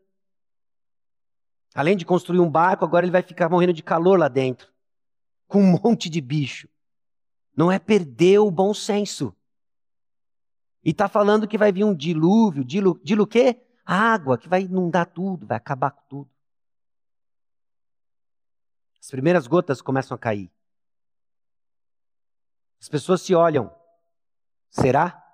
Além 1.73 1.95
de 1.95 2.05
construir 2.05 2.39
um 2.39 2.49
barco, 2.49 2.83
agora 2.83 3.05
ele 3.05 3.11
vai 3.11 3.21
ficar 3.21 3.49
morrendo 3.49 3.73
de 3.73 3.83
calor 3.83 4.17
lá 4.17 4.27
dentro, 4.27 4.71
com 5.47 5.61
um 5.61 5.79
monte 5.83 6.09
de 6.09 6.19
bicho. 6.21 6.67
Não 7.55 7.71
é 7.71 7.77
perder 7.77 8.39
o 8.39 8.49
bom 8.49 8.73
senso. 8.73 9.35
E 10.83 10.91
está 10.91 11.07
falando 11.07 11.47
que 11.47 11.57
vai 11.57 11.71
vir 11.71 11.83
um 11.83 11.93
dilúvio, 11.93 12.63
dilu, 12.63 12.99
dilu 13.03 13.27
quê? 13.27 13.61
Água, 13.85 14.37
que 14.37 14.47
vai 14.47 14.61
inundar 14.61 15.07
tudo, 15.07 15.45
vai 15.45 15.57
acabar 15.57 15.91
com 15.91 16.01
tudo. 16.07 16.29
As 18.99 19.09
primeiras 19.09 19.47
gotas 19.47 19.81
começam 19.81 20.15
a 20.15 20.19
cair. 20.19 20.51
As 22.79 22.87
pessoas 22.87 23.21
se 23.21 23.35
olham. 23.35 23.75
Será? 24.69 25.25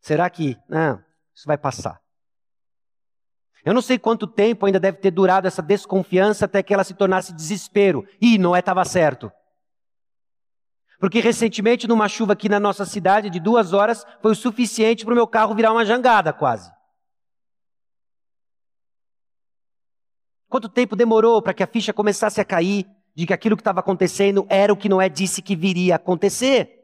Será 0.00 0.28
que, 0.30 0.56
não, 0.68 1.04
isso 1.34 1.46
vai 1.46 1.58
passar? 1.58 2.02
Eu 3.64 3.74
não 3.74 3.82
sei 3.82 3.98
quanto 3.98 4.26
tempo 4.26 4.66
ainda 4.66 4.78
deve 4.78 4.98
ter 4.98 5.10
durado 5.10 5.46
essa 5.46 5.62
desconfiança 5.62 6.44
até 6.44 6.62
que 6.62 6.72
ela 6.72 6.84
se 6.84 6.94
tornasse 6.94 7.32
desespero. 7.32 8.06
Ih, 8.20 8.38
Noé 8.38 8.60
estava 8.60 8.84
certo. 8.84 9.30
Porque 10.98 11.20
recentemente, 11.20 11.86
numa 11.86 12.08
chuva 12.08 12.32
aqui 12.32 12.48
na 12.48 12.58
nossa 12.58 12.84
cidade 12.84 13.30
de 13.30 13.38
duas 13.38 13.72
horas, 13.72 14.04
foi 14.20 14.32
o 14.32 14.36
suficiente 14.36 15.04
para 15.04 15.12
o 15.12 15.16
meu 15.16 15.26
carro 15.26 15.54
virar 15.54 15.72
uma 15.72 15.84
jangada 15.84 16.32
quase. 16.32 16.72
Quanto 20.48 20.68
tempo 20.68 20.96
demorou 20.96 21.42
para 21.42 21.54
que 21.54 21.62
a 21.62 21.66
ficha 21.66 21.92
começasse 21.92 22.40
a 22.40 22.44
cair 22.44 22.86
de 23.14 23.26
que 23.26 23.32
aquilo 23.32 23.56
que 23.56 23.60
estava 23.60 23.80
acontecendo 23.80 24.46
era 24.48 24.72
o 24.72 24.76
que 24.76 24.88
Noé 24.88 25.08
disse 25.08 25.42
que 25.42 25.54
viria 25.54 25.94
a 25.94 25.96
acontecer? 25.96 26.78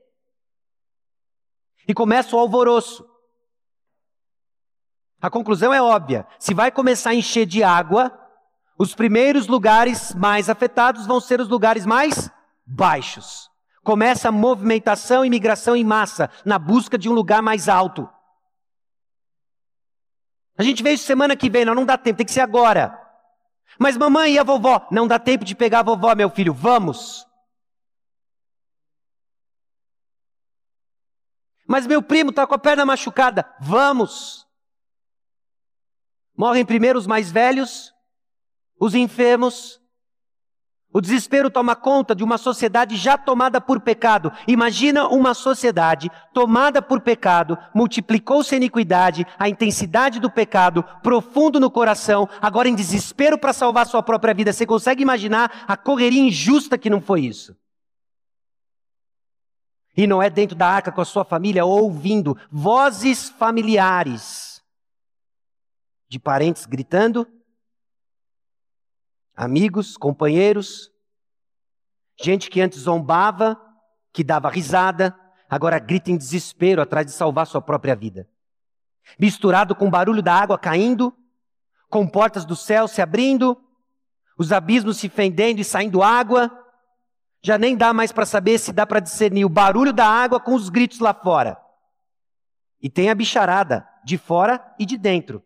E 1.88 1.94
começa 1.94 2.36
o 2.36 2.38
alvoroço. 2.38 3.04
A 5.24 5.30
conclusão 5.30 5.72
é 5.72 5.80
óbvia. 5.80 6.26
Se 6.38 6.52
vai 6.52 6.70
começar 6.70 7.08
a 7.08 7.14
encher 7.14 7.46
de 7.46 7.62
água, 7.64 8.12
os 8.78 8.94
primeiros 8.94 9.46
lugares 9.46 10.14
mais 10.14 10.50
afetados 10.50 11.06
vão 11.06 11.18
ser 11.18 11.40
os 11.40 11.48
lugares 11.48 11.86
mais 11.86 12.30
baixos. 12.66 13.50
Começa 13.82 14.28
a 14.28 14.32
movimentação 14.32 15.24
e 15.24 15.30
migração 15.30 15.74
em 15.74 15.82
massa 15.82 16.28
na 16.44 16.58
busca 16.58 16.98
de 16.98 17.08
um 17.08 17.14
lugar 17.14 17.40
mais 17.40 17.70
alto. 17.70 18.06
A 20.58 20.62
gente 20.62 20.82
vê 20.82 20.92
isso 20.92 21.06
semana 21.06 21.34
que 21.34 21.48
vem, 21.48 21.64
não, 21.64 21.74
não 21.74 21.86
dá 21.86 21.96
tempo, 21.96 22.18
tem 22.18 22.26
que 22.26 22.32
ser 22.32 22.42
agora. 22.42 22.94
Mas 23.78 23.96
mamãe 23.96 24.34
e 24.34 24.38
a 24.38 24.44
vovó? 24.44 24.86
Não 24.90 25.08
dá 25.08 25.18
tempo 25.18 25.42
de 25.42 25.54
pegar 25.54 25.80
a 25.80 25.84
vovó, 25.84 26.14
meu 26.14 26.28
filho, 26.28 26.52
vamos. 26.52 27.26
Mas 31.66 31.86
meu 31.86 32.02
primo 32.02 32.28
está 32.28 32.46
com 32.46 32.54
a 32.54 32.58
perna 32.58 32.84
machucada, 32.84 33.50
vamos. 33.58 34.43
Morrem 36.37 36.64
primeiro 36.64 36.99
os 36.99 37.07
mais 37.07 37.30
velhos, 37.30 37.95
os 38.78 38.95
enfermos. 38.95 39.80
O 40.93 41.01
desespero 41.01 41.51
toma 41.51 41.74
conta 41.74 42.14
de 42.14 42.22
uma 42.22 42.39
sociedade 42.39 42.97
já 42.97 43.16
tomada 43.16 43.61
por 43.61 43.80
pecado. 43.80 44.32
Imagina 44.47 45.09
uma 45.09 45.35
sociedade 45.35 46.11
tomada 46.32 46.80
por 46.80 47.01
pecado, 47.01 47.59
multiplicou-se 47.74 48.55
a 48.55 48.57
iniquidade, 48.57 49.26
a 49.39 49.49
intensidade 49.49 50.20
do 50.20 50.30
pecado, 50.30 50.85
profundo 51.03 51.59
no 51.59 51.70
coração, 51.70 52.28
agora 52.41 52.68
em 52.68 52.74
desespero 52.74 53.39
para 53.39 53.53
salvar 53.53 53.87
sua 53.87 54.03
própria 54.03 54.35
vida. 54.35 54.53
Você 54.53 54.66
consegue 54.66 55.03
imaginar 55.03 55.64
a 55.66 55.76
correria 55.76 56.22
injusta 56.22 56.78
que 56.78 56.91
não 56.91 57.01
foi 57.01 57.22
isso? 57.22 57.57
E 59.97 60.07
Noé 60.07 60.30
dentro 60.30 60.57
da 60.57 60.68
arca 60.68 60.91
com 60.91 61.01
a 61.01 61.05
sua 61.05 61.24
família, 61.24 61.64
ouvindo 61.64 62.37
vozes 62.51 63.30
familiares 63.30 64.53
de 66.14 66.20
parentes 66.20 66.64
gritando, 66.64 67.26
amigos, 69.34 69.96
companheiros, 69.96 70.92
gente 72.22 72.48
que 72.48 72.60
antes 72.60 72.82
zombava, 72.82 73.60
que 74.12 74.22
dava 74.22 74.48
risada, 74.48 75.12
agora 75.50 75.80
grita 75.80 76.12
em 76.12 76.16
desespero 76.16 76.80
atrás 76.80 77.04
de 77.04 77.10
salvar 77.10 77.48
sua 77.48 77.60
própria 77.60 77.96
vida. 77.96 78.28
Misturado 79.18 79.74
com 79.74 79.88
o 79.88 79.90
barulho 79.90 80.22
da 80.22 80.32
água 80.32 80.56
caindo, 80.56 81.12
com 81.90 82.06
portas 82.06 82.44
do 82.44 82.54
céu 82.54 82.86
se 82.86 83.02
abrindo, 83.02 83.60
os 84.38 84.52
abismos 84.52 84.98
se 84.98 85.08
fendendo 85.08 85.60
e 85.60 85.64
saindo 85.64 86.00
água, 86.00 86.48
já 87.42 87.58
nem 87.58 87.76
dá 87.76 87.92
mais 87.92 88.12
para 88.12 88.24
saber 88.24 88.58
se 88.58 88.72
dá 88.72 88.86
para 88.86 89.00
discernir 89.00 89.44
o 89.44 89.48
barulho 89.48 89.92
da 89.92 90.06
água 90.06 90.38
com 90.38 90.54
os 90.54 90.68
gritos 90.68 91.00
lá 91.00 91.12
fora. 91.12 91.60
E 92.80 92.88
tem 92.88 93.10
a 93.10 93.16
bicharada 93.16 93.84
de 94.04 94.16
fora 94.16 94.64
e 94.78 94.86
de 94.86 94.96
dentro. 94.96 95.42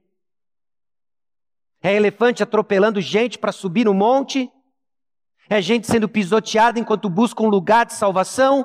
É 1.80 1.94
elefante 1.94 2.42
atropelando 2.42 3.00
gente 3.00 3.38
para 3.38 3.52
subir 3.52 3.84
no 3.84 3.94
monte. 3.94 4.50
É 5.48 5.62
gente 5.62 5.86
sendo 5.86 6.08
pisoteada 6.08 6.78
enquanto 6.78 7.08
busca 7.08 7.42
um 7.42 7.48
lugar 7.48 7.86
de 7.86 7.94
salvação. 7.94 8.64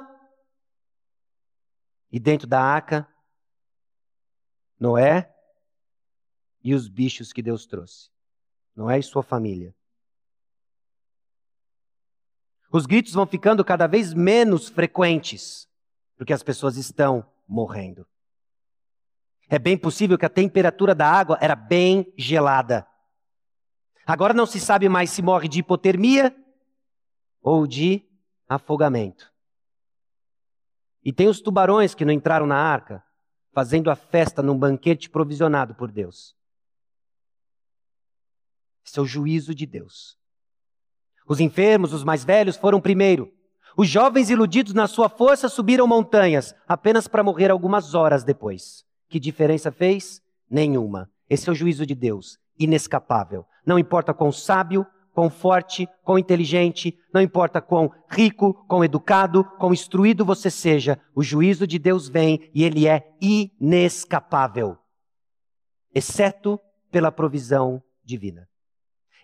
E 2.11 2.19
dentro 2.19 2.47
da 2.47 2.61
arca, 2.61 3.07
Noé 4.79 5.33
e 6.63 6.73
os 6.73 6.87
bichos 6.87 7.31
que 7.31 7.41
Deus 7.41 7.65
trouxe. 7.65 8.09
Noé 8.75 8.99
e 8.99 9.03
sua 9.03 9.23
família. 9.23 9.75
Os 12.71 12.85
gritos 12.85 13.13
vão 13.13 13.27
ficando 13.27 13.63
cada 13.63 13.85
vez 13.85 14.13
menos 14.13 14.67
frequentes, 14.67 15.67
porque 16.17 16.33
as 16.33 16.41
pessoas 16.41 16.75
estão 16.75 17.23
morrendo. 17.47 18.07
É 19.47 19.59
bem 19.59 19.77
possível 19.77 20.17
que 20.17 20.25
a 20.25 20.29
temperatura 20.29 20.95
da 20.95 21.07
água 21.07 21.37
era 21.39 21.55
bem 21.55 22.11
gelada. 22.17 22.87
Agora 24.05 24.33
não 24.33 24.45
se 24.45 24.59
sabe 24.59 24.89
mais 24.89 25.09
se 25.09 25.21
morre 25.21 25.47
de 25.47 25.59
hipotermia 25.59 26.35
ou 27.41 27.65
de 27.65 28.05
afogamento. 28.47 29.31
E 31.03 31.11
tem 31.11 31.27
os 31.27 31.41
tubarões 31.41 31.93
que 31.93 32.05
não 32.05 32.13
entraram 32.13 32.45
na 32.45 32.57
arca, 32.57 33.03
fazendo 33.51 33.89
a 33.89 33.95
festa 33.95 34.41
num 34.41 34.57
banquete 34.57 35.09
provisionado 35.09 35.75
por 35.75 35.91
Deus. 35.91 36.35
Esse 38.85 38.99
é 38.99 39.01
o 39.01 39.05
juízo 39.05 39.53
de 39.53 39.65
Deus. 39.65 40.17
Os 41.27 41.39
enfermos, 41.39 41.93
os 41.93 42.03
mais 42.03 42.23
velhos, 42.25 42.57
foram 42.57 42.81
primeiro. 42.81 43.33
Os 43.77 43.87
jovens 43.87 44.29
iludidos 44.29 44.73
na 44.73 44.87
sua 44.87 45.09
força 45.09 45.47
subiram 45.49 45.87
montanhas, 45.87 46.53
apenas 46.67 47.07
para 47.07 47.23
morrer 47.23 47.49
algumas 47.49 47.95
horas 47.95 48.23
depois. 48.23 48.85
Que 49.09 49.19
diferença 49.19 49.71
fez? 49.71 50.21
Nenhuma. 50.49 51.09
Esse 51.29 51.49
é 51.49 51.51
o 51.51 51.55
juízo 51.55 51.85
de 51.85 51.95
Deus 51.95 52.37
inescapável. 52.57 53.45
Não 53.65 53.79
importa 53.79 54.13
quão 54.13 54.31
sábio, 54.31 54.85
quão 55.13 55.29
forte, 55.29 55.87
quão 56.03 56.17
inteligente, 56.17 56.97
não 57.13 57.21
importa 57.21 57.61
quão 57.61 57.91
rico, 58.09 58.53
quão 58.67 58.83
educado, 58.83 59.43
quão 59.59 59.71
instruído 59.71 60.25
você 60.25 60.49
seja, 60.49 60.99
o 61.15 61.23
juízo 61.23 61.67
de 61.67 61.77
Deus 61.77 62.09
vem 62.09 62.49
e 62.53 62.63
ele 62.63 62.87
é 62.87 63.07
inescapável, 63.21 64.77
exceto 65.93 66.59
pela 66.91 67.11
provisão 67.11 67.81
divina. 68.03 68.47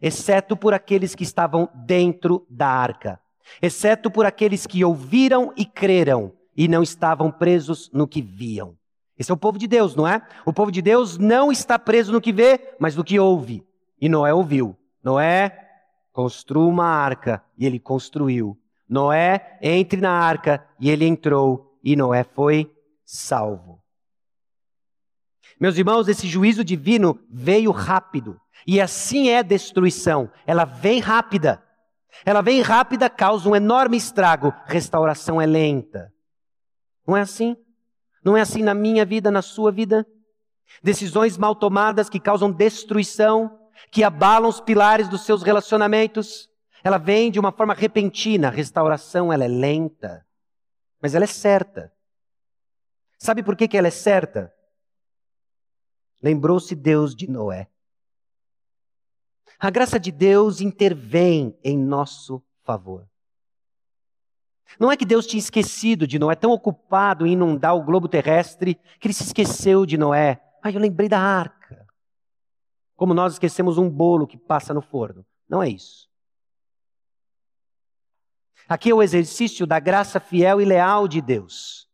Exceto 0.01 0.55
por 0.55 0.73
aqueles 0.73 1.13
que 1.13 1.23
estavam 1.23 1.67
dentro 1.85 2.45
da 2.49 2.67
arca, 2.67 3.19
exceto 3.61 4.09
por 4.09 4.25
aqueles 4.25 4.65
que 4.65 4.85
ouviram 4.85 5.51
e 5.57 5.65
creram 5.65 6.31
e 6.55 6.67
não 6.67 6.81
estavam 6.81 7.31
presos 7.31 7.89
no 7.91 8.07
que 8.07 8.21
viam. 8.21 8.77
Esse 9.17 9.31
é 9.31 9.33
o 9.33 9.37
povo 9.37 9.57
de 9.57 9.67
Deus, 9.67 9.95
não 9.95 10.07
é? 10.07 10.25
O 10.45 10.53
povo 10.53 10.71
de 10.71 10.81
Deus 10.81 11.17
não 11.17 11.51
está 11.51 11.77
preso 11.77 12.13
no 12.13 12.21
que 12.21 12.31
vê, 12.31 12.75
mas 12.79 12.95
no 12.95 13.03
que 13.03 13.19
ouve. 13.19 13.67
E 14.01 14.07
Noé 14.07 14.33
ouviu. 14.33 14.77
Noé 15.03 15.67
construa 16.11 16.67
uma 16.67 16.85
arca 16.85 17.43
e 17.57 17.65
ele 17.65 17.79
construiu. 17.79 18.57
Noé 18.87 19.57
entre 19.61 20.01
na 20.01 20.11
arca 20.11 20.65
e 20.79 20.89
ele 20.89 21.05
entrou 21.05 21.77
e 21.83 21.95
Noé 21.95 22.23
foi 22.23 22.71
salvo. 23.05 23.81
Meus 25.59 25.77
irmãos, 25.77 26.07
esse 26.07 26.27
juízo 26.27 26.63
divino 26.63 27.19
veio 27.29 27.71
rápido. 27.71 28.39
E 28.65 28.79
assim 28.79 29.29
é 29.29 29.43
destruição. 29.43 30.31
Ela 30.47 30.65
vem 30.65 30.99
rápida. 30.99 31.61
Ela 32.25 32.41
vem 32.41 32.61
rápida, 32.61 33.09
causa 33.09 33.49
um 33.49 33.55
enorme 33.55 33.97
estrago. 33.97 34.53
Restauração 34.65 35.41
é 35.41 35.45
lenta. 35.45 36.13
Não 37.05 37.15
é 37.15 37.21
assim? 37.21 37.57
Não 38.23 38.37
é 38.37 38.41
assim 38.41 38.63
na 38.63 38.73
minha 38.73 39.05
vida, 39.05 39.31
na 39.31 39.41
sua 39.41 39.71
vida? 39.71 40.05
Decisões 40.83 41.37
mal 41.37 41.55
tomadas 41.55 42.09
que 42.09 42.19
causam 42.19 42.51
destruição, 42.51 43.58
que 43.91 44.03
abalam 44.03 44.49
os 44.49 44.59
pilares 44.59 45.07
dos 45.07 45.21
seus 45.21 45.43
relacionamentos. 45.43 46.49
Ela 46.83 46.97
vem 46.97 47.31
de 47.31 47.39
uma 47.39 47.51
forma 47.51 47.73
repentina. 47.73 48.47
A 48.47 48.51
restauração 48.51 49.31
ela 49.31 49.45
é 49.45 49.47
lenta, 49.47 50.25
mas 51.01 51.15
ela 51.15 51.25
é 51.25 51.27
certa. 51.27 51.91
Sabe 53.17 53.43
por 53.43 53.55
que, 53.55 53.67
que 53.67 53.77
ela 53.77 53.87
é 53.87 53.91
certa? 53.91 54.53
Lembrou-se 56.21 56.73
Deus 56.75 57.15
de 57.15 57.29
Noé. 57.29 57.67
A 59.59 59.69
graça 59.69 59.99
de 59.99 60.11
Deus 60.11 60.61
intervém 60.61 61.57
em 61.63 61.77
nosso 61.77 62.41
favor. 62.63 63.09
Não 64.79 64.91
é 64.91 64.95
que 64.95 65.05
Deus 65.05 65.25
tinha 65.25 65.39
esquecido 65.39 66.05
de 66.05 66.19
Noé, 66.19 66.35
tão 66.35 66.51
ocupado 66.51 67.25
em 67.25 67.33
inundar 67.33 67.75
o 67.75 67.83
globo 67.83 68.07
terrestre, 68.07 68.75
que 68.99 69.07
ele 69.07 69.13
se 69.13 69.23
esqueceu 69.23 69.85
de 69.85 69.97
Noé. 69.97 70.41
Ah, 70.61 70.71
eu 70.71 70.79
lembrei 70.79 71.09
da 71.09 71.19
arca. 71.19 71.58
Como 72.99 73.13
nós 73.13 73.31
esquecemos 73.31 73.77
um 73.77 73.89
bolo 73.89 74.27
que 74.27 74.37
passa 74.37 74.73
no 74.73 74.81
forno. 74.81 75.25
Não 75.47 75.63
é 75.63 75.69
isso. 75.69 76.09
Aqui 78.67 78.89
é 78.89 78.93
o 78.93 79.01
exercício 79.01 79.65
da 79.65 79.79
graça 79.79 80.19
fiel 80.19 80.59
e 80.59 80.65
leal 80.65 81.07
de 81.07 81.21
Deus, 81.21 81.87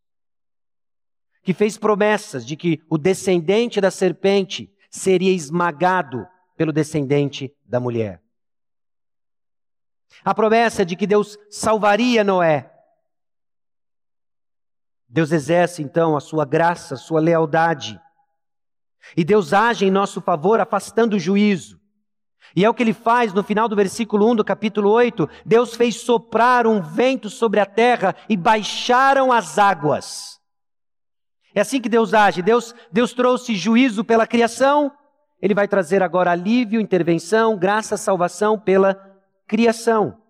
que 1.44 1.54
fez 1.54 1.78
promessas 1.78 2.44
de 2.44 2.58
que 2.58 2.82
o 2.90 2.98
descendente 2.98 3.80
da 3.80 3.92
serpente 3.92 4.76
seria 4.90 5.32
esmagado 5.32 6.28
pelo 6.58 6.74
descendente 6.74 7.56
da 7.64 7.80
mulher. 7.80 8.20
A 10.24 10.34
promessa 10.34 10.84
de 10.84 10.96
que 10.96 11.06
Deus 11.06 11.38
salvaria 11.52 12.24
Noé. 12.24 12.74
Deus 15.08 15.32
exerce 15.32 15.84
então 15.84 16.18
a 16.18 16.20
sua 16.20 16.46
graça, 16.46 16.96
a 16.96 16.98
sua 16.98 17.20
lealdade. 17.20 18.02
E 19.16 19.24
Deus 19.24 19.54
age 19.54 19.86
em 19.86 19.92
nosso 19.92 20.22
favor, 20.22 20.60
afastando 20.60 21.16
o 21.16 21.20
juízo. 21.20 21.80
E 22.56 22.64
é 22.64 22.70
o 22.70 22.74
que 22.74 22.84
ele 22.84 22.94
faz 22.94 23.34
no 23.34 23.44
final 23.44 23.68
do 23.68 23.76
versículo 23.76 24.32
1 24.32 24.36
do 24.38 24.44
capítulo 24.44 24.90
8. 24.90 25.28
Deus 25.46 25.76
fez 25.76 25.96
soprar 25.96 26.66
um 26.66 26.82
vento 26.82 27.30
sobre 27.30 27.60
a 27.60 27.66
terra 27.66 28.16
e 28.30 28.38
baixaram 28.38 29.32
as 29.32 29.58
águas. 29.58 30.40
É 31.54 31.62
assim 31.62 31.82
que 31.82 31.90
Deus 31.90 32.14
age. 32.14 32.42
Deus, 32.42 32.74
Deus 32.92 33.14
trouxe 33.14 33.56
juízo 33.56 34.04
pela 34.04 34.28
criação, 34.28 34.92
ele 35.42 35.54
vai 35.54 35.68
trazer 35.68 36.02
agora 36.02 36.32
alívio, 36.32 36.82
intervenção, 36.82 37.58
graça, 37.58 37.98
salvação 37.98 38.60
pela 38.60 38.96
criação, 39.48 40.22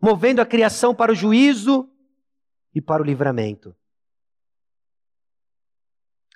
movendo 0.00 0.40
a 0.40 0.46
criação 0.46 0.94
para 0.94 1.12
o 1.12 1.14
juízo 1.14 1.88
e 2.74 2.80
para 2.80 3.02
o 3.02 3.04
livramento. 3.04 3.74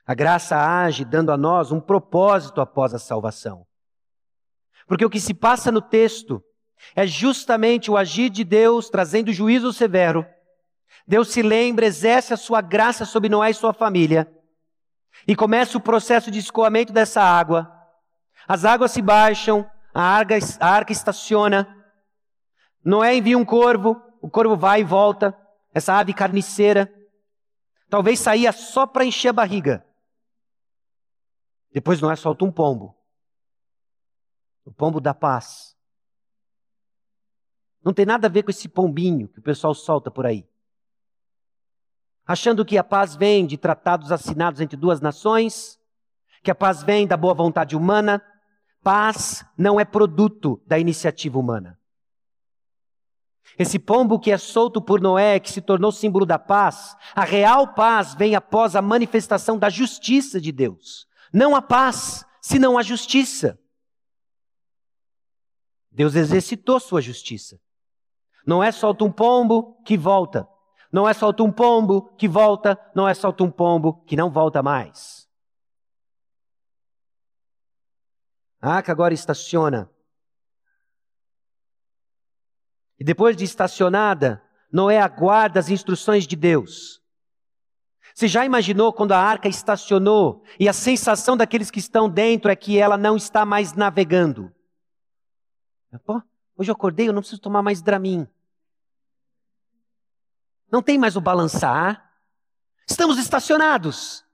A 0.07 0.15
graça 0.15 0.57
age 0.57 1.05
dando 1.05 1.33
a 1.33 1.37
nós 1.37 1.73
um 1.73 1.81
propósito 1.81 2.61
após 2.61 2.95
a 2.95 2.99
salvação. 2.99 3.67
Porque 4.87 5.05
o 5.05 5.11
que 5.11 5.19
se 5.19 5.35
passa 5.35 5.73
no 5.73 5.83
texto 5.83 6.41
é 6.95 7.05
justamente 7.05 7.91
o 7.91 7.97
agir 7.97 8.31
de 8.31 8.45
Deus 8.45 8.89
trazendo 8.89 9.33
juízo 9.33 9.73
severo. 9.73 10.25
Deus 11.07 11.33
se 11.33 11.43
lembra, 11.43 11.87
exerce 11.87 12.33
a 12.33 12.37
sua 12.37 12.61
graça 12.61 13.05
sobre 13.05 13.29
Noé 13.29 13.51
e 13.51 13.55
sua 13.55 13.73
família. 13.73 14.31
E 15.27 15.35
começa 15.35 15.77
o 15.77 15.81
processo 15.81 16.31
de 16.31 16.39
escoamento 16.39 16.93
dessa 16.93 17.21
água. 17.21 17.73
As 18.47 18.65
águas 18.65 18.93
se 18.93 19.03
baixam, 19.03 19.69
a 19.93 20.03
arca, 20.03 20.39
a 20.61 20.69
arca 20.69 20.93
estaciona. 20.93 21.67
Noé 22.85 23.17
envia 23.17 23.37
um 23.37 23.45
corvo, 23.45 24.01
o 24.23 24.31
corvo 24.31 24.57
vai 24.57 24.83
e 24.83 24.85
volta. 24.85 25.37
Essa 25.75 25.95
ave 25.95 26.15
carniceira. 26.15 26.93
Talvez 27.91 28.21
saía 28.21 28.53
só 28.53 28.87
para 28.87 29.05
encher 29.05 29.31
a 29.31 29.33
barriga. 29.33 29.85
Depois 31.73 32.01
Noé 32.01 32.17
solta 32.17 32.45
um 32.45 32.53
pombo. 32.53 32.97
O 34.65 34.73
pombo 34.73 35.01
da 35.01 35.15
paz. 35.15 35.77
Não 37.85 37.93
tem 37.93 38.05
nada 38.05 38.27
a 38.27 38.31
ver 38.31 38.43
com 38.43 38.51
esse 38.51 38.69
pombinho 38.69 39.29
que 39.29 39.39
o 39.39 39.43
pessoal 39.43 39.75
solta 39.75 40.11
por 40.11 40.27
aí. 40.27 40.49
Achando 42.27 42.65
que 42.65 42.77
a 42.77 42.83
paz 42.83 43.15
vem 43.15 43.47
de 43.47 43.57
tratados 43.57 44.11
assinados 44.11 44.61
entre 44.61 44.77
duas 44.77 45.01
nações, 45.01 45.79
que 46.43 46.51
a 46.51 46.55
paz 46.55 46.83
vem 46.83 47.07
da 47.07 47.17
boa 47.17 47.35
vontade 47.35 47.77
humana, 47.77 48.21
Paz 48.87 49.45
não 49.59 49.81
é 49.81 49.85
produto 49.85 50.63
da 50.65 50.79
iniciativa 50.79 51.37
humana. 51.41 51.77
Esse 53.59 53.81
pombo 53.81 54.17
que 54.17 54.31
é 54.31 54.39
solto 54.39 54.81
por 54.81 55.01
Noé, 55.01 55.41
que 55.41 55.51
se 55.51 55.61
tornou 55.61 55.91
símbolo 55.91 56.25
da 56.25 56.39
paz, 56.39 56.97
a 57.13 57.25
real 57.25 57.75
paz 57.75 58.15
vem 58.15 58.37
após 58.37 58.77
a 58.77 58.81
manifestação 58.81 59.59
da 59.59 59.69
justiça 59.69 60.41
de 60.41 60.53
Deus. 60.53 61.06
Não 61.33 61.55
a 61.55 61.63
paz, 61.63 62.25
senão 62.41 62.79
a 62.79 62.83
justiça. 62.83 63.59
Deus 65.91 66.15
exercitou 66.15 66.79
sua 66.79 67.01
justiça. 67.01 67.61
Não 68.47 68.63
é 68.63 68.71
solta 68.71 69.05
um 69.05 69.11
pombo 69.11 69.83
que 69.83 69.97
volta. 69.97 70.49
Não 70.93 71.09
é 71.09 71.15
solta 71.15 71.43
um 71.43 71.51
pombo 71.51 72.15
que 72.17 72.29
volta. 72.29 72.79
Não 72.95 73.09
é 73.09 73.15
solta 73.15 73.43
um 73.43 73.51
pombo 73.51 74.05
que 74.05 74.15
não 74.15 74.31
volta 74.31 74.63
mais. 74.63 75.29
A 78.61 78.75
arca 78.75 78.93
agora 78.93 79.15
estaciona 79.15 79.91
e 82.99 83.05
depois 83.05 83.37
de 83.37 83.45
estacionada, 83.45 84.43
Noé 84.73 85.01
aguarda 85.01 85.61
as 85.61 85.69
instruções 85.69 86.27
de 86.27 86.35
Deus. 86.35 87.03
Você 88.17 88.29
já 88.29 88.47
imaginou 88.47 88.95
quando 88.95 89.13
a 89.13 89.19
arca 89.19 89.47
estacionou 89.47 90.43
e 90.59 90.71
a 90.71 90.73
sensação 90.73 91.37
daqueles 91.37 91.71
que 91.71 91.79
estão 91.79 92.09
dentro 92.09 92.51
é 92.51 92.57
que 92.57 92.79
ela 92.79 92.97
não 92.97 93.15
está 93.15 93.45
mais 93.45 93.75
navegando? 93.75 94.51
Pô, 96.03 96.23
hoje 96.57 96.71
eu 96.71 96.75
acordei, 96.75 97.11
eu 97.11 97.13
não 97.13 97.21
preciso 97.21 97.43
tomar 97.43 97.61
mais 97.61 97.83
Dramin. 97.83 98.27
Não 100.73 100.81
tem 100.81 100.97
mais 100.97 101.15
o 101.15 101.21
balançar. 101.21 102.11
Estamos 102.89 103.19
estacionados. 103.19 104.25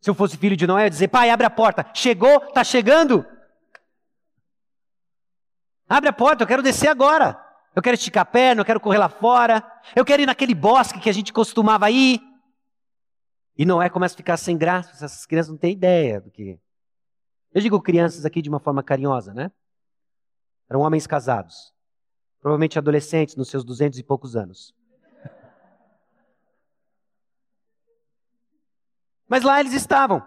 Se 0.00 0.10
eu 0.10 0.14
fosse 0.14 0.36
filho 0.36 0.56
de 0.56 0.66
Noé, 0.66 0.82
eu 0.82 0.84
ia 0.86 0.90
dizer: 0.90 1.08
pai, 1.08 1.30
abre 1.30 1.46
a 1.46 1.50
porta. 1.50 1.88
Chegou? 1.94 2.42
Está 2.48 2.64
chegando? 2.64 3.24
Abre 5.88 6.08
a 6.08 6.12
porta, 6.12 6.42
eu 6.42 6.48
quero 6.48 6.60
descer 6.62 6.88
agora. 6.88 7.40
Eu 7.72 7.80
quero 7.80 7.94
esticar 7.94 8.22
a 8.22 8.26
perna, 8.26 8.62
eu 8.62 8.66
quero 8.66 8.80
correr 8.80 8.98
lá 8.98 9.08
fora. 9.08 9.64
Eu 9.94 10.04
quero 10.04 10.22
ir 10.22 10.26
naquele 10.26 10.56
bosque 10.56 10.98
que 10.98 11.08
a 11.08 11.14
gente 11.14 11.32
costumava 11.32 11.88
ir. 11.88 12.31
E 13.56 13.64
Noé 13.64 13.88
começa 13.90 14.14
a 14.14 14.16
ficar 14.16 14.36
sem 14.36 14.56
graça. 14.56 14.90
Essas 14.92 15.26
crianças 15.26 15.50
não 15.50 15.58
têm 15.58 15.72
ideia 15.72 16.20
do 16.20 16.30
que. 16.30 16.58
Eu 17.52 17.60
digo 17.60 17.80
crianças 17.80 18.24
aqui 18.24 18.40
de 18.40 18.48
uma 18.48 18.60
forma 18.60 18.82
carinhosa, 18.82 19.34
né? 19.34 19.50
Eram 20.68 20.80
homens 20.80 21.06
casados. 21.06 21.72
Provavelmente 22.40 22.78
adolescentes, 22.78 23.36
nos 23.36 23.48
seus 23.48 23.64
duzentos 23.64 23.98
e 23.98 24.02
poucos 24.02 24.36
anos. 24.36 24.74
Mas 29.28 29.42
lá 29.42 29.60
eles 29.60 29.72
estavam. 29.72 30.22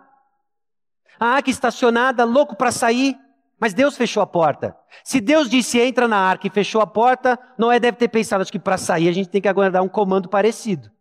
A 1.20 1.28
arca 1.28 1.50
estacionada, 1.50 2.24
louco 2.24 2.56
para 2.56 2.72
sair. 2.72 3.18
Mas 3.60 3.74
Deus 3.74 3.96
fechou 3.96 4.22
a 4.22 4.28
porta. 4.28 4.78
Se 5.04 5.22
Deus 5.22 5.50
disse 5.50 5.80
entra 5.80 6.08
na 6.08 6.18
arca 6.18 6.46
e 6.46 6.50
fechou 6.50 6.82
a 6.82 6.88
porta, 6.88 7.40
Noé 7.58 7.80
deve 7.80 7.98
ter 7.98 8.10
pensado, 8.10 8.42
acho 8.42 8.52
que 8.52 8.60
para 8.60 8.78
sair 8.78 9.08
a 9.08 9.12
gente 9.12 9.30
tem 9.30 9.42
que 9.42 9.48
aguardar 9.48 9.82
um 9.82 9.90
comando 9.90 10.30
parecido. 10.30 10.92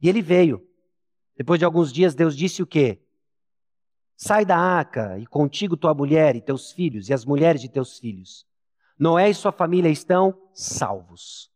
E 0.00 0.08
ele 0.08 0.20
veio. 0.20 0.66
Depois 1.36 1.58
de 1.58 1.64
alguns 1.64 1.92
dias, 1.92 2.14
Deus 2.14 2.36
disse 2.36 2.62
o 2.62 2.66
quê? 2.66 3.00
Sai 4.16 4.44
da 4.44 4.56
arca 4.56 5.18
e 5.18 5.26
contigo 5.26 5.76
tua 5.76 5.94
mulher 5.94 6.36
e 6.36 6.40
teus 6.40 6.70
filhos 6.70 7.08
e 7.08 7.12
as 7.12 7.24
mulheres 7.24 7.60
de 7.60 7.68
teus 7.68 7.98
filhos. 7.98 8.46
Noé 8.98 9.30
e 9.30 9.34
sua 9.34 9.50
família 9.50 9.88
estão 9.88 10.38
salvos. 10.54 11.50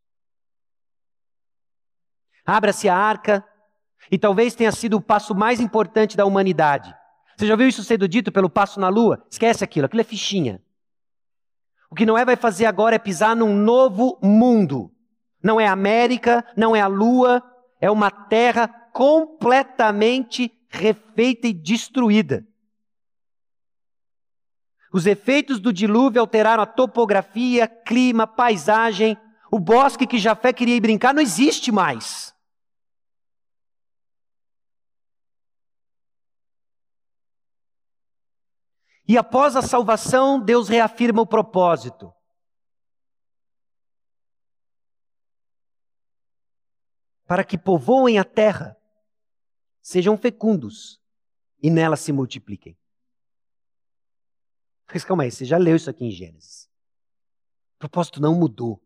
Abra-se 2.45 2.89
a 2.89 2.97
arca 2.97 3.45
e 4.11 4.19
talvez 4.19 4.55
tenha 4.55 4.73
sido 4.73 4.97
o 4.97 5.01
passo 5.01 5.35
mais 5.35 5.61
importante 5.61 6.17
da 6.17 6.25
humanidade. 6.25 6.95
Você 7.37 7.47
já 7.47 7.55
viu 7.55 7.69
isso 7.69 7.85
sendo 7.85 8.09
dito 8.09 8.33
pelo 8.33 8.49
passo 8.49 8.81
na 8.81 8.89
lua? 8.89 9.25
Esquece 9.31 9.63
aquilo, 9.63 9.87
aquilo 9.87 10.01
é 10.01 10.05
fichinha. 10.05 10.63
O 11.91 11.95
que 11.95 12.07
Noé 12.07 12.25
vai 12.25 12.37
fazer 12.37 12.67
agora 12.67 12.97
é 12.97 12.99
pisar 12.99 13.37
num 13.37 13.55
novo 13.55 14.19
mundo. 14.23 14.91
Não 15.43 15.61
é 15.61 15.67
América, 15.67 16.45
não 16.57 16.75
é 16.75 16.81
a 16.81 16.87
lua, 16.87 17.43
é 17.81 17.91
uma 17.91 18.11
terra 18.11 18.69
completamente 18.97 20.51
refeita 20.71 21.47
e 21.47 21.53
destruída. 21.53 22.49
Os 24.91 25.05
efeitos 25.05 25.61
do 25.61 25.71
dilúvio 25.71 26.19
alteraram 26.19 26.63
a 26.63 26.67
topografia, 26.67 27.69
clima, 27.69 28.27
paisagem. 28.27 29.15
O 29.51 29.61
bosque 29.61 30.07
que 30.07 30.19
Jafé 30.19 30.51
queria 30.51 30.77
ir 30.77 30.81
brincar 30.81 31.13
não 31.13 31.21
existe 31.21 31.71
mais. 31.71 32.35
E 39.07 39.19
após 39.19 39.57
a 39.57 39.61
salvação, 39.61 40.41
Deus 40.41 40.71
reafirma 40.71 41.21
o 41.21 41.27
propósito. 41.27 42.11
Para 47.27 47.45
que 47.45 47.59
povoem 47.59 48.19
a 48.19 48.25
terra, 48.25 48.75
sejam 49.87 50.17
fecundos 50.17 51.01
e 51.63 51.71
nela 51.71 51.95
se 51.97 52.11
multipliquem. 52.11 52.77
Mas 54.93 55.05
calma 55.05 55.23
aí, 55.23 55.31
você 55.31 55.45
já 55.45 55.57
leu 55.57 55.77
isso 55.77 55.89
aqui 55.89 56.05
em 56.05 56.11
Gênesis. 56.11 56.69
O 57.77 57.79
propósito 57.79 58.21
não 58.21 58.35
mudou. 58.35 58.83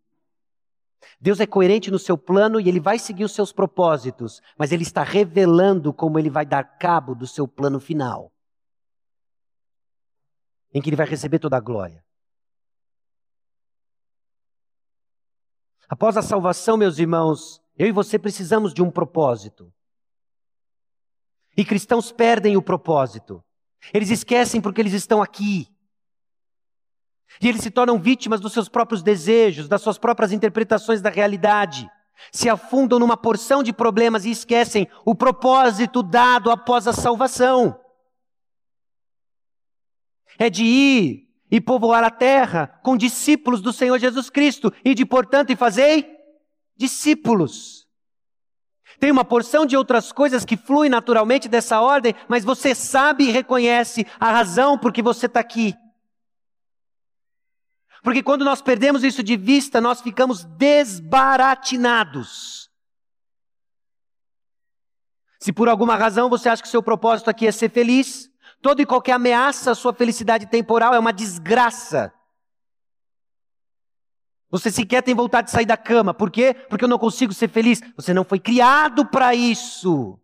Deus 1.18 1.40
é 1.40 1.46
coerente 1.46 1.90
no 1.90 1.98
seu 1.98 2.18
plano 2.18 2.61
e 2.61 2.68
ele 2.68 2.78
vai 2.78 2.98
seguir 2.98 3.24
os 3.24 3.32
seus 3.32 3.51
propósitos, 3.51 4.42
mas 4.59 4.72
ele 4.72 4.82
está 4.82 5.03
revelando 5.03 5.90
como 5.90 6.18
ele 6.18 6.28
vai 6.28 6.44
dar 6.44 6.62
cabo 6.64 7.14
do 7.14 7.26
seu 7.26 7.48
plano 7.48 7.80
final 7.80 8.30
em 10.72 10.82
que 10.82 10.90
ele 10.90 10.96
vai 10.96 11.07
receber 11.07 11.38
toda 11.38 11.57
a 11.57 11.61
glória. 11.61 12.05
Após 15.88 16.18
a 16.18 16.22
salvação, 16.22 16.76
meus 16.76 16.98
irmãos, 16.98 17.61
eu 17.74 17.88
e 17.88 17.90
você 17.90 18.18
precisamos 18.18 18.74
de 18.74 18.82
um 18.82 18.90
propósito. 18.90 19.72
E 21.57 21.64
cristãos 21.64 22.12
perdem 22.12 22.57
o 22.57 22.62
propósito. 22.62 23.42
Eles 23.92 24.11
esquecem 24.11 24.61
porque 24.61 24.80
eles 24.80 24.92
estão 24.92 25.22
aqui. 25.22 25.68
E 27.40 27.48
eles 27.48 27.62
se 27.62 27.70
tornam 27.70 27.98
vítimas 27.98 28.40
dos 28.40 28.53
seus 28.53 28.68
próprios 28.68 29.03
desejos, 29.03 29.68
das 29.68 29.82
suas 29.82 29.98
próprias 29.98 30.32
interpretações 30.32 31.01
da 31.01 31.11
realidade. 31.11 31.88
Se 32.32 32.48
afundam 32.48 32.98
numa 32.98 33.16
porção 33.16 33.62
de 33.62 33.72
problemas 33.72 34.24
e 34.24 34.30
esquecem 34.30 34.88
o 35.05 35.14
propósito 35.14 36.03
dado 36.03 36.51
após 36.51 36.86
a 36.86 36.92
salvação 36.92 37.80
é 40.40 40.48
de 40.48 40.64
ir 40.64 41.28
e 41.51 41.61
povoar 41.61 42.03
a 42.03 42.11
terra 42.11 42.66
com 42.82 42.96
discípulos 42.96 43.61
do 43.61 43.74
Senhor 43.74 43.98
Jesus 43.98 44.30
Cristo, 44.30 44.72
e 44.82 44.94
de 44.94 45.05
portanto 45.05 45.51
e 45.51 45.57
fazei 45.57 46.16
discípulos. 46.74 47.80
Tem 49.01 49.11
uma 49.11 49.24
porção 49.24 49.66
de 49.66 49.76
outras 49.76 50.12
coisas 50.12 50.44
que 50.44 50.57
fluem 50.57 50.88
naturalmente 50.88 51.48
dessa 51.48 51.80
ordem, 51.80 52.14
mas 52.28 52.44
você 52.44 52.72
sabe 52.74 53.24
e 53.24 53.32
reconhece 53.32 54.07
a 54.20 54.30
razão 54.30 54.78
por 54.78 54.92
que 54.92 55.03
você 55.03 55.26
está 55.26 55.40
aqui. 55.40 55.74
Porque 58.03 58.22
quando 58.22 58.44
nós 58.44 58.62
perdemos 58.62 59.03
isso 59.03 59.22
de 59.22 59.36
vista, 59.36 59.80
nós 59.80 60.01
ficamos 60.01 60.44
desbaratinados. 60.44 62.70
Se 65.38 65.53
por 65.53 65.68
alguma 65.68 65.96
razão 65.96 66.28
você 66.28 66.48
acha 66.48 66.62
que 66.62 66.68
seu 66.68 66.82
propósito 66.82 67.30
aqui 67.30 67.46
é 67.46 67.53
ser 67.53 67.70
feliz, 67.70 68.30
Toda 68.62 68.82
e 68.82 68.86
qualquer 68.86 69.12
ameaça 69.12 69.70
à 69.70 69.74
sua 69.74 69.92
felicidade 69.92 70.46
temporal 70.46 70.94
é 70.94 70.98
uma 70.98 71.12
desgraça. 71.12 72.12
Você 74.51 74.70
sequer 74.70 75.03
tem 75.03 75.14
vontade 75.14 75.46
de 75.46 75.53
sair 75.53 75.66
da 75.66 75.76
cama. 75.76 76.12
Por 76.12 76.30
quê? 76.30 76.55
Porque 76.68 76.84
eu 76.84 76.88
não 76.88 76.98
consigo 76.98 77.32
ser 77.32 77.48
feliz. 77.48 77.80
Você 77.96 78.12
não 78.12 78.24
foi 78.24 78.40
criado 78.40 79.07
para 79.07 79.34
isso. 79.34 80.18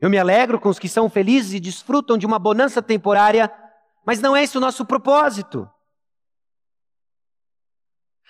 Eu 0.00 0.08
me 0.08 0.16
alegro 0.16 0.60
com 0.60 0.68
os 0.68 0.78
que 0.78 0.88
são 0.88 1.10
felizes 1.10 1.54
e 1.54 1.60
desfrutam 1.60 2.16
de 2.16 2.24
uma 2.24 2.38
bonança 2.38 2.80
temporária, 2.80 3.52
mas 4.06 4.20
não 4.20 4.34
é 4.34 4.44
esse 4.44 4.56
o 4.56 4.60
nosso 4.60 4.86
propósito. 4.86 5.68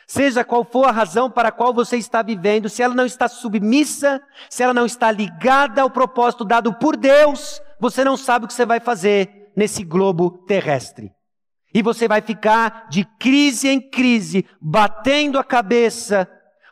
Seja 0.07 0.43
qual 0.43 0.65
for 0.65 0.87
a 0.87 0.91
razão 0.91 1.31
para 1.31 1.51
a 1.51 1.53
qual 1.53 1.75
você 1.75 1.99
está 1.99 2.23
vivendo, 2.23 2.71
se 2.71 2.83
ela 2.83 2.95
não 2.95 3.05
está 3.05 3.29
submissa, 3.29 4.23
se 4.49 4.63
ela 4.63 4.73
não 4.73 4.87
está 4.87 5.13
ligada 5.13 5.83
ao 5.83 5.91
propósito 5.91 6.47
dado 6.47 6.73
por 6.73 6.97
Deus, 6.97 7.61
você 7.79 8.03
não 8.03 8.17
sabe 8.17 8.47
o 8.47 8.49
que 8.49 8.55
você 8.55 8.65
vai 8.65 8.81
fazer 8.81 9.53
nesse 9.55 9.85
globo 9.85 10.31
terrestre. 10.47 11.13
E 11.73 11.83
você 11.83 12.09
vai 12.09 12.21
ficar 12.21 12.89
de 12.89 13.05
crise 13.19 13.69
em 13.69 13.81
crise, 13.81 14.47
batendo 14.61 15.39
a 15.39 15.45
cabeça, 15.45 16.29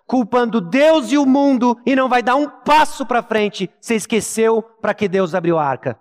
culpando 0.07 0.61
Deus 0.61 1.13
e 1.13 1.19
o 1.19 1.27
mundo, 1.27 1.79
e 1.85 1.95
não 1.95 2.09
vai 2.09 2.23
dar 2.23 2.37
um 2.37 2.49
passo 2.49 3.05
para 3.05 3.23
frente. 3.23 3.71
Você 3.81 3.95
esqueceu 3.95 4.63
para 4.63 4.95
que 4.95 5.09
Deus 5.09 5.35
abriu 5.35 5.59
a 5.59 5.65
arca. 5.65 6.01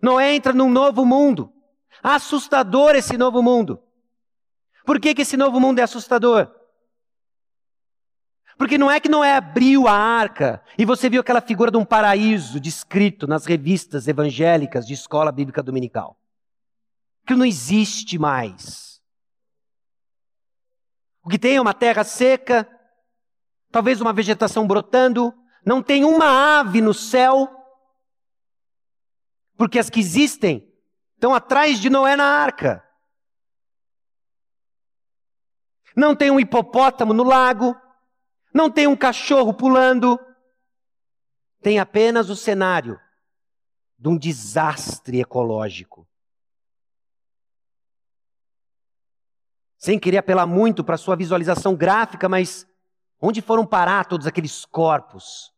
Noé 0.00 0.34
entra 0.34 0.52
num 0.52 0.70
novo 0.70 1.04
mundo. 1.04 1.52
Assustador 2.02 2.94
esse 2.94 3.16
novo 3.16 3.42
mundo. 3.42 3.82
Por 4.84 5.00
que, 5.00 5.14
que 5.14 5.22
esse 5.22 5.36
novo 5.36 5.58
mundo 5.58 5.80
é 5.80 5.82
assustador? 5.82 6.57
Porque 8.58 8.76
não 8.76 8.90
é 8.90 8.98
que 8.98 9.08
Noé 9.08 9.36
abriu 9.36 9.86
a 9.86 9.92
arca 9.92 10.60
e 10.76 10.84
você 10.84 11.08
viu 11.08 11.20
aquela 11.20 11.40
figura 11.40 11.70
de 11.70 11.76
um 11.76 11.84
paraíso 11.84 12.58
descrito 12.58 13.24
nas 13.24 13.46
revistas 13.46 14.08
evangélicas 14.08 14.84
de 14.84 14.94
escola 14.94 15.30
bíblica 15.30 15.62
dominical. 15.62 16.18
que 17.24 17.34
não 17.34 17.44
existe 17.44 18.18
mais. 18.18 19.00
O 21.22 21.28
que 21.28 21.38
tem 21.38 21.56
é 21.56 21.60
uma 21.60 21.74
terra 21.74 22.02
seca, 22.02 22.66
talvez 23.70 24.00
uma 24.00 24.14
vegetação 24.14 24.66
brotando, 24.66 25.34
não 25.64 25.82
tem 25.82 26.06
uma 26.06 26.58
ave 26.58 26.80
no 26.80 26.94
céu, 26.94 27.46
porque 29.58 29.78
as 29.78 29.90
que 29.90 30.00
existem 30.00 30.72
estão 31.14 31.34
atrás 31.34 31.78
de 31.78 31.90
Noé 31.90 32.16
na 32.16 32.24
arca. 32.24 32.82
Não 35.94 36.16
tem 36.16 36.30
um 36.30 36.40
hipopótamo 36.40 37.12
no 37.12 37.24
lago, 37.24 37.76
não 38.52 38.70
tem 38.70 38.86
um 38.86 38.96
cachorro 38.96 39.52
pulando, 39.52 40.18
tem 41.60 41.78
apenas 41.78 42.30
o 42.30 42.36
cenário 42.36 42.98
de 43.98 44.08
um 44.08 44.16
desastre 44.16 45.20
ecológico. 45.20 46.06
Sem 49.76 49.98
querer 49.98 50.18
apelar 50.18 50.46
muito 50.46 50.82
para 50.82 50.96
sua 50.96 51.14
visualização 51.14 51.74
gráfica, 51.74 52.28
mas 52.28 52.66
onde 53.20 53.40
foram 53.40 53.66
parar 53.66 54.06
todos 54.06 54.26
aqueles 54.26 54.64
corpos? 54.64 55.52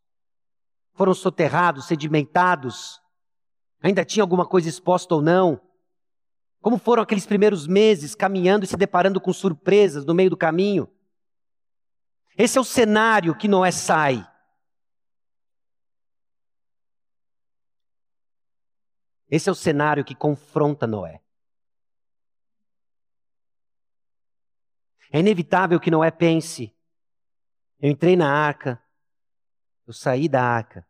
Foram 0.95 1.14
soterrados, 1.14 1.86
sedimentados? 1.86 3.01
Ainda 3.82 4.05
tinha 4.05 4.22
alguma 4.22 4.47
coisa 4.47 4.68
exposta 4.68 5.14
ou 5.14 5.22
não? 5.22 5.61
Como 6.61 6.76
foram 6.76 7.03
aqueles 7.03 7.24
primeiros 7.24 7.66
meses 7.66 8.14
caminhando 8.14 8.64
e 8.64 8.68
se 8.68 8.76
deparando 8.76 9.20
com 9.20 9.32
surpresas 9.32 10.05
no 10.05 10.14
meio 10.14 10.28
do 10.28 10.36
caminho? 10.36 10.91
Esse 12.43 12.57
é 12.57 12.61
o 12.61 12.64
cenário 12.64 13.36
que 13.36 13.47
Noé 13.47 13.70
sai. 13.70 14.26
Esse 19.30 19.51
é 19.51 19.53
o 19.53 19.55
cenário 19.55 20.03
que 20.03 20.14
confronta 20.14 20.86
Noé. 20.86 21.20
É 25.12 25.20
inevitável 25.20 25.78
que 25.78 25.91
Noé 25.91 26.11
pense: 26.11 26.74
eu 27.78 27.91
entrei 27.91 28.16
na 28.16 28.32
arca, 28.32 28.82
eu 29.86 29.93
saí 29.93 30.26
da 30.26 30.43
arca, 30.43 30.88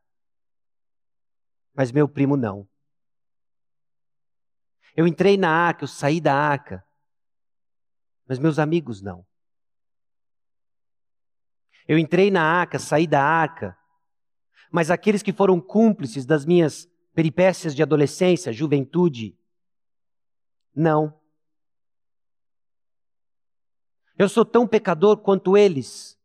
mas 1.74 1.90
meu 1.90 2.08
primo 2.08 2.36
não. 2.36 2.68
Eu 4.96 5.04
entrei 5.04 5.36
na 5.36 5.50
arca, 5.50 5.82
eu 5.82 5.88
saí 5.88 6.20
da 6.20 6.32
arca, 6.32 6.86
mas 8.28 8.38
meus 8.38 8.60
amigos 8.60 9.02
não. 9.02 9.28
Eu 11.90 11.98
entrei 11.98 12.30
na 12.30 12.40
arca, 12.40 12.78
saí 12.78 13.04
da 13.04 13.20
arca, 13.20 13.76
mas 14.70 14.92
aqueles 14.92 15.24
que 15.24 15.32
foram 15.32 15.60
cúmplices 15.60 16.24
das 16.24 16.44
minhas 16.44 16.88
peripécias 17.16 17.74
de 17.74 17.82
adolescência, 17.82 18.52
juventude. 18.52 19.36
Não. 20.72 21.20
Eu 24.16 24.28
sou 24.28 24.44
tão 24.44 24.68
pecador 24.68 25.16
quanto 25.16 25.56
eles, 25.56 26.16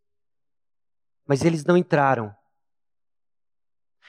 mas 1.25 1.43
eles 1.43 1.65
não 1.65 1.75
entraram. 1.75 2.31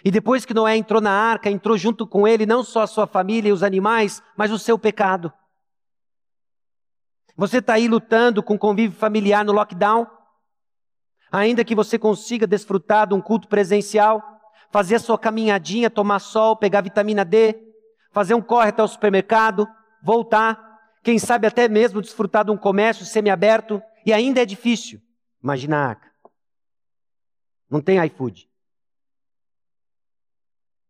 E 0.04 0.10
depois 0.10 0.44
que 0.44 0.52
Noé 0.52 0.76
entrou 0.76 1.00
na 1.00 1.10
arca, 1.10 1.48
entrou 1.48 1.78
junto 1.78 2.06
com 2.06 2.28
ele 2.28 2.44
não 2.44 2.62
só 2.62 2.82
a 2.82 2.86
sua 2.86 3.06
família 3.06 3.48
e 3.48 3.52
os 3.52 3.62
animais, 3.62 4.22
mas 4.36 4.52
o 4.52 4.58
seu 4.58 4.78
pecado. 4.78 5.32
Você 7.34 7.60
está 7.60 7.72
aí 7.72 7.88
lutando 7.88 8.42
com 8.42 8.58
convívio 8.58 8.98
familiar 8.98 9.42
no 9.42 9.52
lockdown? 9.52 10.15
Ainda 11.30 11.64
que 11.64 11.74
você 11.74 11.98
consiga 11.98 12.46
desfrutar 12.46 13.08
de 13.08 13.14
um 13.14 13.20
culto 13.20 13.48
presencial, 13.48 14.22
fazer 14.70 14.96
a 14.96 15.00
sua 15.00 15.18
caminhadinha, 15.18 15.90
tomar 15.90 16.18
sol, 16.18 16.56
pegar 16.56 16.80
vitamina 16.80 17.24
D, 17.24 17.56
fazer 18.12 18.34
um 18.34 18.42
corre 18.42 18.68
até 18.68 18.82
o 18.82 18.88
supermercado, 18.88 19.66
voltar, 20.02 20.64
quem 21.02 21.18
sabe 21.18 21.46
até 21.46 21.68
mesmo 21.68 22.00
desfrutar 22.00 22.44
de 22.44 22.50
um 22.50 22.56
comércio 22.56 23.04
semiaberto, 23.04 23.82
e 24.04 24.12
ainda 24.12 24.40
é 24.40 24.44
difícil. 24.44 25.00
Imagina 25.42 25.76
a 25.78 25.88
arca. 25.88 26.12
Não 27.68 27.80
tem 27.80 28.04
iFood. 28.06 28.48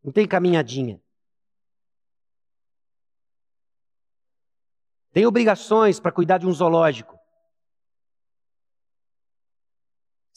Não 0.05 0.13
tem 0.13 0.27
caminhadinha. 0.27 1.01
Tem 5.13 5.27
obrigações 5.27 5.99
para 5.99 6.13
cuidar 6.13 6.39
de 6.39 6.47
um 6.47 6.53
zoológico. 6.53 7.16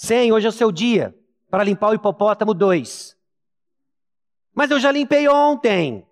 Sem, 0.01 0.31
hoje 0.31 0.45
é 0.45 0.49
o 0.49 0.53
seu 0.53 0.71
dia 0.71 1.13
para 1.49 1.61
limpar 1.61 1.89
o 1.89 1.93
hipopótamo 1.93 2.53
2. 2.53 3.17
Mas 4.55 4.71
eu 4.71 4.79
já 4.79 4.93
limpei 4.93 5.27
ontem. 5.27 6.07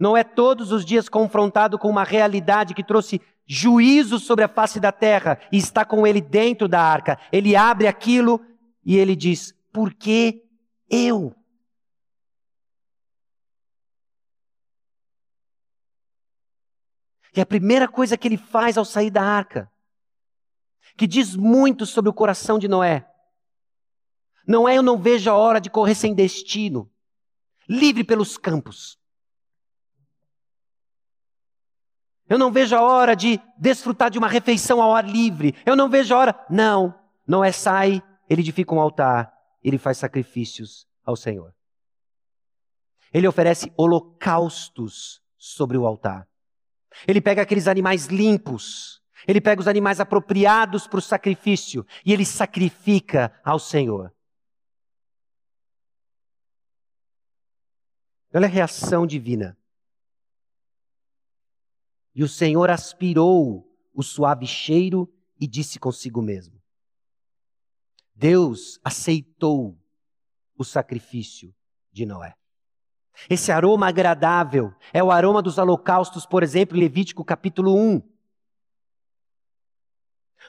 Não 0.00 0.16
é 0.16 0.24
todos 0.24 0.72
os 0.72 0.82
dias 0.82 1.06
confrontado 1.06 1.78
com 1.78 1.90
uma 1.90 2.02
realidade 2.02 2.72
que 2.72 2.82
trouxe 2.82 3.20
juízo 3.46 4.18
sobre 4.18 4.42
a 4.42 4.48
face 4.48 4.80
da 4.80 4.90
terra 4.90 5.38
e 5.52 5.58
está 5.58 5.84
com 5.84 6.06
ele 6.06 6.22
dentro 6.22 6.66
da 6.66 6.80
arca. 6.80 7.20
Ele 7.30 7.54
abre 7.54 7.86
aquilo 7.86 8.40
e 8.82 8.96
ele 8.96 9.14
diz: 9.14 9.52
Por 9.70 9.92
que 9.92 10.42
eu? 10.88 11.36
E 17.36 17.40
a 17.42 17.44
primeira 17.44 17.86
coisa 17.86 18.16
que 18.16 18.26
ele 18.26 18.38
faz 18.38 18.78
ao 18.78 18.84
sair 18.86 19.10
da 19.10 19.22
arca, 19.22 19.70
que 20.96 21.06
diz 21.06 21.34
muito 21.34 21.86
sobre 21.86 22.08
o 22.08 22.14
coração 22.14 22.58
de 22.58 22.68
Noé, 22.68 23.08
não 24.46 24.68
é 24.68 24.76
eu 24.76 24.82
não 24.82 24.98
vejo 24.98 25.30
a 25.30 25.34
hora 25.34 25.60
de 25.60 25.70
correr 25.70 25.94
sem 25.94 26.14
destino, 26.14 26.90
livre 27.68 28.04
pelos 28.04 28.36
campos. 28.36 28.98
Eu 32.28 32.38
não 32.38 32.50
vejo 32.50 32.74
a 32.74 32.82
hora 32.82 33.14
de 33.14 33.40
desfrutar 33.58 34.10
de 34.10 34.18
uma 34.18 34.28
refeição 34.28 34.80
ao 34.80 34.94
ar 34.94 35.06
livre. 35.06 35.54
Eu 35.64 35.76
não 35.76 35.90
vejo 35.90 36.14
a 36.14 36.18
hora. 36.18 36.46
Não, 36.48 36.94
não 37.26 37.44
é 37.44 37.52
sai, 37.52 38.02
ele 38.28 38.40
edifica 38.40 38.74
um 38.74 38.80
altar, 38.80 39.32
ele 39.62 39.78
faz 39.78 39.98
sacrifícios 39.98 40.86
ao 41.04 41.16
Senhor. 41.16 41.54
Ele 43.12 43.28
oferece 43.28 43.72
holocaustos 43.76 45.22
sobre 45.36 45.76
o 45.76 45.86
altar. 45.86 46.26
Ele 47.06 47.20
pega 47.20 47.42
aqueles 47.42 47.68
animais 47.68 48.06
limpos, 48.06 49.02
ele 49.26 49.40
pega 49.40 49.60
os 49.60 49.68
animais 49.68 50.00
apropriados 50.00 50.86
para 50.86 50.98
o 50.98 51.02
sacrifício 51.02 51.86
e 52.04 52.12
ele 52.12 52.24
sacrifica 52.24 53.32
ao 53.44 53.58
Senhor. 53.58 54.12
Olha 58.32 58.46
a 58.46 58.50
reação 58.50 59.06
divina. 59.06 59.56
E 62.14 62.22
o 62.22 62.28
Senhor 62.28 62.68
aspirou 62.70 63.68
o 63.92 64.02
suave 64.02 64.46
cheiro 64.46 65.12
e 65.40 65.46
disse 65.46 65.78
consigo 65.78 66.20
mesmo: 66.20 66.60
Deus 68.14 68.80
aceitou 68.84 69.78
o 70.56 70.64
sacrifício 70.64 71.54
de 71.92 72.06
Noé. 72.06 72.34
Esse 73.30 73.52
aroma 73.52 73.88
agradável 73.88 74.74
é 74.92 75.02
o 75.02 75.10
aroma 75.10 75.40
dos 75.40 75.58
holocaustos, 75.58 76.26
por 76.26 76.42
exemplo, 76.42 76.76
em 76.76 76.80
Levítico 76.80 77.24
capítulo 77.24 77.76
1. 77.76 78.13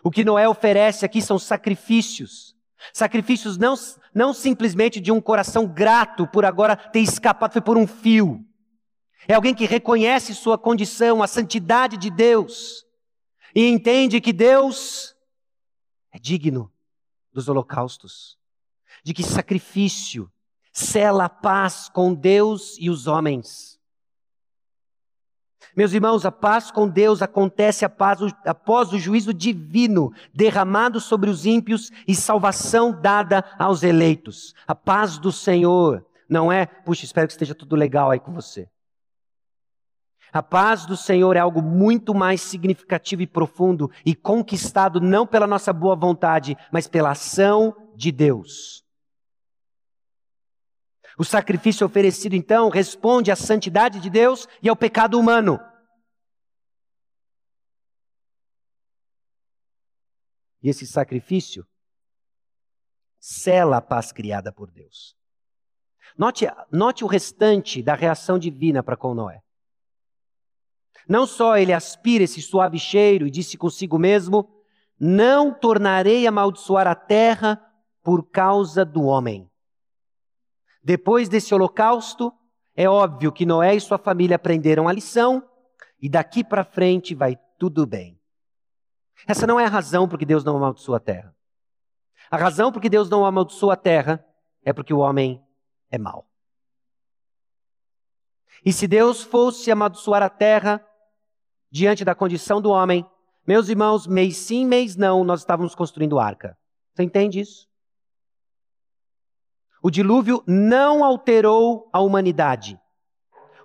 O 0.04 0.12
que 0.12 0.24
Noé 0.24 0.48
oferece 0.48 1.06
aqui 1.06 1.22
são 1.22 1.40
sacrifícios. 1.40 2.56
Sacrifícios 2.94 3.58
não, 3.58 3.76
não 4.14 4.34
simplesmente 4.34 5.00
de 5.00 5.12
um 5.12 5.22
coração 5.22 5.66
grato 5.66 6.28
por 6.28 6.46
agora 6.46 6.76
ter 6.76 7.00
escapado, 7.00 7.54
foi 7.54 7.62
por 7.62 7.78
um 7.78 7.88
fio. 7.88 8.46
É 9.28 9.34
alguém 9.34 9.56
que 9.56 9.66
reconhece 9.66 10.36
sua 10.36 10.58
condição, 10.58 11.24
a 11.24 11.28
santidade 11.28 11.98
de 11.98 12.10
Deus, 12.10 12.86
e 13.56 13.68
entende 13.68 14.22
que 14.22 14.32
Deus 14.32 15.16
é 16.12 16.20
digno 16.20 16.72
dos 17.34 17.50
holocaustos, 17.50 18.38
de 19.04 19.14
que 19.14 19.24
sacrifício 19.24 20.32
sela 20.72 21.26
a 21.26 21.30
paz 21.30 21.90
com 21.90 22.14
Deus 22.14 22.76
e 22.80 22.90
os 22.90 23.08
homens. 23.08 23.75
Meus 25.76 25.92
irmãos, 25.92 26.26
a 26.26 26.32
paz 26.32 26.72
com 26.72 26.88
Deus 26.88 27.22
acontece 27.22 27.84
após 27.84 28.94
o 28.94 28.98
juízo 28.98 29.34
divino 29.34 30.14
derramado 30.34 31.02
sobre 31.02 31.30
os 31.30 31.46
ímpios 31.46 31.92
e 32.08 32.16
salvação 32.16 32.94
dada 32.94 33.44
aos 33.60 33.84
eleitos. 33.84 34.56
A 34.66 34.74
paz 34.74 35.18
do 35.18 35.34
Senhor 35.34 36.06
não 36.30 36.50
é, 36.50 36.66
puxa, 36.66 37.04
espero 37.04 37.28
que 37.28 37.34
esteja 37.34 37.54
tudo 37.54 37.76
legal 37.76 38.10
aí 38.10 38.20
com 38.20 38.32
você. 38.32 38.70
A 40.32 40.42
paz 40.42 40.86
do 40.86 40.96
Senhor 40.96 41.36
é 41.36 41.40
algo 41.40 41.62
muito 41.62 42.14
mais 42.14 42.40
significativo 42.42 43.22
e 43.22 43.28
profundo 43.28 43.92
e 44.06 44.16
conquistado 44.16 45.02
não 45.02 45.28
pela 45.28 45.48
nossa 45.48 45.74
boa 45.74 45.96
vontade, 45.96 46.58
mas 46.72 46.88
pela 46.88 47.12
ação 47.12 47.76
de 47.96 48.14
Deus. 48.14 48.85
O 51.18 51.24
sacrifício 51.24 51.86
oferecido, 51.86 52.36
então, 52.36 52.70
responde 52.70 53.32
à 53.32 53.36
santidade 53.36 54.00
de 54.00 54.10
Deus 54.10 54.48
e 54.62 54.68
ao 54.68 54.76
pecado 54.76 55.18
humano. 55.20 55.60
E 60.62 60.70
esse 60.70 60.86
sacrifício 60.86 61.66
sela 63.20 63.78
a 63.78 63.82
paz 63.82 64.12
criada 64.12 64.52
por 64.52 64.70
Deus. 64.72 65.16
Note, 66.18 66.48
note 66.72 67.04
o 67.04 67.08
restante 67.08 67.82
da 67.82 67.96
reação 67.96 68.38
divina 68.38 68.84
para 68.84 68.98
com 68.98 69.14
Noé. 69.14 69.42
Não 71.08 71.28
só 71.28 71.58
ele 71.58 71.72
aspira 71.72 72.24
esse 72.24 72.42
suave 72.42 72.80
cheiro 72.80 73.28
e 73.28 73.32
disse 73.32 73.58
consigo 73.58 73.98
mesmo: 73.98 74.50
Não 75.00 75.54
tornarei 75.54 76.26
a 76.26 76.30
amaldiçoar 76.30 76.88
a 76.88 76.96
terra 76.96 77.62
por 78.04 78.30
causa 78.30 78.84
do 78.84 79.04
homem. 79.04 79.50
Depois 80.86 81.28
desse 81.28 81.52
holocausto, 81.52 82.32
é 82.76 82.88
óbvio 82.88 83.32
que 83.32 83.44
Noé 83.44 83.74
e 83.74 83.82
sua 83.82 83.98
família 83.98 84.36
aprenderam 84.36 84.88
a 84.88 84.94
lição 84.94 85.44
e 86.00 86.08
daqui 86.08 86.44
para 86.44 86.64
frente 86.64 87.16
vai 87.16 87.36
tudo 87.58 87.88
bem. 87.88 88.22
Essa 89.28 89.48
não 89.48 89.60
é 89.60 89.66
a 89.66 89.70
razão 89.70 90.08
por 90.08 90.20
que 90.20 90.28
Deus 90.28 90.44
não 90.44 90.56
amaldiçoa 90.58 90.98
a 90.98 91.00
terra. 91.00 91.36
A 92.30 92.38
razão 92.38 92.72
por 92.72 92.80
que 92.80 92.88
Deus 92.88 93.10
não 93.10 93.26
amaldiçoa 93.26 93.74
a 93.74 93.78
terra 93.78 94.24
é 94.64 94.72
porque 94.72 94.94
o 94.94 95.00
homem 95.00 95.44
é 95.90 95.98
mau. 95.98 96.30
E 98.64 98.72
se 98.72 98.88
Deus 98.88 99.24
fosse 99.24 99.72
amaldiçoar 99.72 100.22
a 100.22 100.30
terra 100.30 100.86
diante 101.72 102.06
da 102.06 102.14
condição 102.14 102.62
do 102.62 102.70
homem, 102.70 103.04
meus 103.48 103.70
irmãos, 103.70 104.06
mês 104.06 104.38
sim, 104.38 104.64
mês 104.68 104.96
não, 104.96 105.24
nós 105.24 105.40
estávamos 105.40 105.74
construindo 105.74 106.20
arca. 106.20 106.56
Você 106.94 107.02
entende 107.02 107.40
isso? 107.40 107.68
O 109.86 109.92
dilúvio 109.92 110.44
não 110.48 111.04
alterou 111.04 111.88
a 111.94 112.02
humanidade. 112.02 112.76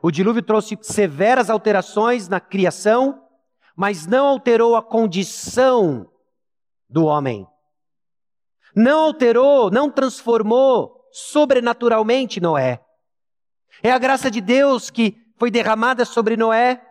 O 0.02 0.10
dilúvio 0.10 0.42
trouxe 0.42 0.76
severas 0.82 1.48
alterações 1.48 2.28
na 2.28 2.38
criação, 2.38 3.22
mas 3.74 4.06
não 4.06 4.26
alterou 4.26 4.76
a 4.76 4.82
condição 4.82 6.06
do 6.90 7.06
homem. 7.06 7.46
Não 8.76 9.00
alterou, 9.00 9.70
não 9.70 9.90
transformou 9.90 10.94
sobrenaturalmente 11.10 12.38
Noé. 12.38 12.82
É 13.82 13.90
a 13.90 13.98
graça 13.98 14.30
de 14.30 14.42
Deus 14.42 14.90
que 14.90 15.16
foi 15.38 15.50
derramada 15.50 16.04
sobre 16.04 16.36
Noé, 16.36 16.82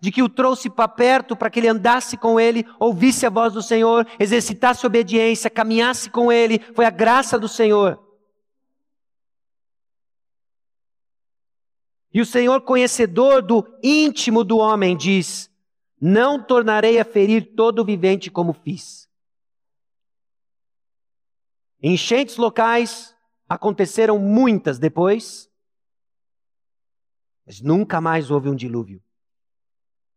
de 0.00 0.12
que 0.12 0.22
o 0.22 0.28
trouxe 0.28 0.70
para 0.70 0.86
perto 0.86 1.34
para 1.34 1.50
que 1.50 1.58
ele 1.58 1.66
andasse 1.66 2.16
com 2.16 2.38
ele, 2.38 2.64
ouvisse 2.78 3.26
a 3.26 3.30
voz 3.30 3.52
do 3.52 3.62
Senhor, 3.62 4.06
exercitasse 4.16 4.86
obediência, 4.86 5.50
caminhasse 5.50 6.08
com 6.08 6.30
ele. 6.30 6.60
Foi 6.72 6.84
a 6.84 6.90
graça 6.90 7.36
do 7.36 7.48
Senhor. 7.48 8.05
E 12.16 12.20
o 12.22 12.24
Senhor, 12.24 12.62
conhecedor 12.62 13.42
do 13.42 13.78
íntimo 13.82 14.42
do 14.42 14.56
homem, 14.56 14.96
diz: 14.96 15.50
Não 16.00 16.42
tornarei 16.42 16.98
a 16.98 17.04
ferir 17.04 17.54
todo 17.54 17.84
vivente 17.84 18.30
como 18.30 18.54
fiz. 18.54 19.06
Enchentes 21.78 22.38
locais 22.38 23.14
aconteceram 23.46 24.18
muitas 24.18 24.78
depois, 24.78 25.50
mas 27.44 27.60
nunca 27.60 28.00
mais 28.00 28.30
houve 28.30 28.48
um 28.48 28.56
dilúvio. 28.56 29.04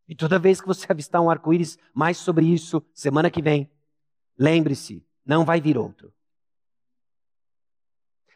E 0.07 0.15
toda 0.15 0.39
vez 0.39 0.61
que 0.61 0.67
você 0.67 0.87
avistar 0.89 1.21
um 1.21 1.29
arco-íris, 1.29 1.77
mais 1.93 2.15
sobre 2.15 2.45
isso, 2.45 2.81
semana 2.93 3.29
que 3.29 3.41
vem, 3.41 3.69
lembre-se, 4.37 5.05
não 5.25 5.43
vai 5.43 5.59
vir 5.59 5.77
outro. 5.77 6.13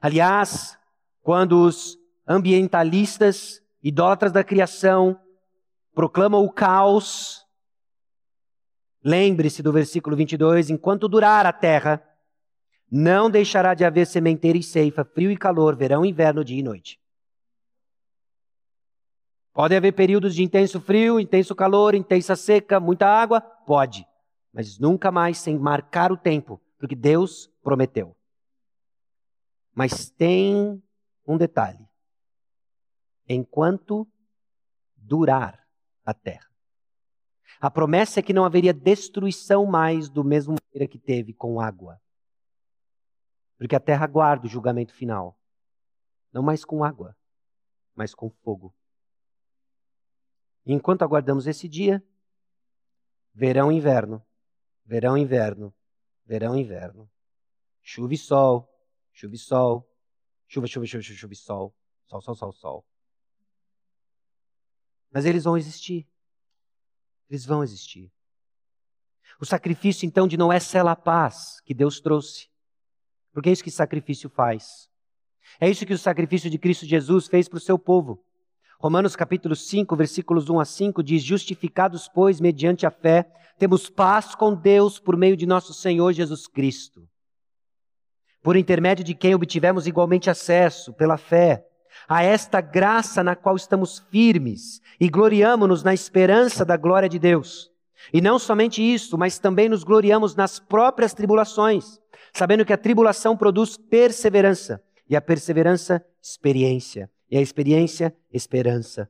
Aliás, 0.02 0.78
quando 1.22 1.66
os 1.66 2.03
ambientalistas, 2.28 3.62
idólatras 3.82 4.32
da 4.32 4.44
criação, 4.44 5.20
proclamam 5.94 6.44
o 6.44 6.52
caos. 6.52 7.46
Lembre-se 9.04 9.62
do 9.62 9.72
versículo 9.72 10.16
22: 10.16 10.70
enquanto 10.70 11.08
durar 11.08 11.46
a 11.46 11.54
terra, 11.54 12.04
não 12.90 13.30
deixará 13.30 13.74
de 13.74 13.84
haver 13.84 14.08
sementeira 14.08 14.58
e 14.58 14.64
ceifa, 14.64 15.04
frio 15.04 15.32
e 15.32 15.38
calor, 15.38 15.76
verão 15.76 16.06
e 16.06 16.10
inverno, 16.10 16.44
dia 16.44 16.60
e 16.60 16.64
noite. 16.64 17.00
Pode 19.54 19.76
haver 19.76 19.92
períodos 19.92 20.34
de 20.34 20.44
intenso 20.44 20.82
frio, 20.82 21.20
intenso 21.20 21.54
calor, 21.54 21.94
intensa 21.94 22.36
seca, 22.36 22.80
muita 22.80 23.08
água? 23.08 23.40
Pode. 23.40 24.06
Mas 24.52 24.80
nunca 24.80 25.12
mais 25.12 25.38
sem 25.38 25.58
marcar 25.60 26.12
o 26.12 26.18
tempo, 26.18 26.60
porque 26.80 26.96
Deus 26.96 27.52
prometeu. 27.62 28.16
Mas 29.76 30.10
tem 30.10 30.82
um 31.28 31.38
detalhe 31.38 31.88
enquanto 33.28 34.08
durar 34.96 35.68
a 36.06 36.14
terra. 36.14 36.50
A 37.60 37.72
promessa 37.72 38.20
é 38.20 38.24
que 38.24 38.34
não 38.34 38.44
haveria 38.44 38.74
destruição 38.74 39.66
mais 39.66 40.10
do 40.10 40.24
mesmo 40.24 40.56
maneira 40.56 40.92
que 40.92 41.00
teve 41.00 41.34
com 41.34 41.60
água. 41.60 42.02
Porque 43.58 43.76
a 43.76 43.80
terra 43.80 44.06
guarda 44.08 44.46
o 44.46 44.50
julgamento 44.50 44.94
final. 44.94 45.40
Não 46.32 46.44
mais 46.44 46.66
com 46.66 46.84
água, 46.84 47.16
mas 47.96 48.14
com 48.14 48.30
fogo. 48.30 48.76
E 50.66 50.74
enquanto 50.74 51.04
aguardamos 51.04 51.48
esse 51.48 51.68
dia, 51.68 52.04
verão 53.34 53.72
e 53.72 53.76
inverno, 53.76 54.22
verão 54.86 55.18
e 55.18 55.22
inverno, 55.22 55.74
verão 56.26 56.58
e 56.58 56.62
inverno. 56.62 57.10
Chuva 57.82 58.14
e 58.14 58.18
sol, 58.18 58.70
chuva 59.12 59.36
e 59.36 59.38
sol, 59.38 59.90
chuva, 60.48 60.68
chuva, 60.68 60.86
chuva, 60.86 61.04
chuva, 61.04 61.18
chuva 61.18 61.34
e 61.34 61.36
sol, 61.36 61.76
sol, 62.08 62.22
sol, 62.22 62.36
sol, 62.36 62.52
sol. 62.54 62.86
Mas 65.14 65.26
eles 65.26 65.44
vão 65.44 65.56
existir. 65.56 66.08
Eles 67.30 67.46
vão 67.46 67.64
existir. 67.64 68.12
O 69.40 69.46
sacrifício, 69.46 70.06
então, 70.06 70.28
de 70.28 70.38
Noé 70.38 70.60
sela 70.60 70.92
a 70.92 70.96
paz 70.96 71.62
que 71.62 71.74
Deus 71.74 72.00
trouxe. 72.00 72.48
Porque 73.32 73.50
é 73.50 73.52
isso 73.52 73.64
que 73.64 73.72
sacrifício 73.72 74.30
faz. 74.30 74.90
É 75.60 75.70
isso 75.70 75.86
que 75.86 75.94
o 75.94 75.98
sacrifício 75.98 76.50
de 76.50 76.58
Cristo 76.58 76.86
Jesus 76.86 77.28
fez 77.28 77.48
para 77.48 77.58
o 77.58 77.62
seu 77.62 77.78
povo. 77.78 78.24
Romanos 78.80 79.16
capítulo 79.16 79.56
5, 79.56 79.96
versículos 79.96 80.50
1 80.50 80.60
a 80.60 80.66
5 80.66 81.04
diz: 81.04 81.24
Justificados, 81.24 82.08
pois, 82.08 82.42
mediante 82.42 82.86
a 82.86 82.92
fé, 82.92 83.32
temos 83.58 83.90
paz 83.90 84.36
com 84.36 84.54
Deus 84.54 85.00
por 85.00 85.16
meio 85.16 85.38
de 85.38 85.46
nosso 85.46 85.74
Senhor 85.74 86.12
Jesus 86.12 86.48
Cristo. 86.48 87.08
Por 88.42 88.58
intermédio 88.58 89.06
de 89.06 89.16
quem 89.16 89.34
obtivemos 89.34 89.88
igualmente 89.88 90.30
acesso, 90.30 90.94
pela 90.94 91.18
fé, 91.18 91.66
a 92.08 92.24
esta 92.24 92.62
graça 92.62 93.24
na 93.24 93.36
qual 93.36 93.56
estamos 93.56 94.00
firmes 94.10 94.82
e 95.00 95.10
gloriamo-nos 95.10 95.84
na 95.84 95.94
esperança 95.94 96.66
da 96.66 96.78
glória 96.78 97.10
de 97.10 97.20
Deus. 97.20 97.72
E 98.12 98.22
não 98.22 98.38
somente 98.38 98.82
isso, 98.82 99.18
mas 99.18 99.40
também 99.40 99.70
nos 99.70 99.84
gloriamos 99.84 100.36
nas 100.36 100.60
próprias 100.60 101.14
tribulações, 101.14 102.00
sabendo 102.34 102.66
que 102.66 102.74
a 102.74 102.78
tribulação 102.78 103.38
produz 103.38 103.78
perseverança, 103.78 104.82
e 105.10 105.16
a 105.16 105.22
perseverança, 105.22 106.04
experiência, 106.22 107.10
e 107.30 107.38
a 107.38 107.42
experiência, 107.42 108.16
esperança. 108.32 109.10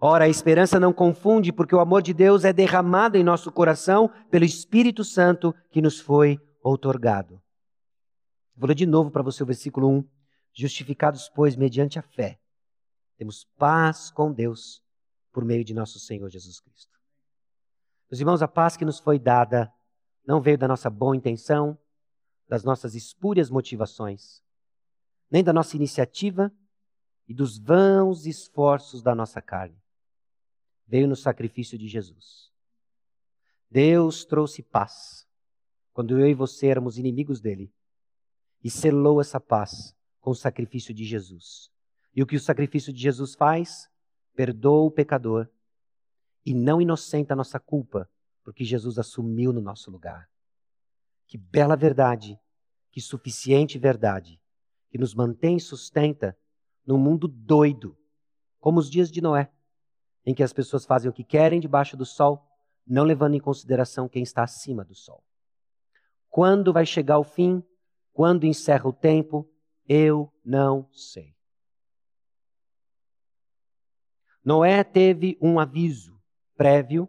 Ora, 0.00 0.24
a 0.24 0.28
esperança 0.28 0.80
não 0.80 0.92
confunde, 0.92 1.52
porque 1.52 1.74
o 1.74 1.80
amor 1.80 2.02
de 2.02 2.12
Deus 2.12 2.44
é 2.44 2.52
derramado 2.52 3.16
em 3.16 3.22
nosso 3.22 3.52
coração 3.52 4.10
pelo 4.30 4.44
Espírito 4.44 5.04
Santo 5.04 5.54
que 5.70 5.80
nos 5.80 6.00
foi 6.00 6.40
outorgado. 6.60 7.40
Vou 8.56 8.66
ler 8.66 8.74
de 8.74 8.84
novo 8.84 9.10
para 9.10 9.22
você 9.22 9.42
o 9.42 9.46
versículo 9.46 9.88
1. 9.88 10.04
Justificados, 10.52 11.28
pois, 11.28 11.56
mediante 11.56 11.98
a 11.98 12.02
fé, 12.02 12.38
temos 13.16 13.44
paz 13.56 14.10
com 14.10 14.32
Deus 14.32 14.82
por 15.32 15.44
meio 15.44 15.64
de 15.64 15.72
nosso 15.72 15.98
Senhor 15.98 16.28
Jesus 16.28 16.60
Cristo. 16.60 16.98
Meus 18.10 18.20
irmãos, 18.20 18.42
a 18.42 18.48
paz 18.48 18.76
que 18.76 18.84
nos 18.84 18.98
foi 18.98 19.18
dada 19.18 19.72
não 20.26 20.40
veio 20.40 20.58
da 20.58 20.68
nossa 20.68 20.90
boa 20.90 21.16
intenção, 21.16 21.78
das 22.46 22.64
nossas 22.64 22.94
espúrias 22.94 23.48
motivações, 23.48 24.42
nem 25.30 25.42
da 25.42 25.52
nossa 25.52 25.76
iniciativa 25.76 26.52
e 27.26 27.32
dos 27.32 27.58
vãos 27.58 28.26
esforços 28.26 29.02
da 29.02 29.14
nossa 29.14 29.40
carne. 29.40 29.80
Veio 30.86 31.08
no 31.08 31.16
sacrifício 31.16 31.78
de 31.78 31.88
Jesus. 31.88 32.52
Deus 33.70 34.26
trouxe 34.26 34.62
paz 34.62 35.26
quando 35.94 36.20
eu 36.20 36.26
e 36.26 36.34
você 36.34 36.66
éramos 36.66 36.98
inimigos 36.98 37.40
dele 37.40 37.72
e 38.62 38.70
selou 38.70 39.20
essa 39.20 39.40
paz 39.40 39.96
com 40.22 40.30
o 40.30 40.34
sacrifício 40.34 40.94
de 40.94 41.04
Jesus. 41.04 41.68
E 42.14 42.22
o 42.22 42.26
que 42.26 42.36
o 42.36 42.40
sacrifício 42.40 42.92
de 42.92 43.00
Jesus 43.00 43.34
faz? 43.34 43.90
Perdoa 44.34 44.86
o 44.86 44.90
pecador 44.90 45.50
e 46.46 46.54
não 46.54 46.80
inocenta 46.80 47.34
a 47.34 47.36
nossa 47.36 47.58
culpa, 47.60 48.08
porque 48.42 48.64
Jesus 48.64 48.98
assumiu 48.98 49.52
no 49.52 49.60
nosso 49.60 49.90
lugar. 49.90 50.30
Que 51.26 51.36
bela 51.36 51.76
verdade, 51.76 52.38
que 52.90 53.00
suficiente 53.00 53.78
verdade, 53.78 54.40
que 54.90 54.96
nos 54.96 55.14
mantém 55.14 55.56
e 55.56 55.60
sustenta 55.60 56.38
num 56.86 56.98
mundo 56.98 57.26
doido, 57.26 57.96
como 58.60 58.78
os 58.78 58.88
dias 58.88 59.10
de 59.10 59.20
Noé, 59.20 59.50
em 60.24 60.34
que 60.34 60.42
as 60.42 60.52
pessoas 60.52 60.84
fazem 60.84 61.10
o 61.10 61.12
que 61.12 61.24
querem 61.24 61.60
debaixo 61.60 61.96
do 61.96 62.06
sol, 62.06 62.46
não 62.86 63.02
levando 63.04 63.34
em 63.34 63.40
consideração 63.40 64.08
quem 64.08 64.22
está 64.22 64.44
acima 64.44 64.84
do 64.84 64.94
sol. 64.94 65.22
Quando 66.28 66.72
vai 66.72 66.86
chegar 66.86 67.18
o 67.18 67.24
fim? 67.24 67.62
Quando 68.12 68.44
encerra 68.44 68.88
o 68.88 68.92
tempo? 68.92 69.51
Eu 69.88 70.32
não 70.44 70.88
sei. 70.92 71.34
Noé 74.44 74.82
teve 74.82 75.38
um 75.40 75.60
aviso 75.60 76.20
prévio 76.56 77.08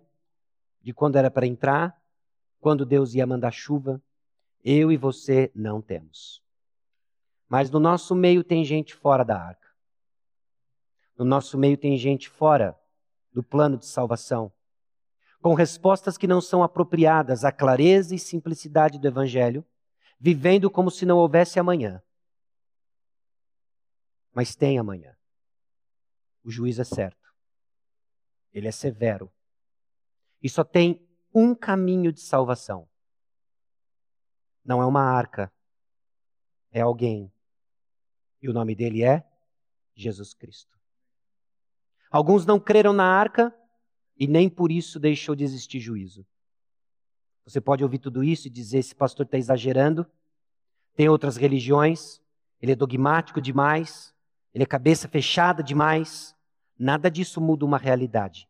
de 0.82 0.94
quando 0.94 1.16
era 1.16 1.32
para 1.32 1.48
entrar, 1.48 2.00
quando 2.60 2.86
Deus 2.86 3.16
ia 3.16 3.26
mandar 3.26 3.52
chuva. 3.52 4.02
Eu 4.64 4.92
e 4.92 4.98
você 4.98 5.52
não 5.54 5.82
temos. 5.82 6.42
Mas 7.50 7.70
no 7.70 7.80
nosso 7.80 8.16
meio 8.16 8.44
tem 8.44 8.64
gente 8.64 8.94
fora 8.94 9.24
da 9.24 9.38
arca. 9.38 9.68
No 11.18 11.26
nosso 11.26 11.58
meio 11.58 11.78
tem 11.78 11.98
gente 11.98 12.30
fora 12.30 12.78
do 13.32 13.44
plano 13.44 13.78
de 13.78 13.86
salvação, 13.86 14.52
com 15.42 15.54
respostas 15.54 16.18
que 16.18 16.28
não 16.28 16.40
são 16.40 16.64
apropriadas 16.64 17.44
à 17.44 17.52
clareza 17.52 18.16
e 18.16 18.20
simplicidade 18.20 19.00
do 19.00 19.08
Evangelho, 19.08 19.66
vivendo 20.20 20.70
como 20.70 20.90
se 20.90 21.06
não 21.06 21.18
houvesse 21.18 21.60
amanhã. 21.60 22.02
Mas 24.34 24.56
tem 24.56 24.80
amanhã. 24.80 25.16
O 26.44 26.52
juiz 26.52 26.80
é 26.80 26.84
certo. 26.84 27.34
Ele 28.52 28.68
é 28.68 28.72
severo. 28.72 29.32
E 30.42 30.50
só 30.50 30.64
tem 30.64 31.08
um 31.34 31.56
caminho 31.56 32.12
de 32.12 32.22
salvação. 32.22 32.88
Não 34.64 34.82
é 34.82 34.86
uma 34.86 35.02
arca, 35.02 35.52
é 36.72 36.82
alguém. 36.82 37.32
E 38.42 38.50
o 38.50 38.54
nome 38.54 38.76
dele 38.76 39.04
é 39.04 39.26
Jesus 39.96 40.34
Cristo. 40.34 40.78
Alguns 42.10 42.46
não 42.46 42.60
creram 42.60 42.94
na 42.94 43.06
arca 43.06 43.54
e 44.18 44.28
nem 44.28 44.50
por 44.50 44.72
isso 44.72 45.00
deixou 45.00 45.36
de 45.36 45.44
existir 45.44 45.80
juízo. 45.80 46.26
Você 47.46 47.60
pode 47.60 47.84
ouvir 47.84 48.00
tudo 48.00 48.24
isso 48.24 48.48
e 48.48 48.52
dizer: 48.52 48.80
esse 48.80 48.96
pastor 48.96 49.26
está 49.26 49.38
exagerando. 49.38 50.06
Tem 50.96 51.10
outras 51.10 51.38
religiões, 51.38 52.22
ele 52.62 52.72
é 52.72 52.76
dogmático 52.76 53.42
demais, 53.42 54.13
ele 54.54 54.64
é 54.64 54.68
cabeça 54.68 55.08
fechada 55.08 55.64
demais. 55.64 56.36
Nada 56.78 57.10
disso 57.10 57.42
muda 57.42 57.66
uma 57.66 57.78
realidade. 57.78 58.48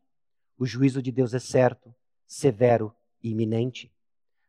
O 0.58 0.66
juízo 0.66 1.02
de 1.02 1.12
Deus 1.12 1.34
é 1.34 1.40
certo, 1.40 1.94
severo 2.28 2.94
e 3.22 3.32
iminente. 3.32 3.92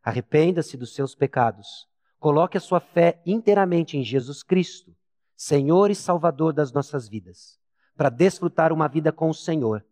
Arrependa-se 0.03 0.77
dos 0.77 0.95
seus 0.95 1.15
pecados. 1.15 1.89
Coloque 2.19 2.57
a 2.57 2.61
sua 2.61 2.81
fé 2.81 3.23
inteiramente 3.25 3.97
em 3.97 4.03
Jesus 4.03 4.43
Cristo, 4.43 4.95
Senhor 5.37 5.91
e 5.91 5.95
Salvador 5.95 6.53
das 6.53 6.73
nossas 6.73 7.09
vidas, 7.09 7.59
para 7.97 8.11
desfrutar 8.11 8.73
uma 8.73 8.89
vida 8.89 9.13
com 9.13 9.29
o 9.29 9.35
Senhor. 9.35 9.85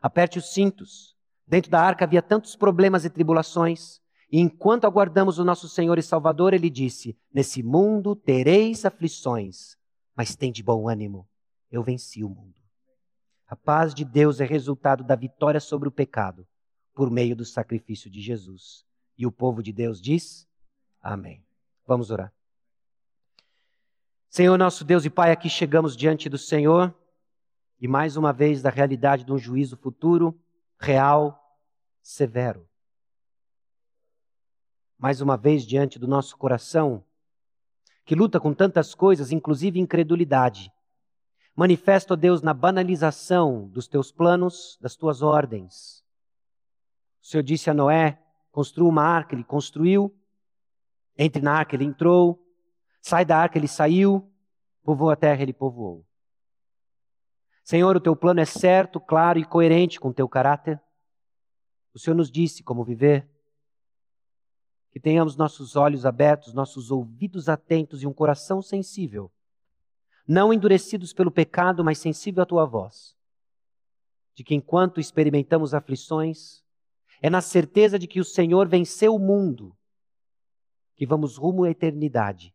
Aperte 0.00 0.38
os 0.38 0.52
cintos. 0.52 1.16
Dentro 1.46 1.70
da 1.70 1.80
arca 1.80 2.04
havia 2.04 2.22
tantos 2.22 2.56
problemas 2.56 3.04
e 3.04 3.10
tribulações, 3.10 4.00
e 4.30 4.40
enquanto 4.40 4.86
aguardamos 4.86 5.38
o 5.38 5.44
nosso 5.44 5.68
Senhor 5.68 5.98
e 5.98 6.02
Salvador, 6.02 6.54
ele 6.54 6.70
disse: 6.70 7.18
Nesse 7.32 7.62
mundo 7.62 8.14
tereis 8.14 8.84
aflições, 8.84 9.76
mas 10.20 10.36
tem 10.36 10.52
de 10.52 10.62
bom 10.62 10.86
ânimo. 10.86 11.26
Eu 11.72 11.82
venci 11.82 12.22
o 12.22 12.28
mundo. 12.28 12.60
A 13.46 13.56
paz 13.56 13.94
de 13.94 14.04
Deus 14.04 14.38
é 14.38 14.44
resultado 14.44 15.02
da 15.02 15.16
vitória 15.16 15.58
sobre 15.58 15.88
o 15.88 15.90
pecado 15.90 16.46
por 16.92 17.10
meio 17.10 17.34
do 17.34 17.42
sacrifício 17.42 18.10
de 18.10 18.20
Jesus. 18.20 18.84
E 19.16 19.26
o 19.26 19.32
povo 19.32 19.62
de 19.62 19.72
Deus 19.72 19.98
diz: 19.98 20.46
Amém. 21.00 21.42
Vamos 21.86 22.10
orar. 22.10 22.30
Senhor 24.28 24.58
nosso 24.58 24.84
Deus 24.84 25.06
e 25.06 25.08
Pai, 25.08 25.32
aqui 25.32 25.48
chegamos 25.48 25.96
diante 25.96 26.28
do 26.28 26.36
Senhor 26.36 26.94
e 27.80 27.88
mais 27.88 28.18
uma 28.18 28.30
vez 28.30 28.60
da 28.60 28.68
realidade 28.68 29.24
de 29.24 29.32
um 29.32 29.38
juízo 29.38 29.74
futuro, 29.78 30.38
real, 30.78 31.58
severo. 32.02 32.68
Mais 34.98 35.22
uma 35.22 35.38
vez 35.38 35.64
diante 35.64 35.98
do 35.98 36.06
nosso 36.06 36.36
coração, 36.36 37.02
que 38.04 38.14
luta 38.14 38.40
com 38.40 38.52
tantas 38.52 38.94
coisas, 38.94 39.30
inclusive 39.32 39.78
incredulidade 39.78 40.72
Manifesta, 41.60 42.14
ó 42.14 42.16
Deus, 42.16 42.40
na 42.40 42.54
banalização 42.54 43.68
dos 43.68 43.86
teus 43.86 44.10
planos, 44.10 44.78
das 44.80 44.96
tuas 44.96 45.20
ordens. 45.20 46.02
O 47.22 47.26
Senhor 47.26 47.42
disse 47.42 47.68
a 47.68 47.74
Noé: 47.74 48.18
construa 48.50 48.88
uma 48.88 49.02
arca, 49.02 49.34
ele 49.34 49.44
construiu. 49.44 50.10
Entre 51.18 51.42
na 51.42 51.52
arca, 51.52 51.76
ele 51.76 51.84
entrou. 51.84 52.42
Sai 53.02 53.26
da 53.26 53.36
arca, 53.36 53.58
ele 53.58 53.68
saiu. 53.68 54.26
Povoa 54.82 55.12
a 55.12 55.16
terra, 55.16 55.42
ele 55.42 55.52
povoou. 55.52 56.02
Senhor, 57.62 57.94
o 57.94 58.00
teu 58.00 58.16
plano 58.16 58.40
é 58.40 58.46
certo, 58.46 58.98
claro 58.98 59.38
e 59.38 59.44
coerente 59.44 60.00
com 60.00 60.08
o 60.08 60.14
teu 60.14 60.26
caráter. 60.26 60.80
O 61.92 61.98
Senhor 61.98 62.16
nos 62.16 62.30
disse 62.30 62.62
como 62.62 62.84
viver. 62.84 63.28
Que 64.90 65.00
tenhamos 65.00 65.36
nossos 65.36 65.76
olhos 65.76 66.04
abertos, 66.04 66.52
nossos 66.52 66.90
ouvidos 66.90 67.48
atentos 67.48 68.02
e 68.02 68.06
um 68.06 68.12
coração 68.12 68.60
sensível 68.60 69.30
não 70.30 70.52
endurecidos 70.52 71.12
pelo 71.12 71.28
pecado, 71.28 71.84
mas 71.84 71.98
sensível 71.98 72.44
à 72.44 72.46
tua 72.46 72.64
voz. 72.64 73.16
De 74.32 74.44
que 74.44 74.54
enquanto 74.54 75.00
experimentamos 75.00 75.74
aflições, 75.74 76.62
é 77.20 77.28
na 77.28 77.40
certeza 77.40 77.98
de 77.98 78.06
que 78.06 78.20
o 78.20 78.24
Senhor 78.24 78.68
venceu 78.68 79.12
o 79.12 79.18
mundo, 79.18 79.76
que 80.94 81.04
vamos 81.04 81.36
rumo 81.36 81.64
à 81.64 81.70
eternidade 81.70 82.54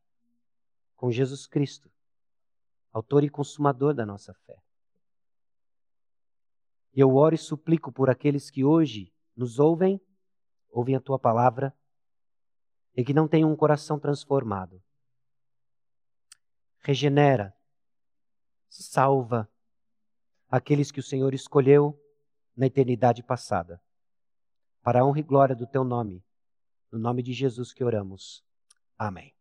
com 0.95 1.11
Jesus 1.11 1.45
Cristo, 1.45 1.91
autor 2.93 3.25
e 3.25 3.29
consumador 3.29 3.93
da 3.93 4.05
nossa 4.05 4.33
fé. 4.33 4.57
E 6.93 7.01
eu 7.01 7.13
oro 7.13 7.35
e 7.35 7.37
suplico 7.37 7.91
por 7.91 8.09
aqueles 8.09 8.49
que 8.49 8.63
hoje 8.63 9.13
nos 9.35 9.59
ouvem, 9.59 9.99
ouvem 10.69 10.95
a 10.95 11.01
tua 11.01 11.19
palavra 11.19 11.75
e 12.95 13.03
que 13.03 13.13
não 13.13 13.27
têm 13.27 13.43
um 13.43 13.55
coração 13.55 13.99
transformado. 13.99 14.81
Regenera 16.79 17.53
salva 18.69 19.49
aqueles 20.49 20.91
que 20.91 20.99
o 20.99 21.03
Senhor 21.03 21.33
escolheu 21.33 21.99
na 22.55 22.67
eternidade 22.67 23.23
passada. 23.23 23.81
Para 24.81 25.01
a 25.01 25.05
honra 25.05 25.19
e 25.19 25.23
glória 25.23 25.55
do 25.55 25.65
teu 25.65 25.83
nome, 25.83 26.23
no 26.91 26.99
nome 26.99 27.23
de 27.23 27.33
Jesus 27.33 27.73
que 27.73 27.83
oramos. 27.83 28.43
Amém. 28.97 29.34